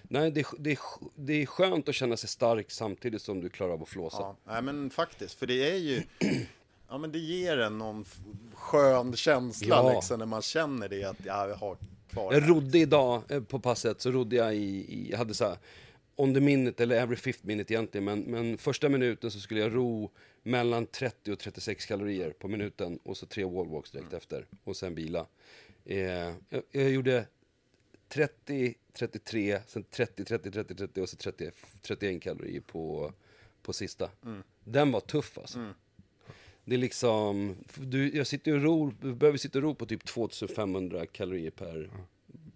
[0.03, 0.79] Nej, det, det,
[1.15, 4.17] det är skönt att känna sig stark samtidigt som du klarar av att flåsa.
[4.19, 6.03] Ja, nej, men faktiskt, för det är ju,
[6.91, 8.05] ja men det ger en någon
[8.53, 9.93] skön känsla Ja.
[9.93, 11.77] liksom när man känner det att ja, jag har
[12.09, 15.45] kvar Jag rodde idag eh, på passet, så rodde jag i, i jag hade så
[15.45, 15.57] här,
[16.15, 19.75] on the minute eller every fifth minute egentligen, men, men första minuten så skulle jag
[19.75, 20.11] ro
[20.43, 24.95] mellan 30 och 36 kalorier på minuten och så tre wallwalks direkt efter och sen
[24.95, 25.25] vila.
[25.85, 27.25] Eh, jag, jag gjorde
[28.09, 31.51] 30, 33, sen 30, 30, 30, 30 och så 30,
[31.81, 33.13] 31 kalorier på,
[33.61, 34.09] på sista.
[34.63, 35.73] Den var tuff alltså.
[36.65, 41.05] Det är liksom, du, jag sitter och ror, behöver sitta och ro på typ 2500
[41.05, 41.89] kalorier per,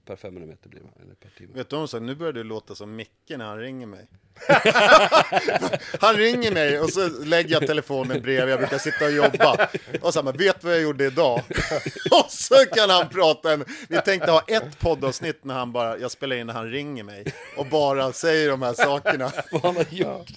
[0.05, 1.53] per 500 meter blir det, eller per timme.
[1.53, 4.07] Vet du om så, nu börjar du låta som Micke när han ringer mig.
[5.99, 9.69] han ringer mig och så lägger jag telefonen bredvid, jag brukar sitta och jobba.
[10.01, 11.41] Och så här, vet vad jag gjorde idag?
[12.11, 16.11] och så kan han prata, en, vi tänkte ha ett poddavsnitt när han bara, jag
[16.11, 17.25] spelar in när han ringer mig
[17.57, 19.31] och bara säger de här sakerna.
[19.51, 20.31] Vad han har gjort.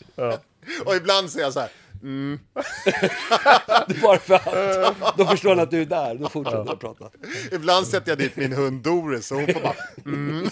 [0.84, 1.70] Och ibland säger jag så här,
[2.02, 2.38] mm.
[4.02, 7.10] Bara för att då förstår han att du är där, då fortsätter han prata.
[7.52, 10.48] ibland sätter jag dit min hund Doris så hon får bara, mm.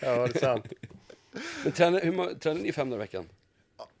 [0.00, 0.64] Ja, det är sant.
[1.64, 3.28] Men tränar, hur, tränar ni fem dagar i veckan?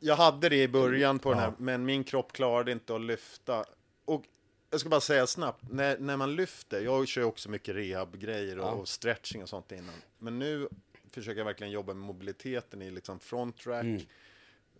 [0.00, 3.64] Jag hade det i början på den här, men min kropp klarade inte att lyfta.
[4.04, 4.24] Och
[4.70, 8.66] jag ska bara säga snabbt, när, när man lyfter, jag kör också mycket rehabgrejer och,
[8.66, 8.70] Ja.
[8.70, 9.94] och stretching och sånt innan.
[10.18, 10.68] Men nu
[11.12, 13.84] försöker jag verkligen jobba med mobiliteten i liksom front track.
[13.84, 14.02] Mm.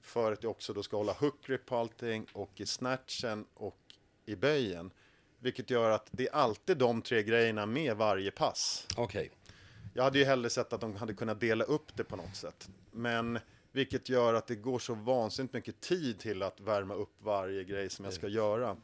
[0.01, 3.79] För att jag också då ska hålla hook grip på allting och i snatchen och
[4.27, 4.91] i böjen.
[5.39, 8.87] Vilket gör att det är alltid de tre grejerna med varje pass.
[8.97, 9.31] Okej.
[9.95, 12.69] Jag hade ju hellre sett att de hade kunnat dela upp det på något sätt.
[12.93, 13.39] Men
[13.73, 17.91] vilket gör att det går så vansinnigt mycket tid till att värma upp varje grej
[17.91, 18.77] som jag ska göra.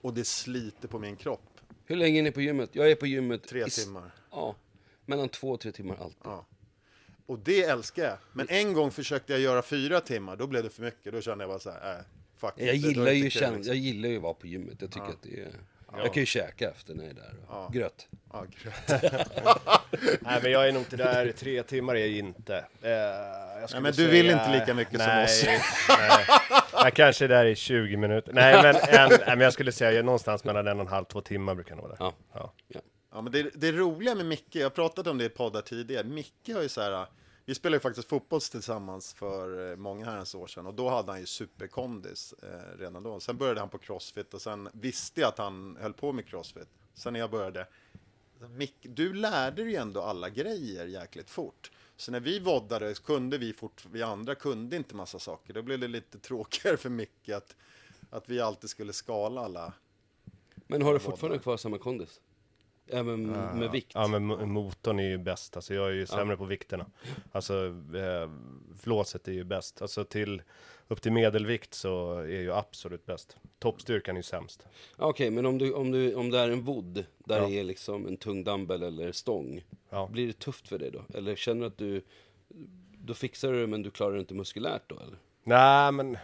[0.00, 1.60] Och det sliter på min kropp.
[1.84, 2.70] Hur länge är ni på gymmet?
[2.72, 3.48] Jag är på gymmet...
[3.48, 4.14] Tre timmar.
[4.30, 4.54] Ja,
[5.04, 6.20] mellan två och tre timmar alltid.
[6.24, 6.46] Ja.
[7.30, 8.16] Och det älskar jag.
[8.32, 11.12] Men en gång försökte jag göra fyra timmar, då blev det för mycket.
[11.12, 12.04] Då kände jag bara så här, äh,
[12.40, 13.62] fuck Jag it, gillar ju kul, liksom.
[13.62, 14.76] jag gillar ju att vara på gymmet.
[14.80, 15.48] Jag tycker att det är...
[15.96, 17.34] Jag kan ju käka efter när jag är där.
[17.48, 18.08] och Gröt.
[18.32, 19.02] Ja, gröt.
[20.20, 21.32] Nej, men jag är nog inte där.
[21.32, 22.64] Tre timmar är jag inte.
[22.82, 22.90] Eh,
[23.60, 25.44] jag skulle men du vill säga- inte lika mycket som nej, oss.
[25.98, 26.24] Nej.
[26.72, 28.32] Jag kanske är där i 20 minuter.
[28.32, 31.20] Nej, men, en, nej, men jag skulle säga någonstans mellan en och en halv, två
[31.20, 32.04] timmar brukar jag nog vara där.
[32.34, 32.52] Ja.
[32.68, 32.80] Ja.
[33.12, 36.04] Ja, men det, det roliga med Micke, jag har pratat om det i poddar tidigare,
[36.04, 37.06] Micke har ju så här,
[37.50, 41.12] vi spelade ju faktiskt fotboll tillsammans för eh, många herrans år sedan och då hade
[41.12, 43.20] han ju superkondis eh, redan då.
[43.20, 46.68] Sen började han på crossfit och sen visste jag att han höll på med crossfit.
[46.94, 47.66] Sen när jag började,
[48.56, 51.70] Mick, du lärde ju ändå alla grejer jäkligt fort.
[51.96, 55.54] Så när vi voddade kunde vi fort, vi andra kunde inte massa saker.
[55.54, 57.56] Då blev det lite tråkigare för Micke att,
[58.10, 59.72] att vi alltid skulle skala alla.
[60.66, 62.20] Men har du fortfarande kvar samma kondis?
[62.92, 63.26] Även
[63.58, 63.90] med vikt?
[63.94, 65.56] Ja, men mo- motorn är ju bäst.
[65.56, 66.86] Alltså jag är ju sämre på vikterna.
[67.32, 68.30] Alltså eh,
[68.78, 69.82] flåset är ju bäst.
[69.82, 70.42] Alltså till
[70.88, 73.36] upp till medelvikt så är ju absolut bäst.
[73.58, 74.66] Toppstyrkan är ju sämst.
[74.98, 77.64] Ja, Okej, men om, du, om, du, om det är en wood, där det är
[77.64, 79.64] liksom en tung dumbbell eller stång.
[79.90, 80.08] Ja.
[80.12, 81.18] Blir det tufft för dig då?
[81.18, 82.02] Eller känner du att du,
[82.98, 85.18] då fixar du det men du klarar det inte muskulärt då eller?
[85.44, 86.18] Nej, men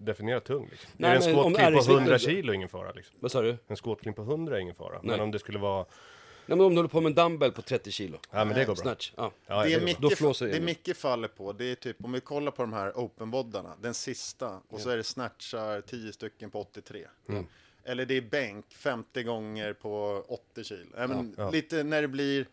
[0.00, 0.90] definiera tung liksom.
[0.96, 3.16] Nej, är det en men clean på näringsvikten- 100 kilo ingen fara liksom.
[3.20, 3.56] Vad sa du?
[3.68, 4.98] En clean på 100 är ingen fara.
[5.02, 5.20] Men Nej.
[5.20, 5.86] om det skulle vara...
[6.46, 8.18] Nej men om du håller på med en dumbbell på 30 kilo.
[8.30, 8.82] Ja, men det går bra.
[8.82, 9.32] Snatch, ja.
[9.46, 9.94] Ja, det, det är går bra.
[10.00, 11.52] Då mycket, flåsar det det mycket faller på.
[11.52, 14.96] Det är typ, om vi kollar på de här open-voddarna, den sista, och så är
[14.96, 17.06] det snatchar 10 stycken på 83.
[17.84, 20.86] Eller det är bänk 50 gånger på 80 kilo.
[20.96, 22.46] Ja, men Lite när det blir,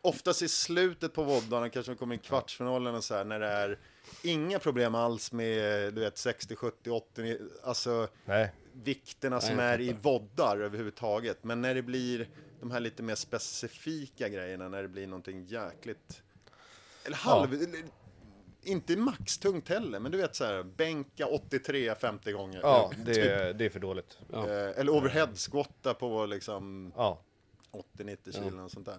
[0.00, 3.46] oftast i slutet på voddarna, kanske de kommer i kvartsfinalen och så här, när det
[3.48, 3.78] är
[4.22, 9.92] inga problem alls med, du vet, 60, 70, 80, alltså Nej, vikterna som är i
[10.02, 11.44] voddar överhuvudtaget.
[11.44, 12.28] Men när det blir
[12.60, 16.22] de här lite mer specifika grejerna, när det blir någonting jäkligt...
[17.04, 17.52] Eller halv...
[17.54, 17.84] eller,
[18.62, 22.60] Inte maxtungt heller, men du vet så här, bänka 83 50 gånger.
[22.62, 23.04] ja, Typ.
[23.06, 24.18] det, är- det är för dåligt.
[24.32, 24.48] Ja.
[24.50, 27.20] Eh, Eller overhead-squatta på liksom Ja.
[27.98, 28.96] 80-90 kilo och sånt där.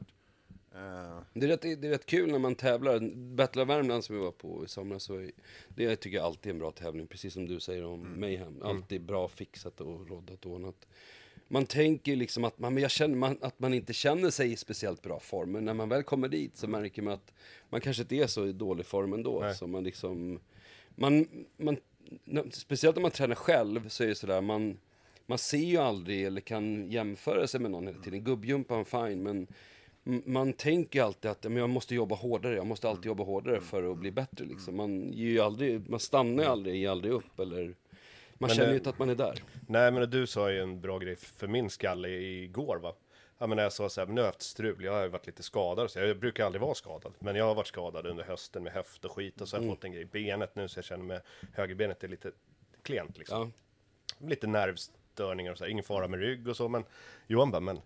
[1.34, 3.00] Det är, rätt, det är rätt kul när man tävlar.
[3.36, 5.32] Battle of Värmland som vi var på i somras, så är-
[5.70, 7.08] det tycker jag alltid är en bra tävling.
[7.08, 8.62] Precis som du säger om Mayhem.
[8.64, 10.88] Alltid bra fixat och roddat och ordnat.
[11.48, 14.56] Man tänker liksom att man, men jag känner man, att man inte känner sig i
[14.56, 15.52] speciellt bra form.
[15.52, 17.34] Men när man väl kommer dit så märker man att
[17.70, 19.40] man kanske inte är så i dålig form ändå.
[19.40, 19.56] Nej.
[19.56, 20.40] Så man liksom,
[20.96, 21.28] man,
[21.58, 21.78] man,
[22.52, 24.78] speciellt när man tränar själv så är det sådär, man,
[25.26, 28.24] man ser ju aldrig eller kan jämföra sig med någon hela tiden.
[28.24, 29.48] Gubbjumpan, fine, men
[30.26, 33.92] man tänker alltid att men jag måste jobba hårdare, jag måste alltid jobba hårdare för
[33.92, 34.46] att bli bättre.
[34.46, 34.76] Liksom.
[34.76, 37.76] Man, ger ju aldrig, man stannar ju aldrig, ger aldrig upp eller
[38.40, 39.44] man Men känner ju inte att man är där.
[39.68, 42.94] Nej, men du sa ju en bra grej för min skalle igår va?
[43.38, 45.04] Ja, men när jag sa så här, men nu har jag haft strul, jag har
[45.04, 47.14] ju varit lite skadad, så jag brukar aldrig vara skadad.
[47.20, 49.72] Men jag har varit skadad under hösten med höft och skit och så har jag
[49.72, 51.20] fått en grej i benet nu så jag känner mig,
[51.54, 52.32] högerbenet är lite
[52.82, 53.54] klent liksom.
[54.20, 54.28] Ja.
[54.28, 56.84] Lite nervstörningar och så här, ingen fara med rygg och så, men
[57.28, 57.82] Johan bara, men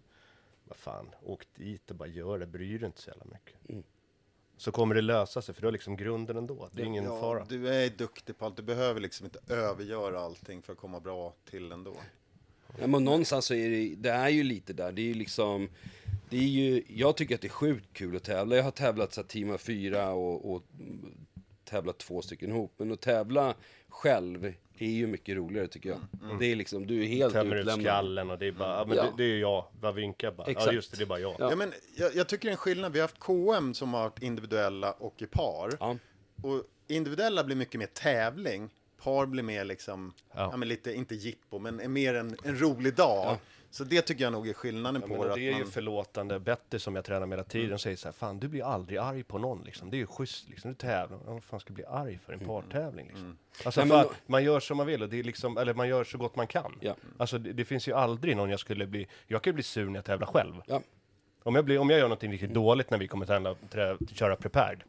[0.72, 3.85] vad fan, åk dit och bara gör det, bryr dig inte så jävla mycket.
[4.57, 7.19] Så kommer det lösa sig, för du har liksom grunden ändå, det är ingen ja,
[7.19, 7.45] fara.
[7.49, 11.34] Du är duktig på allt, du behöver liksom inte övergöra allting för att komma bra
[11.49, 11.98] till ändå.
[12.80, 15.69] Ja, men någonstans så är det, det är ju lite där, det är ju liksom,
[16.30, 18.56] det är ju, jag tycker att det är sjukt kul att tävla.
[18.56, 20.64] Jag har tävlat så här, team av fyra och, och
[21.64, 23.56] tävlat två stycken ihop, men att tävla
[23.89, 24.53] själv
[24.86, 25.99] är ju mycket roligare tycker jag.
[26.40, 27.86] Det är liksom, du är helt Tömmer ut utlämnad.
[27.86, 29.03] skallen och det är bara, ja, men Ja.
[29.03, 30.48] det, det är ju jag, vad vinkar bara.
[30.48, 30.74] Ja Exakt.
[30.74, 31.36] just det, det är bara jag.
[31.40, 31.49] Ja.
[31.49, 32.94] Ja, men jag, jag tycker det är en skillnad.
[32.94, 35.72] Vi har haft KM som har varit individuella och i par.
[35.80, 35.98] Ja.
[36.44, 38.70] Och individuella blir mycket mer tävling.
[39.03, 40.49] par blir mer liksom, Ja.
[40.52, 40.58] ja.
[40.58, 43.38] men lite, inte jippo, men är mer en, en rolig dag.
[43.73, 45.35] Så det tycker jag nog är skillnaden Ja, på det.
[45.35, 48.07] det är att ju man- förlåtande Betty som jag tränar med hela tiden säger så
[48.07, 49.89] här, fan du blir aldrig arg på någon liksom.
[49.89, 53.07] Det är ju schysst liksom, du tävlar, vad fan ska bli arg för en partävling
[53.07, 53.38] liksom?
[53.65, 55.88] Alltså Nej, men fan, man gör som man vill och det är liksom, eller man
[55.88, 56.77] gör så gott man kan.
[56.80, 56.95] Ja.
[57.18, 59.85] Alltså det, det finns ju aldrig någon jag skulle bli, jag kan ju bli sur
[59.85, 60.53] när jag tävlar själv.
[60.68, 60.81] Ja.
[61.43, 64.35] Om jag, blir, om jag gör någonting riktigt dåligt när vi kommer tävla, trä, köra
[64.35, 64.84] prepared,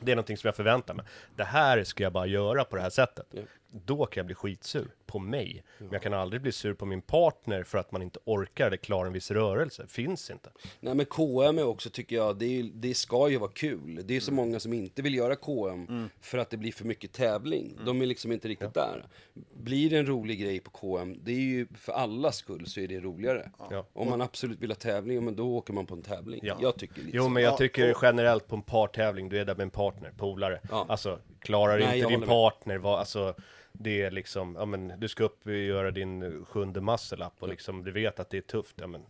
[0.00, 1.06] det är någonting som jag förväntar mig.
[1.36, 3.26] Det här ska jag bara göra på det här sättet.
[3.30, 3.40] Ja.
[3.72, 5.64] Då kan jag bli skitsur på mig.
[5.78, 8.76] Men jag kan aldrig bli sur på min partner för att man inte orkar eller
[8.76, 9.86] klarar en viss rörelse.
[9.88, 10.50] Finns inte.
[10.80, 14.00] Nej men KM är också tycker jag, det, är, det ska ju vara kul.
[14.04, 17.12] Det är så många som inte vill göra KM för att det blir för mycket
[17.12, 17.78] tävling.
[17.86, 19.06] De är liksom inte riktigt där.
[19.54, 22.88] Blir det en rolig grej på KM, det är ju för allas skull så är
[22.88, 23.50] det roligare.
[23.70, 23.86] Ja.
[23.92, 26.40] Om man absolut vill ha tävling, men då åker man på en tävling.
[26.42, 26.58] Ja.
[26.60, 29.54] Jag tycker lite Jo, men jag Ja, tycker generellt på en partävling, du är där
[29.54, 30.60] med en partner, polare.
[30.70, 30.86] Ja.
[30.88, 33.34] Alltså, klarar Nej, inte din partner, vad, alltså,
[33.72, 37.84] det är liksom, ja men du ska upp och göra din sjunde muscle-up och liksom,
[37.84, 39.02] du vet att det är tufft, ja men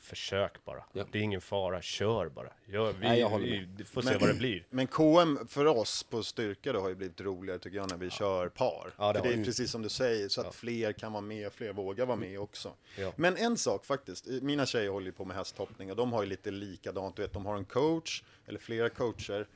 [0.00, 0.84] försök bara.
[0.92, 1.04] Ja.
[1.12, 2.52] Det är ingen fara, kör bara.
[2.66, 3.74] Gör, vi, Nej, jag håller med.
[3.78, 4.66] vi får se vad det blir.
[4.70, 8.10] Men KM för oss på styrka då har ju blivit roligare tycker jag när vi
[8.10, 8.94] kör par.
[8.96, 11.52] Ja, det för det är precis som du säger, så att fler kan vara med,
[11.52, 12.72] fler vågar vara med också.
[12.98, 13.12] Ja.
[13.16, 16.28] Men en sak faktiskt, mina tjejer håller ju på med hästhoppning och de har ju
[16.28, 19.46] lite likadant, du vet, de har en coach eller flera coacher.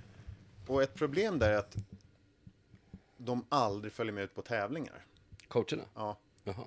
[0.66, 1.76] Och ett problem där är att
[3.24, 5.04] de aldrig följer med ut på tävlingar.
[5.48, 5.84] Coacherna?
[5.94, 6.16] Ja.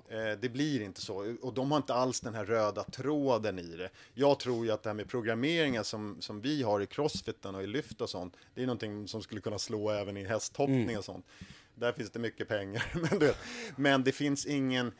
[0.08, 1.36] Eh, Det blir inte så.
[1.42, 3.90] Och de har inte alls den här röda tråden i det.
[4.14, 7.62] Jag tror ju att det här med programmeringen som, som vi har i crossfiten och
[7.62, 11.04] i lyft och sånt, det är någonting som skulle kunna slå även i hästhoppning och
[11.04, 11.26] sånt.
[11.74, 12.92] Där finns det mycket pengar.
[12.94, 13.38] Men, du, vet,
[13.76, 14.92] men det finns ingen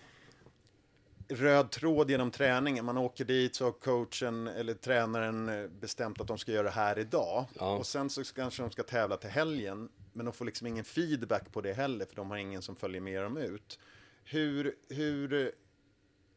[1.28, 2.85] röd tråd genom träningen.
[2.85, 6.99] Man åker dit så har coachen eller tränaren bestämt att de ska göra det här
[6.99, 7.45] idag.
[7.59, 7.77] Ja.
[7.77, 9.89] Och sen så kanske de ska tävla till helgen.
[10.16, 13.01] Men de får liksom ingen feedback på det heller för de har ingen som följer
[13.01, 13.78] med dem ut.
[14.24, 15.52] Hur, hur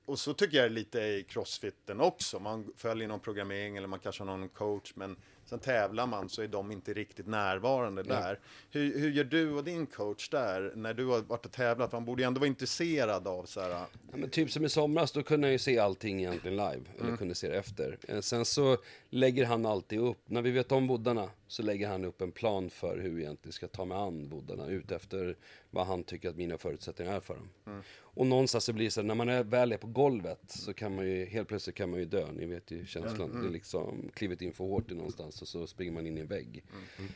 [0.06, 2.39] och så tycker jag lite i crossfiten också.
[2.39, 6.41] Man följer någon programmering eller man kanske har någon coach men sen tävlar man så
[6.41, 8.39] är de inte riktigt närvarande där.
[8.72, 11.91] Hur, hur gör du och din coach där när du har varit och tävlat?
[11.91, 13.69] Man borde ju ändå vara intresserad av så här.
[13.69, 17.18] Ja, men typ som i somras, då kunde jag ju se allting egentligen live, eller
[17.18, 17.97] kunde se det efter.
[18.07, 18.77] Eh, Sen så
[19.10, 22.69] lägger han alltid upp, när vi vet om boddarna, så lägger han upp en plan
[22.69, 25.38] för hur vi egentligen ska ta med an boddarna, ut efter
[25.69, 27.49] vad han tycker att mina förutsättningar är för dem.
[27.97, 30.73] Och någonstans så blir det så, här, när man är, väl är på golvet, så
[30.73, 33.41] kan man ju, helt plötsligt kan man ju dö, ni vet ju känslan.
[33.41, 36.21] Det är liksom, klivit in för hårt i någonstans och så springer man in i
[36.21, 36.63] en vägg.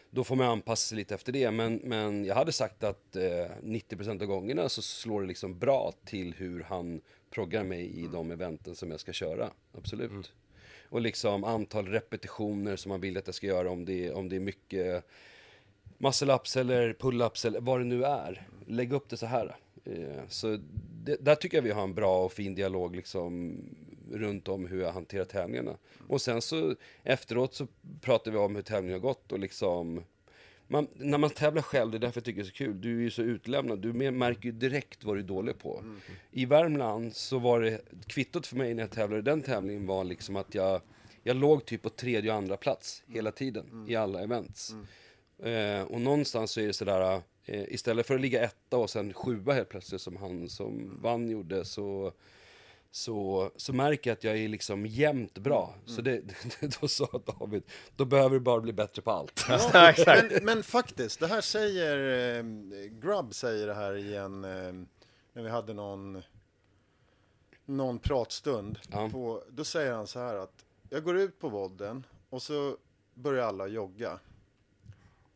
[0.09, 3.21] Då får man anpassa sig lite efter det, men, men jag hade sagt att eh,
[3.21, 8.31] 90% av gångerna så slår det liksom bra till hur han proggar mig i de
[8.31, 9.49] eventen som jag ska köra.
[9.77, 10.33] Absolut.
[10.93, 14.35] Och liksom antal repetitioner som man vill att jag ska göra om det, om det
[14.35, 15.05] är mycket
[15.97, 18.47] muscle-ups eller pull-ups eller vad det nu är.
[18.67, 19.55] Lägg upp det så här.
[19.85, 20.59] Eh, så
[21.03, 23.57] det, där tycker jag vi har en bra och fin dialog liksom
[24.11, 25.77] runt om hur jag hanterar tävlingarna.
[26.07, 27.67] Och sen så efteråt så
[28.01, 30.03] pratar vi om hur tävlingen har gått och liksom
[30.73, 32.97] man, när man tävlar själv, det är därför jag tycker det är så kul, du
[32.97, 35.83] är ju så utlämnad, du märker ju direkt vad du är dålig på.
[36.31, 40.03] I Värmland så var det, kvittot för mig när jag tävlade i den tävlingen var
[40.03, 40.81] liksom att jag,
[41.23, 44.73] jag låg typ på tredje och andra plats hela tiden i alla events.
[45.43, 49.13] Eh, och någonstans så är det sådär, eh, istället för att ligga etta och sen
[49.13, 52.13] sjua helt plötsligt som han som vann gjorde så
[52.95, 55.75] så, så märker jag att jag är liksom jämnt bra.
[55.85, 56.21] Så det,
[56.81, 57.63] då sa David,
[57.95, 59.45] då behöver du bara bli bättre på allt.
[59.49, 59.93] Ja.
[60.05, 62.43] Men, men faktiskt, det här säger eh,
[62.85, 64.73] Grubb säger det här i en, eh,
[65.33, 66.21] när vi hade någon,
[67.65, 68.79] någon pratstund.
[68.91, 69.09] Ja.
[69.09, 72.77] På, då säger han så här att jag går ut på vodden och så
[73.13, 74.19] börjar alla jogga.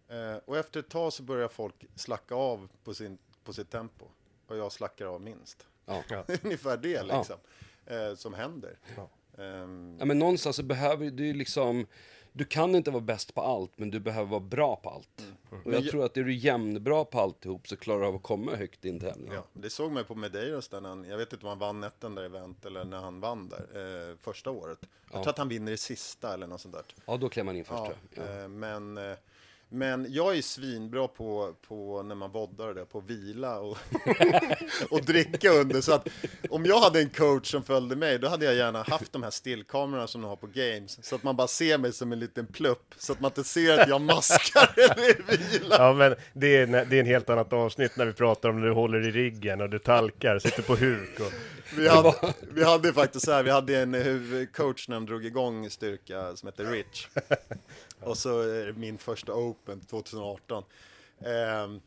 [0.07, 4.05] Eh, och efter ett tag så börjar folk slacka av på, sin, på sitt tempo.
[4.47, 5.67] Och jag slackar av minst.
[5.88, 6.03] Ja.
[6.43, 7.35] Ungefär det liksom.
[7.85, 8.77] Eh, som händer.
[9.38, 11.88] Ehm, Ja, men någonstans så behöver du liksom,
[12.31, 15.23] du kan inte vara bäst på allt, men du behöver vara bra på allt.
[15.49, 18.23] Och jag Men tror att är du jämnbra på alltihop så klarar du av att
[18.23, 19.31] komma högt i en tävling.
[19.34, 21.59] Ja, det såg man ju på Medeiros där när han, jag vet inte om han
[21.59, 24.80] vann ett enda event eller när han vann där, eh, första året.
[25.11, 26.84] Jag tror att han vinner i sista eller något sånt där.
[27.05, 27.80] Ja, då klär man in först.
[27.80, 28.23] Ja, Ja.
[28.23, 28.41] Ja.
[28.41, 29.15] eh, men, eh,
[29.69, 33.77] men jag är svinbra på, på när man voddar det, på att vila och,
[34.89, 35.81] och dricka under.
[35.81, 36.07] Så att
[36.49, 39.30] om jag hade en coach som följde mig, då hade jag gärna haft de här
[39.30, 41.06] stillkamerorna som de har på games.
[41.06, 43.80] Så att man bara ser mig som en liten plupp, så att man inte ser
[43.80, 45.85] att jag maskar eller vilar.
[45.85, 48.68] Ja, men det är, det är en helt annat avsnitt när vi pratar om när
[48.68, 51.34] du håller i riggen och du talkar, sitter på huk och...
[51.76, 52.14] Vi hade,
[52.53, 56.48] vi hade faktiskt så här, vi hade en huvudcoach när de drog igång styrka som
[56.48, 57.07] heter Rich.
[58.01, 60.63] Och så är det min första Open 2018.
[61.25, 61.81] Ehm,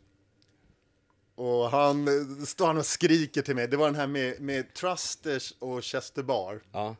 [1.34, 2.06] Och han
[2.46, 3.68] står han och skriker till mig.
[3.68, 6.60] Det var den här med, med Trusters och Chester Bar.
[6.72, 6.96] Ja.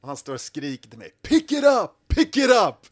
[0.00, 1.14] Och han står och skriker till mig.
[1.22, 1.90] Pick it up!
[2.08, 2.86] Pick it up!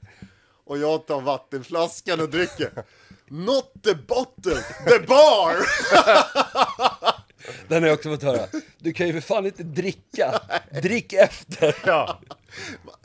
[0.64, 2.84] Och jag tar vattenflaskan och dricker.
[3.28, 5.56] Not the bottle, the bar!
[7.68, 8.46] Den har jag också fått höra.
[8.78, 10.40] Du kan ju för fan inte dricka.
[10.82, 11.76] Drick efter.
[11.86, 12.20] Ja.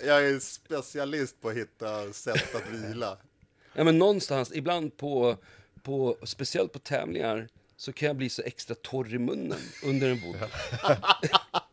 [0.05, 3.17] Jag är specialist på att hitta sätt att vila.
[3.73, 5.37] Ja, men någonstans, ibland på,
[5.83, 7.47] på, speciellt på tävlingar,
[7.77, 10.47] så kan jag bli så extra torr i munnen under en vodka.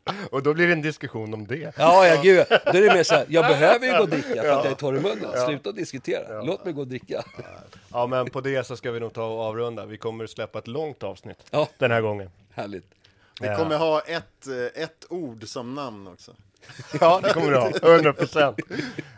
[0.30, 1.74] Och då blir det en diskussion om det.
[1.76, 2.46] Ja, ja, gud.
[2.48, 4.66] Då är det mer så här, jag behöver ju gå och dricka för att jag
[4.66, 5.46] är torr i munnen.
[5.46, 6.42] Sluta diskutera.
[6.42, 7.24] Låt mig gå och dricka.
[7.92, 9.86] Ja, men på det så ska vi nog ta och avrunda.
[9.86, 11.38] Vi kommer släppa ett långt avsnitt
[11.78, 12.30] den här gången.
[12.54, 12.86] Härligt.
[13.40, 16.34] Vi kommer ha ett, eh, ett ord som namn också.
[17.00, 17.70] Ja, det kommer du ha.
[17.94, 18.58] 100 procent.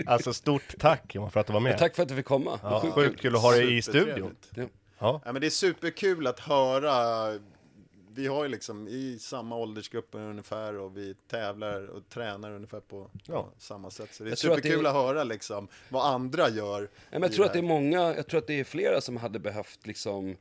[0.07, 1.79] Alltså, stort tack Johan för att du var med.
[1.79, 2.59] Tack för att du fick komma.
[2.63, 4.37] Ja, Sjukt sjukt kul att ha dig i studion.
[4.55, 4.63] Ja.
[4.99, 5.21] Ja.
[5.25, 6.95] Ja, men det är superkul att höra.
[8.17, 13.11] Vi har ju liksom i samma åldersgrupper ungefär och vi tävlar och tränar ungefär på
[13.27, 13.49] Ja.
[13.59, 14.15] samma sätt.
[14.15, 16.83] Så det är Jag tror att superkul det att, höra liksom vad andra gör.
[16.83, 19.17] Ja, men jag tror att det är många, jag tror att det är flera som
[19.17, 20.37] hade behövt liksom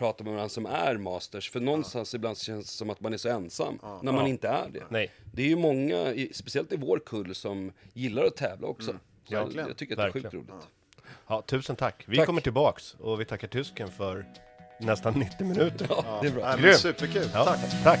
[0.00, 1.50] prata med varandra som är masters.
[1.50, 4.48] För någonstans ibland så känns det som att man är så ensam när man inte
[4.48, 4.82] är det.
[4.88, 5.10] Nej.
[5.32, 8.92] Det är ju många, speciellt i vår kull, som gillar att tävla också.
[9.24, 10.50] Så jag, jag tycker att det är sjukt roligt.
[11.26, 12.04] Ja, tusen tack.
[12.06, 12.26] Vi Tack.
[12.26, 14.24] kommer tillbaks och vi tackar tysken för
[14.80, 15.86] nästan 90 minuter.
[16.04, 16.58] Ja, det är bra.
[16.68, 17.82] Ja, superkul, Ja, tack.
[17.84, 18.00] tack.